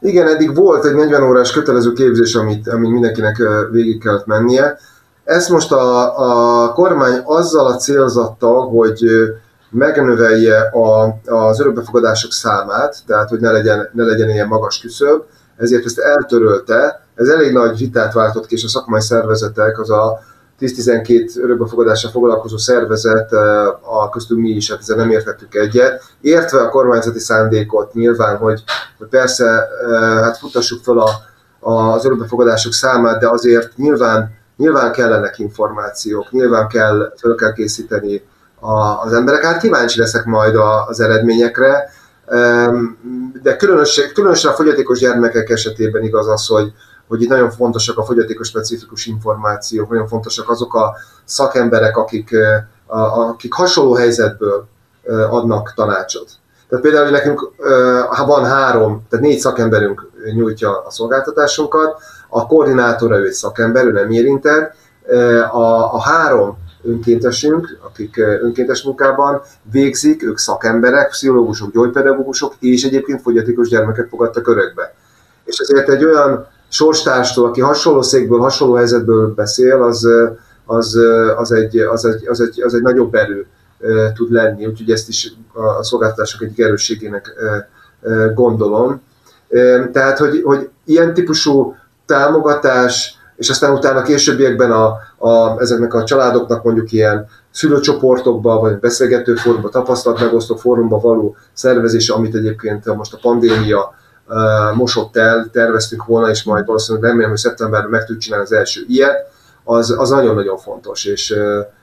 Igen, 0.00 0.26
eddig 0.26 0.54
volt 0.54 0.84
egy 0.84 0.94
40 0.94 1.22
órás 1.22 1.52
kötelező 1.52 1.92
képzés, 1.92 2.34
amit, 2.34 2.68
amit 2.68 2.90
mindenkinek 2.90 3.36
végig 3.70 4.02
kellett 4.02 4.26
mennie. 4.26 4.78
Ezt 5.24 5.48
most 5.48 5.72
a, 5.72 6.18
a 6.64 6.72
kormány 6.72 7.20
azzal 7.24 7.66
a 7.66 7.76
célzattal, 7.76 8.68
hogy 8.68 9.04
megnövelje 9.76 10.60
a, 10.60 11.18
az 11.24 11.60
örökbefogadások 11.60 12.32
számát, 12.32 12.96
tehát 13.06 13.28
hogy 13.28 13.40
ne 13.40 13.50
legyen, 13.50 13.88
ne 13.92 14.04
legyen 14.04 14.30
ilyen 14.30 14.46
magas 14.46 14.80
küszöb, 14.80 15.22
ezért 15.56 15.84
ezt 15.84 15.98
eltörölte. 15.98 17.06
Ez 17.14 17.28
elég 17.28 17.52
nagy 17.52 17.78
vitát 17.78 18.12
váltott 18.12 18.46
ki, 18.46 18.54
és 18.54 18.64
a 18.64 18.68
szakmai 18.68 19.00
szervezetek, 19.00 19.78
az 19.78 19.90
a 19.90 20.20
10-12 20.60 21.42
örökbefogadással 21.42 22.10
foglalkozó 22.10 22.56
szervezet, 22.56 23.32
eh, 23.32 23.66
a 23.98 24.08
köztünk 24.08 24.40
mi 24.40 24.48
is, 24.48 24.70
hát 24.70 24.78
ezzel 24.78 24.96
nem 24.96 25.10
értettük 25.10 25.54
egyet, 25.54 26.02
értve 26.20 26.60
a 26.60 26.68
kormányzati 26.68 27.18
szándékot 27.18 27.94
nyilván, 27.94 28.36
hogy, 28.36 28.62
hogy 28.98 29.08
persze 29.08 29.44
eh, 29.44 30.20
hát 30.20 30.38
futassuk 30.38 30.82
fel 30.82 30.98
a, 30.98 31.08
az 31.70 32.04
örökbefogadások 32.04 32.72
számát, 32.72 33.20
de 33.20 33.28
azért 33.28 33.76
nyilván, 33.76 34.34
nyilván 34.56 34.92
kellenek 34.92 35.38
információk, 35.38 36.30
nyilván 36.30 36.68
kell, 36.68 37.12
fel 37.16 37.34
kell 37.34 37.52
készíteni 37.52 38.22
az 38.60 39.12
emberek. 39.12 39.44
Hát 39.44 39.60
kíváncsi 39.60 40.00
leszek 40.00 40.24
majd 40.24 40.54
az 40.86 41.00
eredményekre, 41.00 41.90
de 43.42 43.56
különösen, 43.56 44.12
különösen 44.14 44.50
a 44.50 44.54
fogyatékos 44.54 44.98
gyermekek 44.98 45.50
esetében 45.50 46.02
igaz 46.02 46.28
az, 46.28 46.46
hogy, 46.46 46.72
hogy 47.08 47.22
itt 47.22 47.28
nagyon 47.28 47.50
fontosak 47.50 47.98
a 47.98 48.04
fogyatékos 48.04 48.48
specifikus 48.48 49.06
információk, 49.06 49.90
nagyon 49.90 50.06
fontosak 50.06 50.48
azok 50.48 50.74
a 50.74 50.96
szakemberek, 51.24 51.96
akik, 51.96 52.30
akik 52.86 53.52
hasonló 53.52 53.94
helyzetből 53.94 54.66
adnak 55.30 55.72
tanácsot. 55.74 56.28
Tehát 56.68 56.84
például 56.84 57.10
nekünk 57.10 57.52
ha 58.08 58.26
van 58.26 58.44
három, 58.44 59.06
tehát 59.10 59.24
négy 59.24 59.38
szakemberünk 59.38 60.10
nyújtja 60.34 60.82
a 60.86 60.90
szolgáltatásunkat, 60.90 62.00
a 62.28 62.46
koordinátora 62.46 63.18
ő 63.18 63.26
egy 63.26 63.32
szakember, 63.32 63.84
ő 63.84 63.92
nem 63.92 64.10
érintett, 64.10 64.74
a, 65.52 65.94
a 65.94 66.00
három 66.00 66.58
önkéntesünk, 66.86 67.78
akik 67.82 68.16
önkéntes 68.16 68.82
munkában 68.82 69.42
végzik, 69.72 70.22
ők 70.22 70.38
szakemberek, 70.38 71.08
pszichológusok, 71.08 71.72
gyógypedagógusok, 71.72 72.54
és 72.60 72.84
egyébként 72.84 73.20
fogyatékos 73.20 73.68
gyermeket 73.68 74.08
fogadtak 74.08 74.48
örökbe. 74.48 74.94
És 75.44 75.58
ezért 75.58 75.88
egy 75.88 76.04
olyan 76.04 76.46
sorstárstól, 76.68 77.46
aki 77.48 77.60
hasonló 77.60 78.02
székből, 78.02 78.38
hasonló 78.38 78.74
helyzetből 78.74 79.34
beszél, 79.34 79.82
az, 79.82 80.08
az, 80.64 80.98
az, 81.36 81.52
egy, 81.52 81.78
az, 81.78 82.04
egy, 82.04 82.26
az, 82.26 82.40
egy, 82.40 82.62
az 82.62 82.74
egy 82.74 82.82
nagyobb 82.82 83.14
erő 83.14 83.46
tud 84.14 84.32
lenni, 84.32 84.66
úgyhogy 84.66 84.90
ezt 84.90 85.08
is 85.08 85.32
a 85.52 85.82
szolgáltatások 85.82 86.42
egyik 86.42 86.58
erősségének 86.58 87.32
gondolom. 88.34 89.02
Tehát, 89.92 90.18
hogy, 90.18 90.42
hogy 90.44 90.68
ilyen 90.84 91.14
típusú 91.14 91.76
támogatás, 92.06 93.18
és 93.36 93.50
aztán 93.50 93.72
utána 93.72 94.02
későbbiekben 94.02 94.72
a, 94.72 94.96
a, 95.26 95.60
ezeknek 95.60 95.94
a 95.94 96.04
családoknak 96.04 96.62
mondjuk 96.62 96.92
ilyen 96.92 97.26
szülőcsoportokba, 97.50 98.60
vagy 98.60 98.78
beszélgető 98.78 99.34
fórumba, 99.34 99.68
tapasztalatmegosztó 99.68 100.56
fórumba 100.56 100.98
való 100.98 101.36
szervezése, 101.52 102.14
amit 102.14 102.34
egyébként 102.34 102.94
most 102.94 103.14
a 103.14 103.18
pandémia 103.20 103.94
uh, 104.28 104.76
mosott 104.76 105.16
el, 105.16 105.48
terveztünk 105.52 106.04
volna, 106.04 106.30
és 106.30 106.44
majd 106.44 106.66
valószínűleg 106.66 107.08
remélem, 107.08 107.30
hogy 107.30 107.38
szeptemberben 107.38 107.90
meg 107.90 108.00
tudjuk 108.00 108.18
csinálni 108.18 108.44
az 108.44 108.52
első 108.52 108.84
ilyet, 108.88 109.34
az, 109.64 109.94
az 109.98 110.10
nagyon-nagyon 110.10 110.56
fontos, 110.56 111.04
és, 111.04 111.34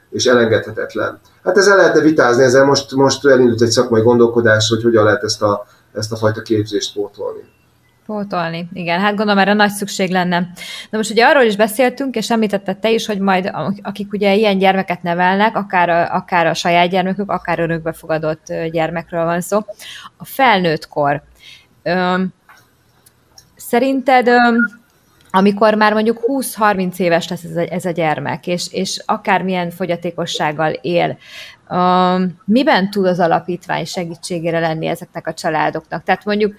és 0.09 0.25
elengedhetetlen. 0.25 1.19
Hát 1.43 1.57
ezzel 1.57 1.77
lehetne 1.77 2.01
vitázni, 2.01 2.43
ezzel 2.43 2.65
most, 2.65 2.95
most 2.95 3.25
elindult 3.25 3.61
egy 3.61 3.69
szakmai 3.69 4.01
gondolkodás, 4.01 4.69
hogy 4.69 4.83
hogyan 4.83 5.03
lehet 5.03 5.23
ezt 5.23 5.41
a, 5.41 5.65
ezt 5.93 6.11
a 6.11 6.15
fajta 6.15 6.41
képzést 6.41 6.93
pótolni. 6.93 7.41
Pótolni, 8.05 8.69
igen, 8.73 8.99
hát 8.99 9.15
gondolom 9.15 9.41
erre 9.41 9.53
nagy 9.53 9.69
szükség 9.69 10.09
lenne. 10.09 10.39
Na 10.89 10.97
most 10.97 11.11
ugye 11.11 11.25
arról 11.25 11.43
is 11.43 11.55
beszéltünk, 11.55 12.15
és 12.15 12.31
említetted 12.31 12.77
te 12.77 12.91
is, 12.91 13.05
hogy 13.05 13.19
majd 13.19 13.51
akik 13.81 14.13
ugye 14.13 14.35
ilyen 14.35 14.57
gyermeket 14.57 15.01
nevelnek, 15.01 15.55
akár 15.55 15.89
a, 15.89 16.15
akár 16.15 16.47
a 16.47 16.53
saját 16.53 16.89
gyermekük, 16.89 17.31
akár 17.31 17.59
örökbefogadott 17.59 18.53
gyermekről 18.71 19.25
van 19.25 19.41
szó. 19.41 19.59
A 20.17 20.25
felnőttkor. 20.25 21.23
Öm, 21.83 22.33
szerinted 23.55 24.27
öm, 24.27 24.82
amikor 25.35 25.73
már 25.73 25.93
mondjuk 25.93 26.19
20-30 26.27 26.97
éves 26.97 27.27
lesz 27.27 27.43
ez 27.43 27.55
a, 27.55 27.65
ez 27.69 27.85
a 27.85 27.91
gyermek, 27.91 28.47
és, 28.47 28.67
és 28.71 29.01
akármilyen 29.05 29.69
fogyatékossággal 29.69 30.71
él, 30.71 31.17
uh, 31.69 32.21
miben 32.45 32.89
tud 32.89 33.05
az 33.05 33.19
alapítvány 33.19 33.85
segítségére 33.85 34.59
lenni 34.59 34.85
ezeknek 34.87 35.27
a 35.27 35.33
családoknak? 35.33 36.03
Tehát 36.03 36.25
mondjuk 36.25 36.55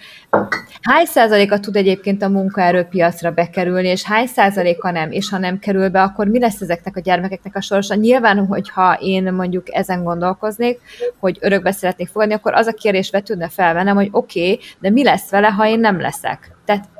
hány 0.82 1.04
százaléka 1.04 1.60
tud 1.60 1.76
egyébként 1.76 2.22
a 2.22 2.28
munkaerőpiacra 2.28 3.30
bekerülni, 3.30 3.88
és 3.88 4.02
hány 4.02 4.26
százaléka 4.26 4.90
nem, 4.90 5.10
és 5.10 5.30
ha 5.30 5.38
nem 5.38 5.58
kerül 5.58 5.88
be, 5.88 6.02
akkor 6.02 6.26
mi 6.26 6.38
lesz 6.38 6.60
ezeknek 6.60 6.96
a 6.96 7.00
gyermekeknek 7.00 7.56
a 7.56 7.60
sorsa? 7.60 7.94
Nyilván, 7.94 8.46
hogyha 8.46 8.96
én 9.00 9.32
mondjuk 9.32 9.74
ezen 9.74 10.02
gondolkoznék, 10.02 10.80
hogy 11.18 11.38
örökbe 11.40 11.72
szeretnék 11.72 12.08
fogadni, 12.08 12.34
akkor 12.34 12.54
az 12.54 12.66
a 12.66 12.72
kérdés 12.72 13.10
vetődne 13.10 13.48
fel 13.48 13.74
bennem, 13.74 13.94
hogy 13.96 14.08
oké, 14.10 14.52
okay, 14.52 14.60
de 14.78 14.90
mi 14.90 15.04
lesz 15.04 15.30
vele, 15.30 15.48
ha 15.48 15.66
én 15.66 15.80
nem 15.80 16.00
leszek? 16.00 16.52
Tehát 16.64 16.93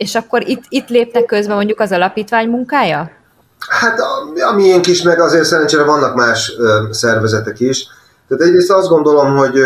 és 0.00 0.14
akkor 0.14 0.48
itt, 0.48 0.62
itt 0.68 0.88
léptek 0.88 1.24
közben 1.24 1.56
mondjuk 1.56 1.80
az 1.80 1.92
alapítvány 1.92 2.48
munkája? 2.48 3.10
Hát 3.68 4.00
a, 4.00 4.46
a 4.50 4.54
miénk 4.54 4.86
is, 4.86 5.02
meg 5.02 5.20
azért 5.20 5.44
szerencsére 5.44 5.82
vannak 5.82 6.14
más 6.14 6.54
ö, 6.58 6.82
szervezetek 6.90 7.60
is. 7.60 7.86
Tehát 8.28 8.44
egyrészt 8.44 8.70
azt 8.70 8.88
gondolom, 8.88 9.36
hogy, 9.36 9.60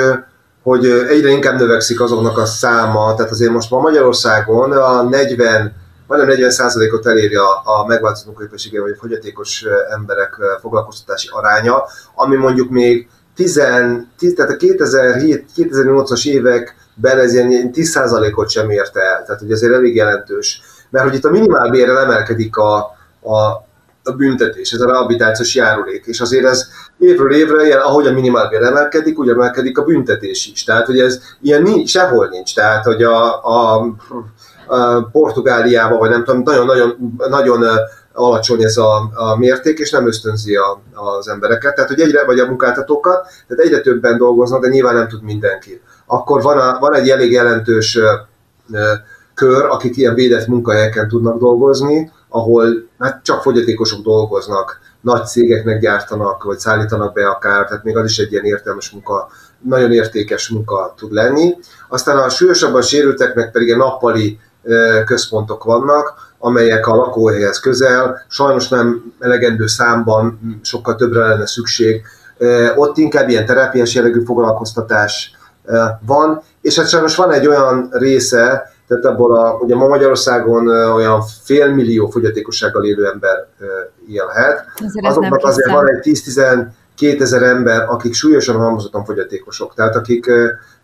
hogy 0.62 0.86
egyre 0.86 1.28
inkább 1.28 1.58
növekszik 1.58 2.00
azoknak 2.00 2.38
a 2.38 2.44
száma, 2.44 3.14
tehát 3.14 3.30
azért 3.30 3.50
most 3.50 3.70
ma 3.70 3.80
Magyarországon 3.80 4.72
a 4.72 5.02
40, 5.02 5.74
majdnem 6.06 6.30
40 6.30 6.50
százalékot 6.50 7.06
eléri 7.06 7.34
a, 7.34 7.62
a 7.64 7.86
megváltozott 7.86 8.26
munkaképessége 8.26 8.80
vagy 8.80 8.92
a 8.92 9.00
fogyatékos 9.00 9.64
emberek 9.90 10.36
foglalkoztatási 10.60 11.28
aránya, 11.32 11.84
ami 12.14 12.36
mondjuk 12.36 12.70
még 12.70 13.08
10, 13.36 13.62
10 14.18 14.34
tehát 14.34 14.50
a 14.50 14.56
2007-2008-as 14.56 16.26
évek 16.26 16.76
ben 16.94 17.18
ez 17.18 17.34
ilyen 17.34 17.70
10%-ot 17.74 18.48
sem 18.48 18.70
érte 18.70 19.00
el, 19.00 19.24
tehát 19.24 19.42
ugye 19.42 19.54
azért 19.54 19.72
elég 19.72 19.94
jelentős. 19.94 20.62
Mert 20.90 21.04
hogy 21.04 21.14
itt 21.14 21.24
a 21.24 21.30
minimálbérrel 21.30 21.98
emelkedik 21.98 22.56
a, 22.56 22.76
a, 23.20 23.36
a 24.02 24.12
büntetés, 24.16 24.72
ez 24.72 24.80
a 24.80 24.86
rehabilitációs 24.86 25.54
járulék, 25.54 26.04
és 26.06 26.20
azért 26.20 26.44
ez 26.44 26.68
évről 26.98 27.32
évre, 27.32 27.64
ilyen, 27.64 27.80
ahogy 27.80 28.06
a 28.06 28.12
minimálbér 28.12 28.62
emelkedik, 28.62 29.18
úgy 29.18 29.28
emelkedik 29.28 29.78
a 29.78 29.84
büntetés 29.84 30.46
is. 30.46 30.64
Tehát, 30.64 30.86
hogy 30.86 30.98
ez 30.98 31.20
ilyen 31.42 31.62
nincs, 31.62 31.90
sehol 31.90 32.28
nincs. 32.28 32.54
Tehát, 32.54 32.84
hogy 32.84 33.02
a, 33.02 33.44
a, 33.44 33.86
a 34.66 35.02
Portugáliában, 35.02 35.98
vagy 35.98 36.10
nem 36.10 36.24
tudom, 36.24 36.42
nagyon-nagyon 36.42 37.16
nagyon 37.28 37.64
alacsony 38.12 38.62
ez 38.62 38.76
a, 38.76 39.10
a 39.14 39.36
mérték, 39.36 39.78
és 39.78 39.90
nem 39.90 40.06
ösztönzi 40.06 40.56
a, 40.56 40.80
az 40.92 41.28
embereket, 41.28 41.74
tehát 41.74 41.90
hogy 41.90 42.00
egyre, 42.00 42.24
vagy 42.24 42.38
a 42.38 42.46
munkáltatókat, 42.46 43.26
tehát 43.48 43.64
egyre 43.64 43.80
többen 43.80 44.16
dolgoznak, 44.16 44.62
de 44.62 44.68
nyilván 44.68 44.94
nem 44.94 45.08
tud 45.08 45.22
mindenki 45.22 45.80
akkor 46.06 46.42
van, 46.42 46.58
a, 46.58 46.78
van 46.78 46.94
egy 46.94 47.08
elég 47.08 47.32
jelentős 47.32 47.98
kör, 49.34 49.64
akik 49.64 49.96
ilyen 49.96 50.14
védett 50.14 50.46
munkahelyeken 50.46 51.08
tudnak 51.08 51.38
dolgozni, 51.38 52.12
ahol 52.28 52.88
hát 52.98 53.22
csak 53.22 53.42
fogyatékosok 53.42 54.02
dolgoznak, 54.02 54.80
nagy 55.00 55.26
cégeknek 55.26 55.80
gyártanak, 55.80 56.44
vagy 56.44 56.58
szállítanak 56.58 57.12
be 57.12 57.28
akár, 57.28 57.66
tehát 57.66 57.84
még 57.84 57.96
az 57.96 58.04
is 58.04 58.18
egy 58.18 58.32
ilyen 58.32 58.44
értelmes 58.44 58.90
munka, 58.90 59.28
nagyon 59.60 59.92
értékes 59.92 60.48
munka 60.48 60.94
tud 60.96 61.12
lenni. 61.12 61.54
Aztán 61.88 62.18
a 62.18 62.28
súlyosabban 62.28 62.82
sérülteknek 62.82 63.50
pedig 63.50 63.72
a 63.72 63.76
nappali 63.76 64.38
központok 65.04 65.64
vannak, 65.64 66.32
amelyek 66.38 66.86
a 66.86 66.94
lakóhelyhez 66.94 67.60
közel, 67.60 68.24
sajnos 68.28 68.68
nem 68.68 69.14
elegendő 69.20 69.66
számban, 69.66 70.40
sokkal 70.62 70.94
többre 70.94 71.28
lenne 71.28 71.46
szükség. 71.46 72.02
Ott 72.76 72.96
inkább 72.96 73.28
ilyen 73.28 73.46
terápiás 73.46 73.94
jellegű 73.94 74.22
foglalkoztatás 74.24 75.33
van, 76.06 76.42
és 76.60 76.76
hát 76.76 76.88
sajnos 76.88 77.16
van 77.16 77.32
egy 77.32 77.46
olyan 77.46 77.88
része, 77.90 78.72
tehát 78.88 79.04
abból 79.04 79.36
a, 79.36 79.58
ugye 79.60 79.74
ma 79.74 79.88
Magyarországon 79.88 80.68
olyan 80.68 81.22
félmillió 81.42 82.08
fogyatékossággal 82.08 82.84
élő 82.84 83.06
ember 83.06 83.46
élhet. 84.08 84.64
Azért 84.86 85.06
Azoknak 85.06 85.44
azért 85.44 85.70
van 85.70 85.88
egy 85.88 86.20
10-12 86.98 87.20
ezer 87.20 87.42
ember, 87.42 87.84
akik 87.88 88.14
súlyosan 88.14 88.56
halmozottan 88.56 89.04
fogyatékosok. 89.04 89.74
Tehát 89.74 89.96
akik 89.96 90.30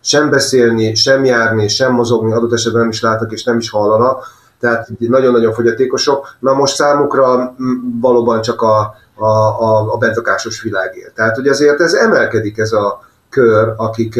sem 0.01 0.29
beszélni, 0.29 0.95
sem 0.95 1.25
járni, 1.25 1.67
sem 1.67 1.91
mozogni, 1.91 2.31
adott 2.31 2.53
esetben 2.53 2.81
nem 2.81 2.89
is 2.89 3.01
látnak 3.01 3.31
és 3.31 3.43
nem 3.43 3.57
is 3.57 3.69
hallanak. 3.69 4.39
Tehát 4.59 4.87
nagyon-nagyon 4.97 5.53
fogyatékosok. 5.53 6.27
Na 6.39 6.53
most 6.53 6.75
számukra 6.75 7.55
valóban 8.01 8.41
csak 8.41 8.61
a, 8.61 8.95
a, 9.15 9.25
a, 9.25 9.93
a 9.93 9.97
bentlakásos 9.97 10.61
világ 10.61 10.97
él. 10.97 11.11
Tehát 11.15 11.37
ugye 11.37 11.49
azért 11.49 11.81
ez 11.81 11.93
emelkedik 11.93 12.57
ez 12.57 12.71
a 12.71 13.01
kör, 13.29 13.73
akik 13.77 14.19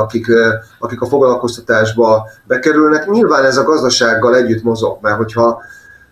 akik, 0.00 0.26
akik 0.78 1.00
a 1.00 1.06
foglalkoztatásba 1.06 2.28
bekerülnek. 2.44 3.10
Nyilván 3.10 3.44
ez 3.44 3.56
a 3.56 3.64
gazdasággal 3.64 4.36
együtt 4.36 4.62
mozog, 4.62 4.98
mert 5.00 5.16
hogyha 5.16 5.62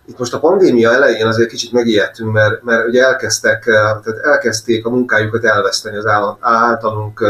itt 0.05 0.19
most 0.19 0.33
a 0.33 0.39
pandémia 0.39 0.91
elején 0.91 1.27
azért 1.27 1.49
kicsit 1.49 1.71
megijedtünk, 1.71 2.31
mert, 2.31 2.63
mert 2.63 2.87
ugye 2.87 3.05
elkezdtek, 3.05 3.63
tehát 3.63 4.19
elkezdték 4.23 4.85
a 4.85 4.89
munkájukat 4.89 5.45
elveszteni 5.45 5.97
az 5.97 6.05
általunk 6.39 7.25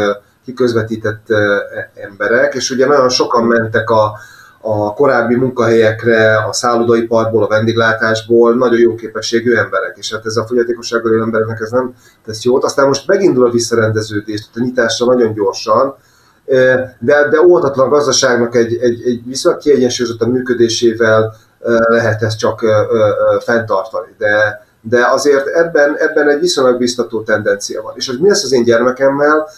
kiközvetített 0.45 1.27
emberek, 1.93 2.53
és 2.53 2.69
ugye 2.69 2.85
nagyon 2.85 3.09
sokan 3.09 3.43
mentek 3.43 3.89
a, 3.89 4.17
a 4.61 4.93
korábbi 4.93 5.35
munkahelyekre, 5.35 6.37
a 6.37 6.53
szállodaiparból, 6.53 7.43
a 7.43 7.47
vendéglátásból 7.47 8.55
nagyon 8.55 8.79
jó 8.79 8.95
képességű 8.95 9.55
emberek, 9.55 9.97
és 9.97 10.13
hát 10.13 10.25
ez 10.25 10.35
a 10.35 10.45
fogyatékossággal 10.45 11.11
élő 11.11 11.21
embereknek 11.21 11.59
ez 11.59 11.69
nem 11.69 11.95
tesz 12.25 12.43
jót. 12.43 12.63
Aztán 12.63 12.87
most 12.87 13.07
megindul 13.07 13.45
a 13.47 13.51
visszarendeződés, 13.51 14.47
a 14.55 14.59
nyitásra 14.59 15.05
nagyon 15.05 15.33
gyorsan, 15.33 15.95
de, 16.99 17.27
de 17.29 17.41
óvatatlan 17.45 17.89
gazdaságnak 17.89 18.55
egy, 18.55 18.75
egy, 18.75 19.01
egy 19.05 19.21
viszonylag 19.25 19.61
kiegyensúlyozott 19.61 20.25
működésével 20.25 21.35
lehet 21.87 22.21
ezt 22.21 22.37
csak 22.37 22.65
fenntartani. 23.39 24.15
De, 24.17 24.65
de 24.81 25.07
azért 25.07 25.47
ebben, 25.47 25.95
ebben 25.97 26.29
egy 26.29 26.39
viszonylag 26.39 26.77
biztató 26.77 27.21
tendencia 27.21 27.81
van. 27.81 27.93
És 27.95 28.07
hogy 28.07 28.19
mi 28.19 28.27
lesz 28.27 28.43
az 28.43 28.51
én 28.51 28.63
gyermekemmel, 28.63 29.49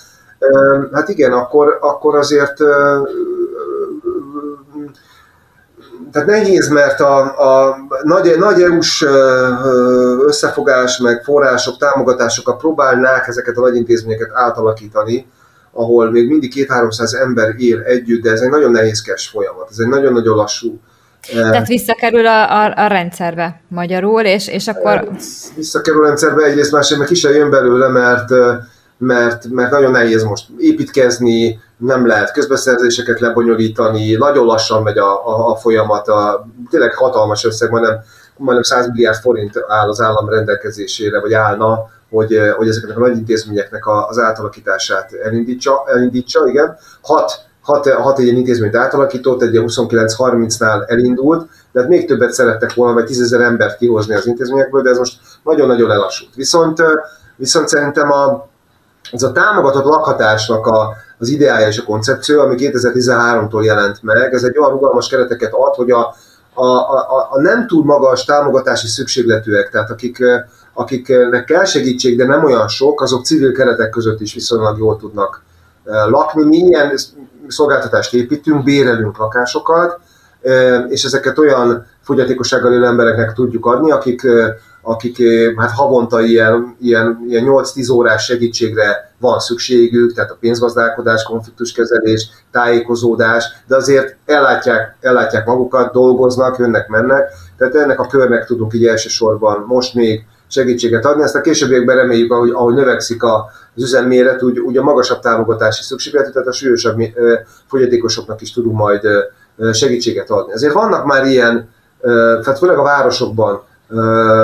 hát 0.91 1.09
igen, 1.09 1.31
akkor, 1.31 1.77
akkor 1.81 2.15
azért 2.15 2.57
tehát 6.11 6.27
nehéz, 6.27 6.67
mert 6.67 6.99
a, 6.99 7.17
a 7.21 7.77
nagy, 8.03 8.35
nagy 8.37 8.61
EU-s 8.61 9.05
összefogás, 10.25 10.97
meg 10.97 11.23
források, 11.23 11.77
támogatásokat 11.77 12.57
próbálnák 12.57 13.27
ezeket 13.27 13.57
a 13.57 13.61
nagy 13.61 13.75
intézményeket 13.75 14.29
átalakítani, 14.33 15.27
ahol 15.77 16.11
még 16.11 16.27
mindig 16.27 16.53
két-háromszáz 16.53 17.13
ember 17.13 17.55
él 17.57 17.79
együtt, 17.81 18.21
de 18.21 18.31
ez 18.31 18.41
egy 18.41 18.49
nagyon 18.49 18.71
nehézkes 18.71 19.27
folyamat, 19.27 19.67
ez 19.69 19.79
egy 19.79 19.87
nagyon-nagyon 19.87 20.35
lassú. 20.35 20.79
Eh, 21.33 21.49
Tehát 21.49 21.67
visszakerül 21.67 22.27
a, 22.27 22.51
a, 22.51 22.73
a 22.75 22.87
rendszerbe 22.87 23.61
magyarul, 23.67 24.21
és, 24.21 24.47
és 24.47 24.67
akkor... 24.67 25.09
Visszakerül 25.55 26.03
a 26.03 26.07
rendszerbe, 26.07 26.43
egyrészt 26.43 26.71
másrészt 26.71 26.99
meg 26.99 27.07
ki 27.07 27.15
sem 27.15 27.33
jön 27.33 27.49
belőle, 27.49 27.87
mert, 27.87 28.31
eh, 28.31 28.57
mert, 28.97 29.47
mert 29.49 29.71
nagyon 29.71 29.91
nehéz 29.91 30.23
most 30.23 30.47
építkezni, 30.57 31.59
nem 31.77 32.07
lehet 32.07 32.31
közbeszerzéseket 32.31 33.19
lebonyolítani, 33.19 34.13
nagyon 34.13 34.45
lassan 34.45 34.83
megy 34.83 34.97
a, 34.97 35.27
a, 35.27 35.49
a 35.51 35.55
folyamat, 35.55 36.07
a, 36.07 36.47
tényleg 36.69 36.93
hatalmas 36.93 37.45
összeg, 37.45 37.69
majdnem, 37.69 37.99
majdnem 38.37 38.63
100 38.63 38.87
milliárd 38.87 39.17
forint 39.17 39.63
áll 39.67 39.89
az 39.89 40.01
állam 40.01 40.29
rendelkezésére, 40.29 41.19
vagy 41.19 41.33
állna, 41.33 41.89
hogy, 42.09 42.39
hogy 42.57 42.67
ezeknek 42.67 42.97
a 42.97 42.99
nagy 42.99 43.17
intézményeknek 43.17 43.87
az 44.09 44.19
átalakítását 44.19 45.13
elindítsa, 45.13 45.83
elindítsa 45.87 46.47
igen. 46.47 46.77
Hat, 47.01 47.45
hat, 47.61 47.89
hat 47.89 48.19
ilyen 48.19 48.35
intézményt 48.35 48.75
átalakított, 48.75 49.41
egy 49.41 49.63
29-30-nál 49.65 50.89
elindult, 50.89 51.49
de 51.71 51.79
hát 51.79 51.89
még 51.89 52.07
többet 52.07 52.31
szerettek 52.31 52.73
volna, 52.73 52.93
vagy 52.93 53.05
tízezer 53.05 53.41
embert 53.41 53.77
kihozni 53.77 54.15
az 54.15 54.27
intézményekből, 54.27 54.81
de 54.81 54.89
ez 54.89 54.97
most 54.97 55.19
nagyon-nagyon 55.43 55.87
lelassult. 55.87 56.35
Viszont, 56.35 56.81
viszont 57.35 57.67
szerintem 57.67 58.11
a, 58.11 58.47
ez 59.11 59.23
a 59.23 59.31
támogatott 59.31 59.83
lakhatásnak 59.83 60.67
a, 60.67 60.93
az 61.17 61.29
ideája 61.29 61.67
és 61.67 61.79
a 61.79 61.83
koncepció, 61.83 62.39
ami 62.39 62.55
2013-tól 62.59 63.63
jelent 63.63 64.03
meg, 64.03 64.33
ez 64.33 64.43
egy 64.43 64.57
olyan 64.57 64.71
rugalmas 64.71 65.07
kereteket 65.07 65.53
ad, 65.53 65.75
hogy 65.75 65.91
a, 65.91 66.15
a, 66.53 66.65
a, 66.65 67.27
a 67.31 67.41
nem 67.41 67.67
túl 67.67 67.83
magas 67.83 68.25
támogatási 68.25 68.87
szükségletűek, 68.87 69.69
tehát 69.69 69.89
akik, 69.89 70.17
akiknek 70.75 71.45
kell 71.45 71.65
segítség, 71.65 72.17
de 72.17 72.25
nem 72.25 72.43
olyan 72.43 72.67
sok, 72.67 73.01
azok 73.01 73.25
civil 73.25 73.51
keretek 73.51 73.89
között 73.89 74.21
is 74.21 74.33
viszonylag 74.33 74.77
jól 74.77 74.97
tudnak 74.97 75.43
lakni. 76.09 76.43
Mi 76.43 76.57
ilyen 76.57 76.93
szolgáltatást 77.47 78.13
építünk, 78.13 78.63
bérelünk 78.63 79.17
lakásokat, 79.17 79.99
és 80.87 81.03
ezeket 81.03 81.37
olyan 81.37 81.85
fogyatékossággal 82.01 82.73
élő 82.73 82.85
embereknek 82.85 83.33
tudjuk 83.33 83.65
adni, 83.65 83.91
akik, 83.91 84.21
akik 84.81 85.17
hát 85.57 85.71
havonta 85.71 86.21
ilyen, 86.21 86.75
ilyen, 86.79 87.25
ilyen 87.27 87.45
8-10 87.47 87.91
órás 87.91 88.23
segítségre 88.23 89.13
van 89.19 89.39
szükségük, 89.39 90.13
tehát 90.13 90.31
a 90.31 90.37
pénzgazdálkodás, 90.39 91.23
konfliktuskezelés, 91.23 92.29
tájékozódás, 92.51 93.45
de 93.67 93.75
azért 93.75 94.17
ellátják, 94.25 94.97
ellátják 95.01 95.45
magukat, 95.45 95.93
dolgoznak, 95.93 96.57
jönnek, 96.57 96.87
mennek, 96.87 97.29
tehát 97.57 97.75
ennek 97.75 97.99
a 97.99 98.07
körnek 98.07 98.45
tudunk 98.45 98.73
így 98.73 98.85
elsősorban 98.85 99.63
most 99.67 99.93
még 99.93 100.25
segítséget 100.47 101.05
adni. 101.05 101.23
Ezt 101.23 101.35
a 101.35 101.41
későbbiekben 101.41 101.95
reméljük, 101.95 102.31
ahogy, 102.31 102.49
ahogy 102.49 102.73
növekszik 102.73 103.23
a, 103.23 103.45
az 103.75 103.83
üzemméret, 103.83 104.43
úgy, 104.43 104.59
úgy 104.59 104.77
a 104.77 104.83
magasabb 104.83 105.19
támogatási 105.19 105.83
szükséglet, 105.83 106.31
tehát 106.31 106.47
a 106.47 106.51
súlyosabb 106.51 107.01
fogyatékosoknak 107.67 108.41
is 108.41 108.53
tudunk 108.53 108.77
majd 108.77 109.01
segítséget 109.73 110.29
adni. 110.29 110.53
Ezért 110.53 110.73
vannak 110.73 111.05
már 111.05 111.25
ilyen, 111.25 111.69
tehát 112.41 112.57
főleg 112.57 112.77
a 112.77 112.83
városokban 112.83 113.63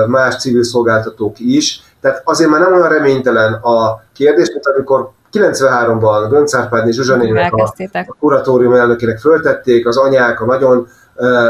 más 0.07 0.37
civil 0.37 0.63
szolgáltatók 0.63 1.39
is, 1.39 1.81
tehát 2.01 2.21
azért 2.23 2.49
már 2.49 2.59
nem 2.59 2.73
olyan 2.73 2.89
reménytelen 2.89 3.53
a 3.53 4.03
kérdés, 4.13 4.49
mint 4.49 4.67
amikor 4.67 5.11
93-ban 5.33 6.27
Gönc 6.29 6.53
Árpádné 6.53 6.91
Zsuzsanének 6.91 7.53
a, 7.53 7.73
a 7.91 8.15
kuratórium 8.19 8.73
elnökének 8.73 9.19
föltették, 9.19 9.87
az 9.87 9.97
anyák, 9.97 10.41
a 10.41 10.45
nagyon, 10.45 10.87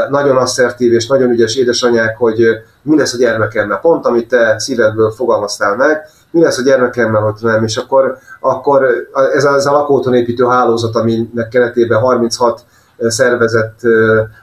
nagyon 0.08 0.36
asszertív 0.36 0.92
és 0.92 1.06
nagyon 1.06 1.30
ügyes 1.30 1.56
édesanyák, 1.56 2.16
hogy 2.16 2.44
mi 2.82 2.96
lesz 2.96 3.14
a 3.14 3.18
gyermekemmel, 3.18 3.78
pont 3.78 4.06
amit 4.06 4.28
te 4.28 4.58
szívedből 4.58 5.10
fogalmaztál 5.10 5.76
meg, 5.76 6.06
mi 6.30 6.42
lesz 6.42 6.58
a 6.58 6.62
gyermekemmel, 6.62 7.20
hogy 7.20 7.34
nem, 7.40 7.64
és 7.64 7.76
akkor, 7.76 8.18
akkor 8.40 8.86
ez 9.34 9.44
a, 9.44 9.54
ez 9.54 9.66
a 9.66 9.72
lakóton 9.72 10.14
építő 10.14 10.44
hálózat, 10.44 10.96
aminek 10.96 11.48
keretében 11.48 12.00
36 12.00 12.64
szervezett 12.98 13.78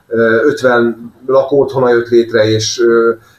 50 0.08 1.14
lakóthona 1.26 1.90
jött 1.90 2.08
létre, 2.08 2.50
és, 2.50 2.82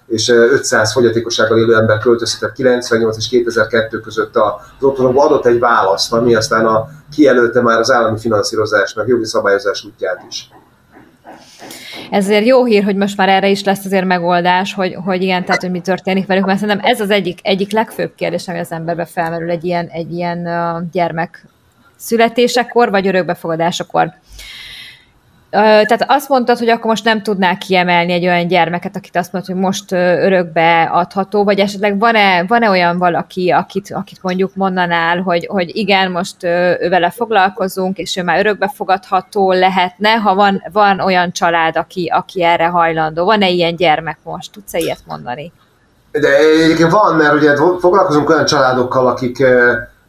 és 0.06 0.28
500 0.28 0.92
fogyatékossággal 0.92 1.58
élő 1.58 1.74
ember 1.74 1.98
költözhetett 1.98 2.52
98 2.54 3.16
és 3.16 3.28
2002 3.28 4.00
között 4.00 4.36
az 4.36 4.52
otthonokba. 4.84 5.24
Adott 5.24 5.46
egy 5.46 5.58
választ, 5.58 6.12
ami 6.12 6.34
aztán 6.34 6.66
a, 6.66 6.88
kijelölte 7.14 7.60
már 7.60 7.78
az 7.78 7.90
állami 7.90 8.18
finanszírozás, 8.18 8.94
meg 8.94 9.08
jogi 9.08 9.24
szabályozás 9.24 9.84
útját 9.84 10.24
is. 10.28 10.50
Ezért 12.10 12.46
jó 12.46 12.64
hír, 12.64 12.84
hogy 12.84 12.96
most 12.96 13.16
már 13.16 13.28
erre 13.28 13.48
is 13.48 13.64
lesz 13.64 13.84
azért 13.84 14.04
megoldás, 14.04 14.74
hogy, 14.74 14.94
hogy 15.04 15.22
igen, 15.22 15.44
tehát 15.44 15.60
hogy 15.60 15.70
mi 15.70 15.80
történik 15.80 16.26
velük, 16.26 16.44
mert 16.44 16.58
szerintem 16.58 16.90
ez 16.90 17.00
az 17.00 17.10
egyik, 17.10 17.38
egyik 17.42 17.72
legfőbb 17.72 18.14
kérdés, 18.14 18.48
ami 18.48 18.58
az 18.58 18.72
emberbe 18.72 19.04
felmerül 19.04 19.50
egy 19.50 19.64
ilyen, 19.64 19.86
egy 19.86 20.12
ilyen 20.12 20.48
gyermek 20.92 21.46
születésekor, 21.96 22.90
vagy 22.90 23.06
örökbefogadásakor. 23.06 24.14
Tehát 25.50 26.04
azt 26.08 26.28
mondtad, 26.28 26.58
hogy 26.58 26.68
akkor 26.68 26.84
most 26.84 27.04
nem 27.04 27.22
tudnál 27.22 27.58
kiemelni 27.58 28.12
egy 28.12 28.26
olyan 28.26 28.46
gyermeket, 28.46 28.96
akit 28.96 29.16
azt 29.16 29.32
mondod, 29.32 29.50
hogy 29.50 29.60
most 29.60 29.92
örökbe 29.92 30.82
adható, 30.92 31.44
vagy 31.44 31.58
esetleg 31.58 31.98
van-e, 31.98 32.44
van-e 32.46 32.68
olyan 32.68 32.98
valaki, 32.98 33.50
akit, 33.50 33.92
akit 33.92 34.18
mondjuk 34.22 34.54
mondanál, 34.54 35.20
hogy, 35.20 35.46
hogy 35.46 35.76
igen, 35.76 36.10
most 36.10 36.44
ő 36.44 36.88
vele 36.88 37.10
foglalkozunk, 37.10 37.98
és 37.98 38.16
ő 38.16 38.22
már 38.22 38.38
örökbe 38.38 38.70
fogadható 38.74 39.52
lehetne, 39.52 40.10
ha 40.10 40.34
van, 40.34 40.62
van 40.72 41.00
olyan 41.00 41.32
család, 41.32 41.76
aki, 41.76 42.10
aki 42.14 42.42
erre 42.42 42.66
hajlandó. 42.66 43.24
Van-e 43.24 43.48
ilyen 43.48 43.76
gyermek 43.76 44.18
most? 44.22 44.52
Tudsz-e 44.52 44.78
ilyet 44.78 45.02
mondani? 45.06 45.52
De 46.12 46.36
egyébként 46.62 46.90
van, 46.90 47.16
mert 47.16 47.34
ugye 47.34 47.56
foglalkozunk 47.56 48.28
olyan 48.28 48.44
családokkal, 48.44 49.06
akik, 49.06 49.44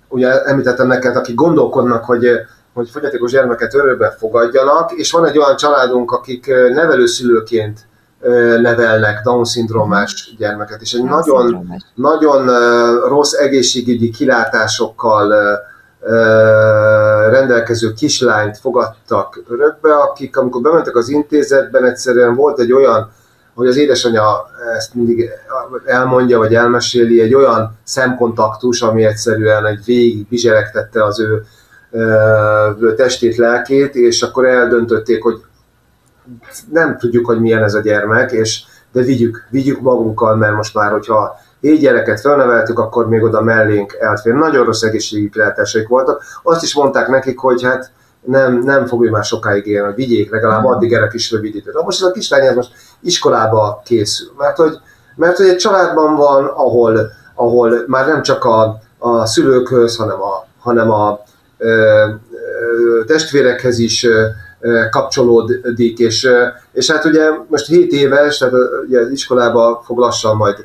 ugye 0.08 0.44
említettem 0.44 0.88
neked, 0.88 1.16
akik 1.16 1.36
gondolkodnak, 1.36 2.06
hogy 2.06 2.26
hogy 2.74 2.90
fogyatékos 2.90 3.32
gyermeket 3.32 3.74
örökbe 3.74 4.16
fogadjanak, 4.20 4.92
és 4.92 5.12
van 5.12 5.26
egy 5.26 5.38
olyan 5.38 5.56
családunk, 5.56 6.12
akik 6.12 6.48
nevelőszülőként 6.48 7.80
nevelnek 8.62 9.22
Down-szindrómás 9.24 10.34
gyermeket, 10.38 10.82
és 10.82 10.94
egy 10.94 11.04
nagyon, 11.04 11.76
nagyon 11.96 12.46
rossz 13.08 13.34
egészségügyi 13.34 14.10
kilátásokkal 14.10 15.60
rendelkező 17.30 17.94
kislányt 17.94 18.58
fogadtak 18.58 19.44
örökbe, 19.48 19.96
akik 19.96 20.38
amikor 20.38 20.62
bementek 20.62 20.96
az 20.96 21.10
intézetben, 21.10 21.86
egyszerűen 21.86 22.36
volt 22.36 22.60
egy 22.60 22.72
olyan, 22.72 23.12
hogy 23.56 23.68
az 23.68 23.78
édesanyja 23.78 24.46
ezt 24.78 24.94
mindig 24.94 25.30
elmondja, 25.86 26.38
vagy 26.38 26.56
elmeséli, 26.56 27.22
egy 27.22 27.34
olyan 27.34 27.78
szemkontaktus, 27.84 28.82
ami 28.82 29.06
egyszerűen 29.06 29.66
egy 29.66 29.86
végig 29.86 30.28
bizseregtette 30.28 31.06
az 31.06 31.20
ő 31.20 31.44
testét, 32.96 33.36
lelkét, 33.36 33.96
és 33.96 34.22
akkor 34.22 34.46
eldöntötték, 34.46 35.24
hogy 35.24 35.42
nem 36.72 36.98
tudjuk, 36.98 37.26
hogy 37.26 37.40
milyen 37.40 37.64
ez 37.64 37.74
a 37.74 37.82
gyermek, 37.82 38.32
és 38.32 38.64
de 38.92 39.02
vigyük, 39.02 39.48
vigyük 39.50 39.82
magunkkal, 39.82 40.36
mert 40.36 40.56
most 40.56 40.74
már, 40.74 40.92
hogyha 40.92 41.40
így 41.62 41.80
gyereket 41.80 42.20
felneveltük, 42.20 42.80
akkor 42.80 43.08
még 43.08 43.24
oda 43.24 43.42
mellénk 43.42 43.98
elfér. 44.00 44.34
Nagyon 44.34 44.66
rossz 44.66 44.82
egészségügyi 44.82 45.30
kilátásaik 45.30 45.88
voltak. 45.88 46.24
Azt 46.44 46.64
is 46.64 46.76
mondták 46.76 47.08
nekik, 47.08 47.40
hogy 47.40 47.64
hát 47.64 47.92
nem, 48.26 48.60
nem 48.60 48.86
fog 48.86 49.06
ő 49.06 49.10
már 49.10 49.24
sokáig 49.24 49.66
élni, 49.66 49.86
hogy 49.86 49.96
vigyék 49.96 50.32
legalább 50.32 50.66
addig 50.66 50.94
erre 50.94 51.08
kis 51.08 51.32
rövid 51.32 51.56
időt. 51.56 51.84
Most 51.84 52.02
ez 52.02 52.08
a 52.08 52.12
kislány 52.12 52.46
ez 52.46 52.56
most 52.56 52.72
iskolába 53.02 53.82
készül, 53.86 54.32
mert 54.38 54.58
hogy, 54.58 54.78
mert 55.16 55.38
hogy 55.38 55.48
egy 55.48 55.58
családban 55.58 56.16
van, 56.16 56.46
ahol, 56.46 57.12
ahol 57.36 57.84
már 57.88 58.08
nem 58.08 58.22
csak 58.22 58.46
a, 58.46 58.80
a 58.98 59.26
szülőkhöz, 59.26 59.96
hanem 59.96 60.22
a, 60.22 60.46
hanem 60.60 60.92
a, 60.92 61.20
testvérekhez 63.06 63.80
is 63.80 64.08
kapcsolódik, 64.90 66.00
és, 66.00 66.30
és 66.74 66.92
hát 66.92 67.06
ugye 67.06 67.30
most 67.48 67.68
7 67.68 67.92
éves, 67.92 68.38
tehát 68.38 68.54
ugye 68.88 69.00
az 69.00 69.10
iskolába 69.10 69.84
fog 69.86 69.98
lassan 69.98 70.36
majd 70.36 70.56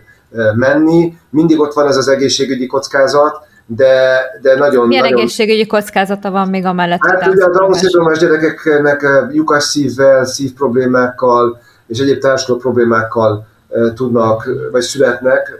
menni, 0.55 1.19
mindig 1.31 1.61
ott 1.61 1.73
van 1.73 1.87
ez 1.87 1.97
az 1.97 2.09
egészségügyi 2.09 2.67
kockázat, 2.67 3.37
de, 3.67 4.21
de 4.43 4.57
nagyon... 4.57 4.87
Milyen 4.87 5.03
nagyon... 5.03 5.19
egészségügyi 5.19 5.67
kockázata 5.67 6.31
van 6.31 6.49
még 6.49 6.65
amellett? 6.65 6.99
Hát 7.01 7.27
ugye 7.27 7.45
a 7.45 7.51
down 7.51 8.19
gyerekeknek 8.19 9.07
lyukas 9.33 9.65
szívvel, 9.65 10.25
szívproblémákkal 10.25 11.61
és 11.87 11.99
egyéb 11.99 12.19
társadalmi 12.19 12.63
problémákkal 12.63 13.47
tudnak, 13.95 14.49
vagy 14.71 14.83
születnek, 14.83 15.57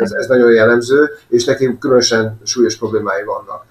ez, 0.00 0.12
ez 0.12 0.26
nagyon 0.26 0.52
jellemző, 0.52 1.10
és 1.28 1.44
nekik 1.44 1.78
különösen 1.78 2.40
súlyos 2.44 2.76
problémái 2.76 3.24
vannak. 3.24 3.64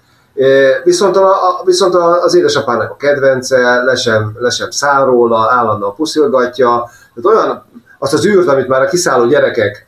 Viszont, 0.84 1.16
a, 1.16 1.62
viszont 1.64 1.94
az 1.94 2.34
édesapának 2.34 2.90
a 2.90 2.96
kedvence, 2.96 3.82
le 3.82 3.94
sem, 3.94 4.36
le 4.38 4.50
sem 4.50 4.70
száll 4.70 5.04
róla, 5.04 5.48
állandóan 5.50 5.94
puszilgatja. 5.94 6.90
Tehát 7.14 7.38
olyan, 7.38 7.64
azt 7.98 8.12
az 8.12 8.26
űrt, 8.26 8.48
amit 8.48 8.68
már 8.68 8.82
a 8.82 8.88
kiszálló 8.88 9.26
gyerekek 9.26 9.84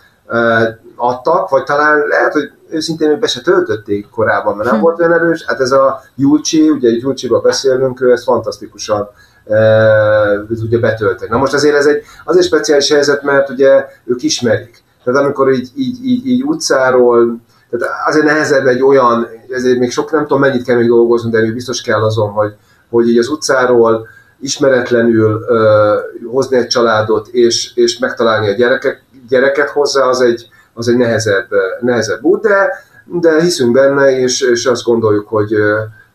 adtak, 0.97 1.49
vagy 1.49 1.65
talán 1.65 2.07
lehet, 2.09 2.33
hogy 2.33 2.51
őszintén 2.71 3.21
be 3.21 3.27
se 3.27 3.41
töltötték 3.41 4.09
korábban, 4.11 4.57
mert 4.57 4.69
nem 4.69 4.79
hm. 4.79 4.85
volt 4.85 4.99
olyan 4.99 5.13
erős. 5.13 5.45
Hát 5.47 5.61
ez 5.61 5.71
a 5.71 6.03
Julcsi, 6.15 6.71
ugye 6.71 6.89
egy 6.89 7.01
Julcsiba 7.01 7.41
beszélünk, 7.41 8.01
ő 8.01 8.13
ezt 8.13 8.25
fantasztikusan 8.25 9.09
e, 9.47 10.47
tudja 10.49 10.79
betölteni. 10.79 11.31
Na 11.31 11.37
most 11.37 11.55
azért 11.55 11.77
ez 11.77 11.87
egy 11.87 12.03
azért 12.25 12.47
speciális 12.47 12.91
helyzet, 12.91 13.23
mert 13.23 13.49
ugye 13.49 13.87
ők 14.05 14.23
ismerik. 14.23 14.83
Tehát 15.05 15.21
amikor 15.21 15.53
így, 15.53 15.71
így, 15.77 16.05
így, 16.05 16.27
így 16.27 16.43
utcáról, 16.43 17.37
tehát 17.71 17.95
azért 18.07 18.25
nehezebb 18.25 18.67
egy 18.67 18.83
olyan, 18.83 19.29
ezért 19.55 19.79
még 19.79 19.91
sok 19.91 20.11
nem 20.11 20.23
tudom 20.23 20.41
mennyit 20.41 20.65
kell 20.65 20.77
még 20.77 20.89
dolgozni, 20.89 21.31
de 21.31 21.41
még 21.41 21.55
biztos 21.55 21.81
kell 21.81 22.03
azon, 22.03 22.31
hogy, 22.31 22.53
hogy 22.89 23.09
így 23.09 23.19
az 23.19 23.29
utcáról 23.29 24.09
ismeretlenül 24.41 25.45
ö, 25.49 25.99
hozni 26.27 26.57
egy 26.57 26.67
családot, 26.67 27.29
és, 27.29 27.73
és 27.75 27.99
megtalálni 27.99 28.49
a 28.49 28.55
gyerekek, 28.55 29.03
gyereket 29.29 29.71
hozzá, 29.71 30.05
az 30.05 30.21
egy, 30.21 30.49
az 30.75 30.89
egy 30.89 30.97
nehezebb, 30.97 31.49
nehezebb 31.81 32.23
út, 32.23 32.43
de 32.43 32.69
de 33.05 33.41
hiszünk 33.41 33.73
benne, 33.73 34.19
és, 34.19 34.41
és 34.41 34.67
azt 34.67 34.85
gondoljuk, 34.85 35.29
hogy, 35.29 35.55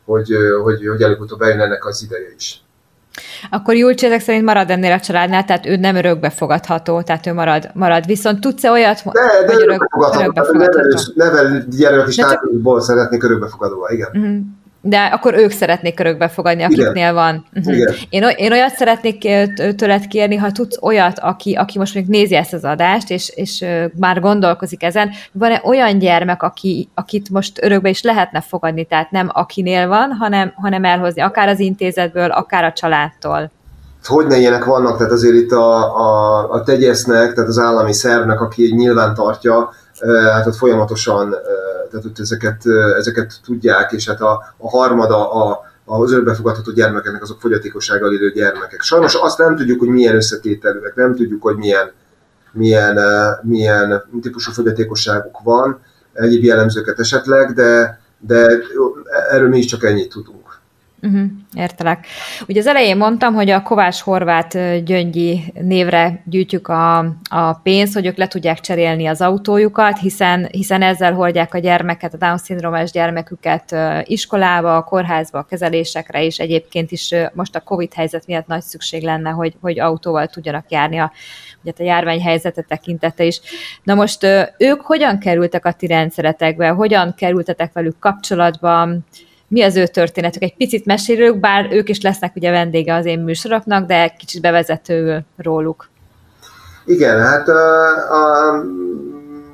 hogy, 0.05 0.35
hogy, 0.63 0.87
hogy 0.87 1.01
előbb-utóbb 1.01 1.41
eljön 1.41 1.59
ennek 1.59 1.85
az 1.85 2.03
ideje 2.03 2.33
is. 2.35 2.63
Akkor 3.49 3.75
Julcsi 3.75 4.05
ezek 4.05 4.21
szerint 4.21 4.45
marad 4.45 4.69
ennél 4.69 4.91
a 4.91 4.99
családnál, 4.99 5.45
tehát 5.45 5.65
ő 5.65 5.75
nem 5.75 5.95
örökbefogadható, 5.95 7.01
tehát 7.01 7.27
ő 7.27 7.33
marad, 7.33 7.69
marad. 7.73 8.05
Viszont 8.05 8.39
tudsz-e 8.39 8.71
olyat, 8.71 9.01
de, 9.03 9.45
de 9.45 9.53
hogy 9.53 9.61
örökbefogadható? 9.61 10.19
örökbefogadható? 10.19 11.11
Nevel 11.15 11.63
gyermek 11.77 12.07
is 12.07 12.15
csak... 12.15 12.49
szeretnék 12.77 13.23
örökbefogadóvá, 13.23 13.91
igen. 13.91 14.09
Uh-huh 14.13 14.57
de 14.81 14.97
akkor 14.97 15.33
ők 15.33 15.51
szeretnék 15.51 15.99
örökbe 15.99 16.27
fogadni, 16.27 16.63
akiknél 16.63 16.91
Igen. 16.91 17.13
van. 17.13 17.45
Uh-huh. 17.53 17.75
Igen. 17.75 17.93
Én, 18.09 18.23
én 18.35 18.51
olyat 18.51 18.75
szeretnék 18.75 19.19
tőled 19.75 20.07
kérni, 20.07 20.35
ha 20.35 20.51
tudsz 20.51 20.77
olyat, 20.81 21.19
aki, 21.19 21.53
aki 21.53 21.77
most 21.77 21.93
még 21.93 22.07
nézi 22.07 22.35
ezt 22.35 22.53
az 22.53 22.63
adást, 22.63 23.09
és, 23.09 23.31
és 23.35 23.65
már 23.95 24.19
gondolkozik 24.19 24.83
ezen, 24.83 25.09
van-e 25.31 25.61
olyan 25.65 25.99
gyermek, 25.99 26.43
aki, 26.43 26.89
akit 26.93 27.29
most 27.29 27.63
örökbe 27.63 27.89
is 27.89 28.01
lehetne 28.01 28.41
fogadni, 28.41 28.85
tehát 28.85 29.11
nem 29.11 29.29
akinél 29.33 29.87
van, 29.87 30.11
hanem, 30.11 30.53
hanem 30.55 30.83
elhozni, 30.83 31.21
akár 31.21 31.47
az 31.47 31.59
intézetből, 31.59 32.31
akár 32.31 32.63
a 32.63 32.73
családtól? 32.73 33.51
Hogy 34.03 34.27
ne 34.27 34.37
ilyenek 34.37 34.65
vannak, 34.65 34.97
tehát 34.97 35.11
azért 35.11 35.35
itt 35.35 35.51
a, 35.51 35.97
a, 35.97 36.51
a 36.51 36.63
tegyesznek, 36.63 37.33
tehát 37.33 37.49
az 37.49 37.57
állami 37.57 37.93
szervnek, 37.93 38.41
aki 38.41 38.73
nyilván 38.75 39.13
tartja, 39.13 39.69
hát 40.07 40.47
ott 40.47 40.55
folyamatosan 40.55 41.35
tehát 41.89 42.05
ott 42.05 42.19
ezeket, 42.19 42.61
ezeket 42.97 43.33
tudják, 43.43 43.91
és 43.91 44.07
hát 44.07 44.21
a, 44.21 44.53
a 44.57 44.69
harmada 44.69 45.31
a, 45.31 45.61
az 45.85 46.11
örökbefogadható 46.11 46.71
gyermekeknek 46.71 47.21
azok 47.21 47.39
fogyatékossággal 47.39 48.13
élő 48.13 48.31
gyermekek. 48.31 48.81
Sajnos 48.81 49.15
azt 49.15 49.37
nem 49.37 49.55
tudjuk, 49.55 49.79
hogy 49.79 49.87
milyen 49.87 50.15
összetételűek, 50.15 50.95
nem 50.95 51.15
tudjuk, 51.15 51.41
hogy 51.41 51.55
milyen, 51.55 51.91
milyen, 52.51 52.99
milyen 53.41 54.03
típusú 54.21 54.51
fogyatékosságuk 54.51 55.39
van, 55.43 55.81
egyéb 56.13 56.43
jellemzőket 56.43 56.99
esetleg, 56.99 57.53
de, 57.53 58.01
de 58.19 58.57
erről 59.29 59.49
mi 59.49 59.57
is 59.57 59.65
csak 59.65 59.83
ennyit 59.83 60.09
tudunk. 60.09 60.38
Uh-huh, 61.01 61.21
értelek. 61.53 62.05
Ugye 62.47 62.59
az 62.59 62.67
elején 62.67 62.97
mondtam, 62.97 63.33
hogy 63.33 63.49
a 63.49 63.61
Kovács 63.61 63.99
Horváth 63.99 64.77
Gyöngyi 64.83 65.53
névre 65.61 66.21
gyűjtjük 66.25 66.67
a, 66.67 66.97
a 67.29 67.53
pénzt, 67.53 67.93
hogy 67.93 68.05
ők 68.05 68.17
le 68.17 68.27
tudják 68.27 68.59
cserélni 68.59 69.05
az 69.05 69.21
autójukat, 69.21 69.99
hiszen, 69.99 70.47
hiszen 70.51 70.81
ezzel 70.81 71.13
hordják 71.13 71.53
a 71.53 71.57
gyermeket, 71.57 72.13
a 72.13 72.17
Down-szindrómás 72.17 72.91
gyermeküket 72.91 73.75
iskolába, 74.03 74.75
a 74.75 74.83
kórházba, 74.83 75.39
a 75.39 75.43
kezelésekre, 75.43 76.23
és 76.23 76.37
egyébként 76.37 76.91
is 76.91 77.15
most 77.33 77.55
a 77.55 77.61
Covid 77.61 77.93
helyzet 77.93 78.27
miatt 78.27 78.47
nagy 78.47 78.61
szükség 78.61 79.03
lenne, 79.03 79.29
hogy, 79.29 79.53
hogy 79.61 79.79
autóval 79.79 80.27
tudjanak 80.27 80.71
járni 80.71 80.97
a, 80.97 81.11
ugye 81.63 81.73
a 81.77 81.83
járványhelyzetet 81.83 82.67
tekintete 82.67 83.23
is. 83.23 83.39
Na 83.83 83.93
most 83.93 84.23
ők 84.57 84.81
hogyan 84.81 85.19
kerültek 85.19 85.65
a 85.65 85.71
ti 85.71 85.87
rendszeretekbe, 85.87 86.69
hogyan 86.69 87.13
kerültetek 87.17 87.73
velük 87.73 87.99
kapcsolatba, 87.99 88.87
mi 89.49 89.61
az 89.61 89.75
ő 89.75 89.87
történetük. 89.87 90.41
Egy 90.41 90.55
picit 90.55 90.85
mesélők, 90.85 91.39
bár 91.39 91.67
ők 91.71 91.89
is 91.89 92.01
lesznek 92.01 92.35
ugye 92.35 92.51
vendége 92.51 92.95
az 92.95 93.05
én 93.05 93.19
műsoroknak, 93.19 93.87
de 93.87 94.15
kicsit 94.17 94.41
bevezető 94.41 95.25
róluk. 95.37 95.89
Igen, 96.85 97.19
hát 97.19 97.47
a, 97.47 97.93
a 98.13 98.63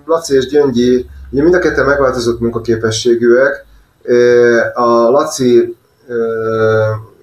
Laci 0.05 0.35
és 0.35 0.47
Gyöngyi, 0.47 1.05
ugye 1.31 1.41
mind 1.41 1.55
a 1.55 1.59
ketten 1.59 1.85
megváltozott 1.85 2.39
munkaképességűek. 2.39 3.65
A 4.73 5.09
Laci 5.09 5.75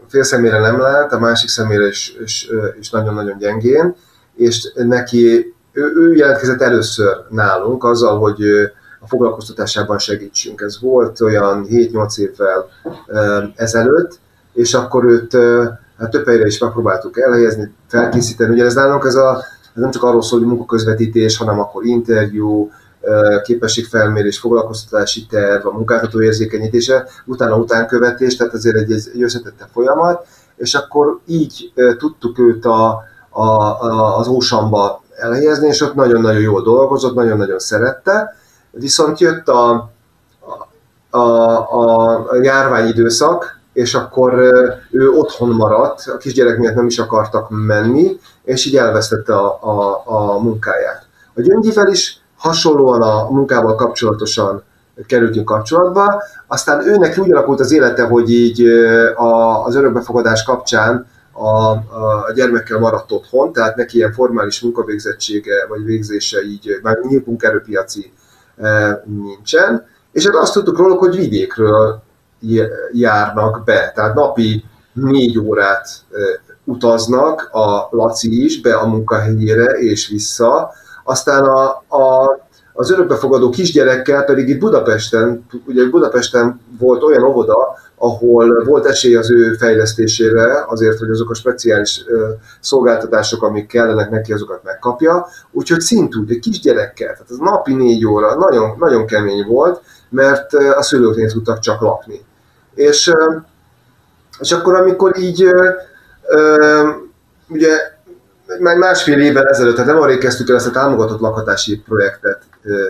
fél 0.09 0.23
szemére 0.23 0.59
nem 0.59 0.81
lát, 0.81 1.13
a 1.13 1.19
másik 1.19 1.49
szemére 1.49 1.87
is, 1.87 2.17
is, 2.25 2.49
is 2.81 2.91
nagyon-nagyon 2.91 3.39
gyengén, 3.39 3.95
és 4.37 4.73
neki, 4.75 5.55
ő, 5.73 5.93
ő 5.97 6.15
jelentkezett 6.15 6.61
először 6.61 7.17
nálunk 7.29 7.85
azzal, 7.85 8.19
hogy 8.19 8.41
a 9.03 9.07
foglalkoztatásában 9.07 9.99
segítsünk. 9.99 10.61
Ez 10.61 10.81
volt 10.81 11.21
olyan 11.21 11.67
7-8 11.71 12.19
évvel 12.19 12.69
ezelőtt, 13.55 14.19
és 14.53 14.75
akkor 14.75 15.05
őt 15.05 15.37
hát 15.99 16.11
több 16.11 16.27
helyre 16.27 16.47
is 16.47 16.59
megpróbáltuk 16.59 17.21
elhelyezni, 17.21 17.75
felkészíteni. 17.89 18.53
Ugye 18.53 18.65
ez 18.65 18.75
nálunk 18.75 19.05
ez, 19.05 19.15
a, 19.15 19.45
ez 19.75 19.83
nem 19.83 19.91
csak 19.91 20.03
arról 20.03 20.23
szól, 20.23 20.39
hogy 20.39 20.49
munkaközvetítés, 20.49 21.37
hanem 21.37 21.61
akkor 21.61 21.85
interjú, 21.85 22.71
képességfelmérés, 23.43 24.39
foglalkoztatási 24.39 25.27
terv, 25.27 25.67
a 25.67 25.73
munkáltató 25.73 26.23
érzékenyítése, 26.23 27.07
utána 27.25 27.57
utánkövetés, 27.57 28.37
tehát 28.37 28.55
azért 28.55 28.77
egy, 28.77 28.93
egy 28.93 29.23
összetette 29.23 29.69
folyamat, 29.73 30.27
és 30.57 30.75
akkor 30.75 31.19
így 31.27 31.73
tudtuk 31.99 32.39
őt 32.39 32.65
a, 32.65 33.03
a, 33.29 33.43
a, 33.43 34.19
az 34.19 34.29
Ósamba 34.29 35.03
elhelyezni, 35.17 35.67
és 35.67 35.81
ott 35.81 35.95
nagyon-nagyon 35.95 36.41
jól 36.41 36.63
dolgozott, 36.63 37.15
nagyon-nagyon 37.15 37.59
szerette, 37.59 38.37
Viszont 38.73 39.21
jött 39.21 39.49
a, 39.49 39.91
a, 41.11 41.19
a, 41.19 42.31
a 42.31 42.43
járványidőszak, 42.43 43.61
és 43.73 43.95
akkor 43.95 44.35
ő 44.91 45.11
otthon 45.11 45.49
maradt, 45.49 46.07
a 46.07 46.17
kisgyerek 46.17 46.59
miatt 46.59 46.75
nem 46.75 46.87
is 46.87 46.99
akartak 46.99 47.47
menni, 47.51 48.19
és 48.45 48.67
így 48.67 48.77
elvesztette 48.77 49.35
a, 49.35 49.59
a, 49.61 50.03
a 50.05 50.39
munkáját. 50.39 51.07
A 51.35 51.41
Gyöngyivel 51.41 51.87
is 51.87 52.21
hasonlóan 52.37 53.03
a 53.03 53.31
munkával 53.31 53.75
kapcsolatosan 53.75 54.63
kerültünk 55.07 55.45
kapcsolatba, 55.45 56.23
aztán 56.47 56.87
őnek 56.87 57.19
úgy 57.19 57.33
alakult 57.33 57.61
az 57.61 57.73
élete, 57.73 58.03
hogy 58.03 58.31
így 58.31 58.67
a, 59.17 59.65
az 59.65 59.75
örökbefogadás 59.75 60.43
kapcsán 60.43 61.07
a, 61.33 61.49
a 61.71 62.33
gyermekkel 62.35 62.79
maradt 62.79 63.13
otthon, 63.13 63.53
tehát 63.53 63.77
neki 63.77 63.97
ilyen 63.97 64.13
formális 64.13 64.61
munkavégzettsége 64.61 65.67
vagy 65.69 65.85
végzése 65.85 66.43
így 66.43 66.79
már 66.83 66.99
nyílt 67.09 67.27
munkaerőpiaci 67.27 68.13
nincsen, 69.05 69.87
és 70.13 70.25
hát 70.27 70.35
azt 70.35 70.53
tudtuk 70.53 70.79
róluk, 70.79 70.99
hogy 70.99 71.17
vidékről 71.17 72.03
járnak 72.93 73.63
be, 73.65 73.93
tehát 73.95 74.15
napi 74.15 74.65
négy 74.93 75.39
órát 75.39 75.89
utaznak 76.65 77.49
a 77.53 77.89
Laci 77.91 78.45
is 78.45 78.61
be 78.61 78.75
a 78.75 78.87
munkahelyére 78.87 79.65
és 79.65 80.09
vissza, 80.09 80.73
aztán 81.05 81.45
a, 81.45 81.69
a, 81.89 82.39
az 82.73 82.91
örökbefogadó 82.91 83.51
kisgyerekkel 83.51 84.25
pedig 84.25 84.49
itt 84.49 84.59
Budapesten, 84.59 85.47
ugye 85.67 85.85
Budapesten 85.89 86.61
volt 86.79 87.03
olyan 87.03 87.23
óvoda, 87.23 87.81
ahol 87.97 88.65
volt 88.65 88.87
esély 88.87 89.15
az 89.17 89.31
ő 89.31 89.53
fejlesztésére, 89.53 90.65
azért, 90.67 90.99
hogy 90.99 91.11
azok 91.11 91.31
a 91.31 91.35
speciális 91.35 92.05
szolgáltatások, 92.61 93.43
amik 93.43 93.67
kellenek 93.67 94.11
neki, 94.11 94.33
azokat 94.33 94.63
megkapja. 94.65 95.27
Úgyhogy 95.51 95.81
szintúgy 95.81 96.31
egy 96.31 96.39
kisgyerekkel, 96.39 97.13
tehát 97.13 97.31
az 97.31 97.39
napi 97.39 97.75
négy 97.75 98.07
óra 98.07 98.35
nagyon, 98.35 98.77
nagyon 98.79 99.07
kemény 99.07 99.47
volt, 99.47 99.83
mert 100.09 100.55
a 100.55 100.83
szülőknél 100.83 101.31
tudtak 101.31 101.59
csak 101.59 101.81
lakni. 101.81 102.25
És, 102.75 103.13
és 104.41 104.53
akkor, 104.53 104.75
amikor 104.75 105.19
így 105.19 105.49
ugye 107.49 107.77
már 108.61 108.77
másfél 108.77 109.21
évvel 109.21 109.47
ezelőtt, 109.47 109.75
tehát 109.75 109.93
nem 109.93 110.03
arra 110.03 110.19
kezdtük 110.19 110.49
el 110.49 110.57
ezt 110.57 110.67
a 110.67 110.71
támogatott 110.71 111.21
lakhatási 111.21 111.79
projektet 111.79 112.43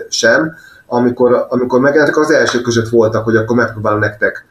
sem, 0.09 0.55
amikor, 0.87 1.45
amikor 1.49 1.79
megjelentek, 1.79 2.17
az 2.17 2.31
első 2.31 2.61
között 2.61 2.89
voltak, 2.89 3.23
hogy 3.23 3.35
akkor 3.35 3.55
megpróbálom 3.55 3.99
nektek 3.99 4.45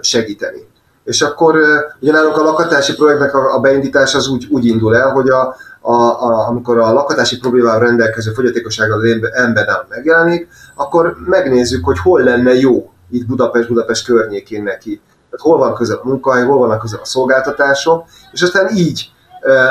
segíteni. 0.00 0.70
És 1.04 1.22
akkor 1.22 1.56
ugye 2.00 2.12
nálunk 2.12 2.36
a 2.36 2.42
lakhatási 2.42 2.94
projektnek 2.94 3.34
a 3.34 3.60
beindítása 3.60 4.18
az 4.18 4.28
úgy, 4.28 4.46
úgy 4.50 4.66
indul 4.66 4.96
el, 4.96 5.10
hogy 5.10 5.28
a, 5.28 5.56
a, 5.80 5.94
a, 5.94 6.48
amikor 6.48 6.78
a 6.78 6.92
lakhatási 6.92 7.38
problémával 7.38 7.80
rendelkező 7.80 8.32
fogyatékossággal 8.32 9.02
ember 9.32 9.66
nem 9.66 9.76
megjelenik, 9.88 10.48
akkor 10.74 11.16
megnézzük, 11.26 11.84
hogy 11.84 11.98
hol 11.98 12.20
lenne 12.20 12.54
jó 12.54 12.92
itt 13.10 13.26
Budapest-Budapest 13.26 14.04
környékén 14.04 14.62
neki. 14.62 15.00
Tehát 15.30 15.46
hol 15.46 15.58
van 15.58 15.74
közel 15.74 15.96
a 16.02 16.08
munkahely, 16.08 16.44
hol 16.44 16.58
vannak 16.58 16.80
közel 16.80 16.98
a 17.02 17.06
szolgáltatások, 17.06 18.04
és 18.32 18.42
aztán 18.42 18.76
így 18.76 19.12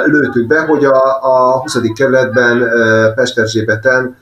lőttük 0.06 0.48
be, 0.48 0.60
hogy 0.60 0.86
a, 0.86 1.20
a 1.22 1.60
20. 1.60 1.78
kerületben 1.96 2.70
Pesterzsébeten 3.16 4.18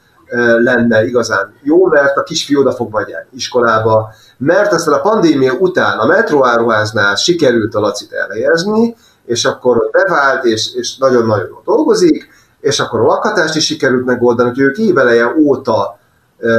lenne 0.57 1.05
igazán 1.05 1.53
jó, 1.61 1.85
mert 1.85 2.17
a 2.17 2.23
kisfiú 2.23 2.59
oda 2.59 2.71
fog 2.71 2.91
vagy 2.91 3.15
iskolába, 3.31 4.13
mert 4.37 4.73
aztán 4.73 4.93
a 4.93 5.01
pandémia 5.01 5.53
után 5.53 5.97
a 5.97 6.05
metróáruháznál 6.05 7.15
sikerült 7.15 7.75
a 7.75 7.79
Lacit 7.79 8.11
elhelyezni, 8.11 8.95
és 9.25 9.45
akkor 9.45 9.77
ott 9.77 9.91
bevált, 9.91 10.43
és, 10.43 10.73
és 10.75 10.97
nagyon-nagyon 10.97 11.47
jól 11.47 11.61
dolgozik, 11.65 12.29
és 12.59 12.79
akkor 12.79 12.99
a 12.99 13.05
lakhatást 13.05 13.55
is 13.55 13.65
sikerült 13.65 14.05
megoldani, 14.05 14.49
hogy 14.49 14.59
ők 14.59 14.77
éveleje 14.77 15.35
óta 15.37 15.99
e, 16.39 16.49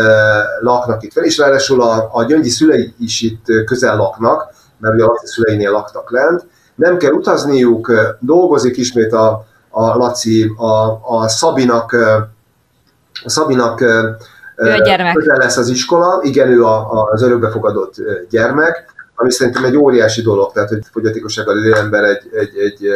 laknak 0.60 1.02
itt 1.02 1.12
fel, 1.12 1.24
és 1.24 1.38
ráadásul 1.38 1.82
a, 1.82 2.08
a 2.12 2.24
gyöngyi 2.24 2.48
szülei 2.48 2.94
is 2.98 3.20
itt 3.20 3.44
közel 3.64 3.96
laknak, 3.96 4.52
mert 4.78 4.94
ugye 4.94 5.04
a 5.04 5.06
Laci 5.06 5.26
szüleinél 5.26 5.70
laktak 5.70 6.10
lent, 6.10 6.46
nem 6.80 6.96
kell 6.96 7.12
utazniuk, 7.12 7.92
dolgozik 8.20 8.76
ismét 8.76 9.12
a, 9.12 9.46
a 9.70 9.96
Laci, 9.96 10.52
a, 10.56 11.00
a 11.16 11.28
Szabinak, 11.28 11.92
a 13.24 13.30
Szabinak 13.30 13.80
a. 14.56 15.12
Közel 15.14 15.36
lesz 15.36 15.56
az 15.56 15.68
iskola, 15.68 16.20
igen, 16.22 16.48
ő 16.48 16.64
a, 16.64 17.04
az 17.12 17.22
örökbefogadott 17.22 17.94
gyermek, 18.30 18.94
ami 19.14 19.30
szerintem 19.30 19.64
egy 19.64 19.76
óriási 19.76 20.22
dolog, 20.22 20.52
tehát 20.52 20.68
hogy 20.68 20.82
fogyatékossággal 20.92 21.58
élő 21.58 21.74
ember 21.74 22.04
egy, 22.04 22.22
egy, 22.32 22.58
egy 22.58 22.88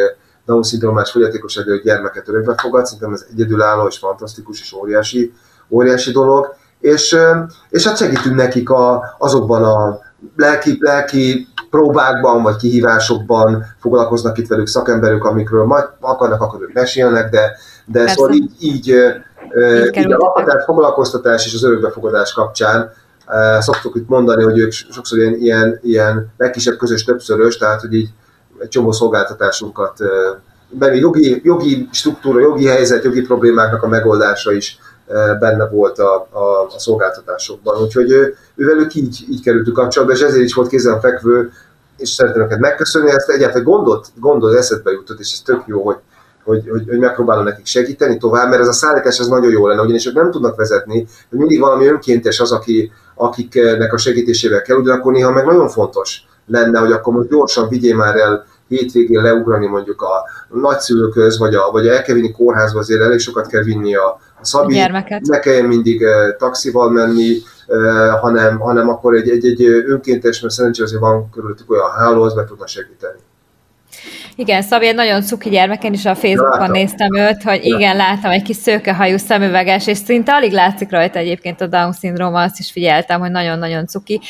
Down-szindrómás 0.46 1.10
fogyatékossággal 1.10 1.80
gyermeket 1.84 2.28
örökbe 2.28 2.54
fogad, 2.56 2.84
szerintem 2.84 3.12
ez 3.12 3.26
egyedülálló 3.32 3.86
és 3.86 3.98
fantasztikus 3.98 4.60
és 4.60 4.72
óriási, 4.72 5.32
óriási 5.68 6.10
dolog, 6.10 6.54
és, 6.80 7.16
és 7.70 7.86
hát 7.86 7.96
segítünk 7.96 8.34
nekik 8.34 8.70
a, 8.70 9.14
azokban 9.18 9.64
a 9.64 9.98
lelki, 10.36 10.76
lelki 10.80 11.48
próbákban 11.74 12.42
vagy 12.42 12.56
kihívásokban 12.56 13.64
foglalkoznak 13.80 14.38
itt 14.38 14.46
velük 14.46 14.66
szakemberük, 14.66 15.24
amikről 15.24 15.64
majd 15.64 15.84
akarnak, 16.00 16.40
akkor 16.40 16.62
ők 16.62 16.72
mesélnek, 16.72 17.30
de, 17.30 17.56
de 17.86 17.98
Persze. 17.98 18.14
szóval 18.14 18.32
így, 18.32 18.50
így, 18.58 18.88
így, 18.88 19.96
így 19.96 20.12
a 20.12 20.16
lakhatás, 20.16 20.64
foglalkoztatás 20.64 21.46
és 21.46 21.54
az 21.54 21.64
örökbefogadás 21.64 22.32
kapcsán 22.32 22.92
szoktuk 23.58 23.96
itt 23.96 24.08
mondani, 24.08 24.42
hogy 24.42 24.58
ők 24.58 24.72
sokszor 24.72 25.18
ilyen, 25.18 25.34
ilyen, 25.34 25.78
ilyen 25.82 26.32
legkisebb 26.36 26.76
közös 26.76 27.04
többszörös, 27.04 27.56
tehát 27.56 27.80
hogy 27.80 27.94
így 27.94 28.08
egy 28.58 28.68
csomó 28.68 28.92
szolgáltatásunkat, 28.92 29.98
benne 30.68 30.94
jogi, 30.94 31.40
jogi 31.44 31.88
struktúra, 31.92 32.40
jogi 32.40 32.66
helyzet, 32.66 33.04
jogi 33.04 33.22
problémáknak 33.22 33.82
a 33.82 33.88
megoldása 33.88 34.52
is 34.52 34.78
benne 35.38 35.68
volt 35.68 35.98
a, 35.98 36.28
a, 36.30 36.62
a 36.74 36.78
szolgáltatásokban. 36.78 37.82
Úgyhogy 37.82 38.10
ő, 38.10 38.36
ővelük 38.54 38.94
így, 38.94 39.24
így 39.30 39.42
kerültünk 39.42 39.76
kapcsolatba, 39.76 40.14
és 40.14 40.20
ezért 40.20 40.44
is 40.44 40.54
volt 40.54 41.00
fekvő, 41.00 41.52
és 41.96 42.08
szeretném 42.08 42.42
neked 42.42 42.60
megköszönni, 42.60 43.10
ezt 43.10 43.28
egyáltalán 43.28 43.64
gondot, 43.64 44.06
gondot 44.20 44.56
eszedbe 44.56 44.90
jutott, 44.90 45.18
és 45.18 45.32
ez 45.32 45.40
tök 45.44 45.62
jó, 45.66 45.84
hogy, 45.84 45.96
hogy, 46.44 46.68
hogy, 46.70 46.84
hogy 46.88 46.98
megpróbálom 46.98 47.44
nekik 47.44 47.66
segíteni 47.66 48.16
tovább, 48.16 48.48
mert 48.48 48.60
ez 48.60 48.68
a 48.68 48.72
szállítás 48.72 49.18
ez 49.18 49.26
nagyon 49.26 49.50
jó 49.50 49.66
lenne, 49.66 49.82
ugyanis 49.82 50.06
ők 50.06 50.14
nem 50.14 50.30
tudnak 50.30 50.56
vezetni, 50.56 51.06
hogy 51.28 51.38
mindig 51.38 51.60
valami 51.60 51.86
önkéntes 51.86 52.40
az, 52.40 52.52
aki, 52.52 52.92
akiknek 53.14 53.92
a 53.92 53.98
segítésével 53.98 54.62
kell, 54.62 54.76
ugyanakkor 54.76 55.12
néha 55.12 55.30
meg 55.30 55.44
nagyon 55.44 55.68
fontos 55.68 56.26
lenne, 56.46 56.78
hogy 56.78 56.92
akkor 56.92 57.14
most 57.14 57.28
gyorsan 57.28 57.68
vigyél 57.68 57.96
már 57.96 58.16
el 58.16 58.46
hétvégén 58.68 59.22
leugrani 59.22 59.66
mondjuk 59.66 60.02
a 60.02 60.12
nagyszülőköz, 60.48 61.38
vagy, 61.38 61.54
a, 61.54 61.70
vagy 61.70 61.86
el 61.86 62.02
kell 62.02 62.14
vinni 62.14 62.32
kórházba, 62.32 62.78
azért 62.78 63.00
elég 63.00 63.18
sokat 63.18 63.46
kell 63.46 63.62
vinni 63.62 63.94
a, 63.94 64.20
a 64.40 64.44
Szabi, 64.44 64.74
gyermeket. 64.74 65.20
ne 65.20 65.38
kelljen 65.38 65.64
mindig 65.64 66.00
uh, 66.00 66.36
taxival 66.38 66.90
menni, 66.90 67.36
hanem, 68.20 68.58
hanem 68.58 68.88
akkor 68.88 69.14
egy, 69.14 69.28
egy, 69.28 69.46
egy 69.46 69.62
önkéntes, 69.64 70.40
mert 70.40 70.54
szerencsére 70.54 70.86
azért 70.86 71.00
van 71.00 71.30
körülöttük 71.30 71.70
olyan 71.70 71.90
háló, 71.90 72.22
az 72.22 72.34
be 72.34 72.44
tudna 72.44 72.66
segíteni. 72.66 73.18
Igen, 74.36 74.62
Szabi 74.62 74.86
egy 74.86 74.94
nagyon 74.94 75.22
cuki 75.22 75.48
gyermek, 75.50 75.84
én 75.84 75.92
is 75.92 76.04
a 76.04 76.14
Facebookon 76.14 76.58
látom. 76.58 76.70
néztem 76.70 77.16
őt, 77.16 77.42
hogy 77.42 77.64
igen, 77.64 77.96
láttam 77.96 78.30
egy 78.30 78.42
kis 78.42 78.56
szőkehajú 78.56 79.16
szemüveges, 79.16 79.86
és 79.86 79.98
szinte 79.98 80.32
alig 80.32 80.52
látszik 80.52 80.90
rajta 80.90 81.18
egyébként 81.18 81.60
a 81.60 81.66
Down-szindróma, 81.66 82.42
azt 82.42 82.58
is 82.58 82.70
figyeltem, 82.70 83.20
hogy 83.20 83.30
nagyon-nagyon 83.30 83.86
cuki. 83.86 84.20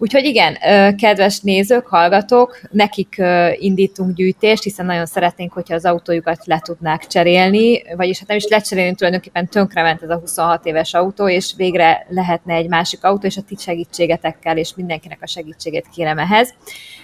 Úgyhogy 0.00 0.24
igen, 0.24 0.56
kedves 0.96 1.40
nézők, 1.40 1.86
hallgatók, 1.86 2.60
nekik 2.70 3.22
indítunk 3.52 4.16
gyűjtést, 4.16 4.62
hiszen 4.62 4.86
nagyon 4.86 5.06
szeretnénk, 5.06 5.52
hogyha 5.52 5.74
az 5.74 5.84
autójukat 5.84 6.46
le 6.46 6.60
tudnák 6.64 7.06
cserélni, 7.06 7.82
vagyis 7.96 8.18
hát 8.18 8.28
nem 8.28 8.36
is 8.36 8.46
lecserélni, 8.48 8.94
tulajdonképpen 8.94 9.48
tönkrement 9.48 10.02
ez 10.02 10.10
a 10.10 10.18
26 10.18 10.66
éves 10.66 10.94
autó, 10.94 11.28
és 11.28 11.54
végre 11.56 12.06
lehetne 12.08 12.54
egy 12.54 12.68
másik 12.68 13.04
autó, 13.04 13.26
és 13.26 13.36
a 13.36 13.42
ti 13.42 13.56
segítségetekkel, 13.58 14.56
és 14.56 14.74
mindenkinek 14.76 15.18
a 15.20 15.26
segítségét 15.26 15.86
kérem 15.94 16.18
ehhez. 16.18 16.54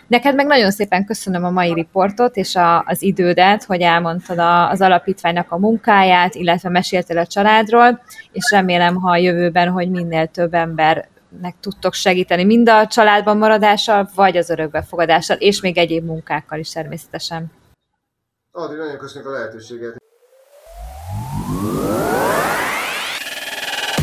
Neked 0.06 0.34
meg 0.34 0.46
nagyon 0.46 0.70
szépen 0.70 1.04
köszönöm 1.04 1.44
a 1.44 1.50
mai 1.50 1.72
riportot 1.72 2.36
és 2.36 2.54
a, 2.54 2.84
az 2.86 3.02
idődet, 3.02 3.64
hogy 3.64 3.80
elmondtad 3.80 4.38
a, 4.38 4.70
az 4.70 4.80
alapítványnak 4.80 5.50
a 5.50 5.58
munkáját, 5.58 6.34
illetve 6.34 6.68
meséltél 6.68 7.18
a 7.18 7.26
családról, 7.26 8.02
és 8.32 8.50
remélem, 8.50 8.94
ha 8.94 9.10
a 9.10 9.16
jövőben, 9.16 9.68
hogy 9.68 9.90
minél 9.90 10.26
több 10.26 10.54
ember 10.54 11.08
nek 11.40 11.54
tudtok 11.60 11.94
segíteni, 11.94 12.44
mind 12.44 12.68
a 12.68 12.86
családban 12.86 13.36
maradással, 13.36 14.10
vagy 14.14 14.36
az 14.36 14.50
örökbefogadással, 14.50 15.36
és 15.36 15.60
még 15.60 15.78
egyéb 15.78 16.04
munkákkal 16.04 16.58
is 16.58 16.70
természetesen. 16.70 17.52
Adri, 18.52 18.76
nagyon 18.76 18.98
köszönjük 18.98 19.30
a 19.30 19.32
lehetőséget. 19.32 20.02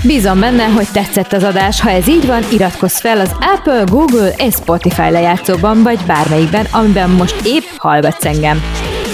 Bízom 0.05 0.39
benne, 0.39 0.65
hogy 0.65 0.87
tetszett 0.91 1.33
az 1.33 1.43
adás, 1.43 1.81
ha 1.81 1.89
ez 1.89 2.07
így 2.07 2.25
van, 2.25 2.43
iratkozz 2.51 2.99
fel 2.99 3.19
az 3.19 3.35
Apple, 3.39 3.83
Google 3.83 4.33
és 4.37 4.53
Spotify 4.53 5.09
lejátszóban, 5.09 5.83
vagy 5.83 5.99
bármelyikben, 6.07 6.65
amiben 6.71 7.09
most 7.09 7.45
épp 7.45 7.63
hallgatsz 7.77 8.25
engem. 8.25 8.61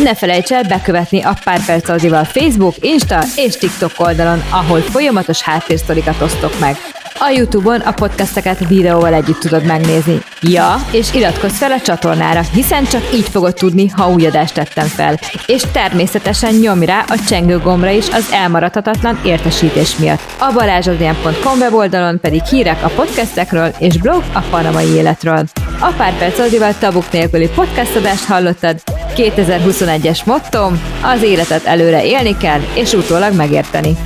Ne 0.03 0.15
felejts 0.15 0.51
el 0.51 0.63
bekövetni 0.63 1.21
a 1.21 1.37
Pár 1.43 1.65
Perc 1.65 2.31
Facebook, 2.31 2.75
Insta 2.79 3.19
és 3.35 3.57
TikTok 3.57 3.91
oldalon, 3.97 4.39
ahol 4.51 4.79
folyamatos 4.79 5.41
háttérsztorikat 5.41 6.21
osztok 6.21 6.59
meg. 6.59 6.75
A 7.19 7.29
Youtube-on 7.29 7.79
a 7.79 7.91
podcasteket 7.91 8.67
videóval 8.67 9.13
együtt 9.13 9.39
tudod 9.39 9.65
megnézni. 9.65 10.21
Ja, 10.41 10.75
és 10.91 11.13
iratkozz 11.13 11.53
fel 11.57 11.71
a 11.71 11.81
csatornára, 11.81 12.41
hiszen 12.53 12.85
csak 12.85 13.13
így 13.13 13.29
fogod 13.29 13.53
tudni, 13.53 13.87
ha 13.87 14.09
új 14.09 14.25
adást 14.25 14.53
tettem 14.53 14.87
fel. 14.87 15.19
És 15.45 15.61
természetesen 15.71 16.53
nyomj 16.53 16.85
rá 16.85 17.03
a 17.07 17.19
csengő 17.27 17.57
gombra 17.59 17.89
is 17.89 18.09
az 18.09 18.29
elmaradhatatlan 18.31 19.19
értesítés 19.25 19.95
miatt. 19.95 20.21
A 20.39 20.51
balázsodilyen.com 20.53 21.59
weboldalon 21.59 22.19
pedig 22.19 22.43
hírek 22.43 22.83
a 22.83 22.91
podcastekről 22.95 23.73
és 23.79 23.97
blog 23.97 24.23
a 24.33 24.39
panamai 24.49 24.87
életről. 24.87 25.43
A 25.79 25.91
pár 25.97 26.17
perc 26.17 26.39
Audival 26.39 26.73
tabuk 26.79 27.11
nélküli 27.11 27.49
podcast 27.55 27.95
adást 27.95 28.25
hallottad. 28.25 28.81
2021-es 29.15 30.25
mottom, 30.25 30.81
az 31.01 31.23
életet 31.23 31.65
előre 31.65 32.05
élni 32.05 32.37
kell, 32.37 32.59
és 32.73 32.93
utólag 32.93 33.35
megérteni. 33.35 33.97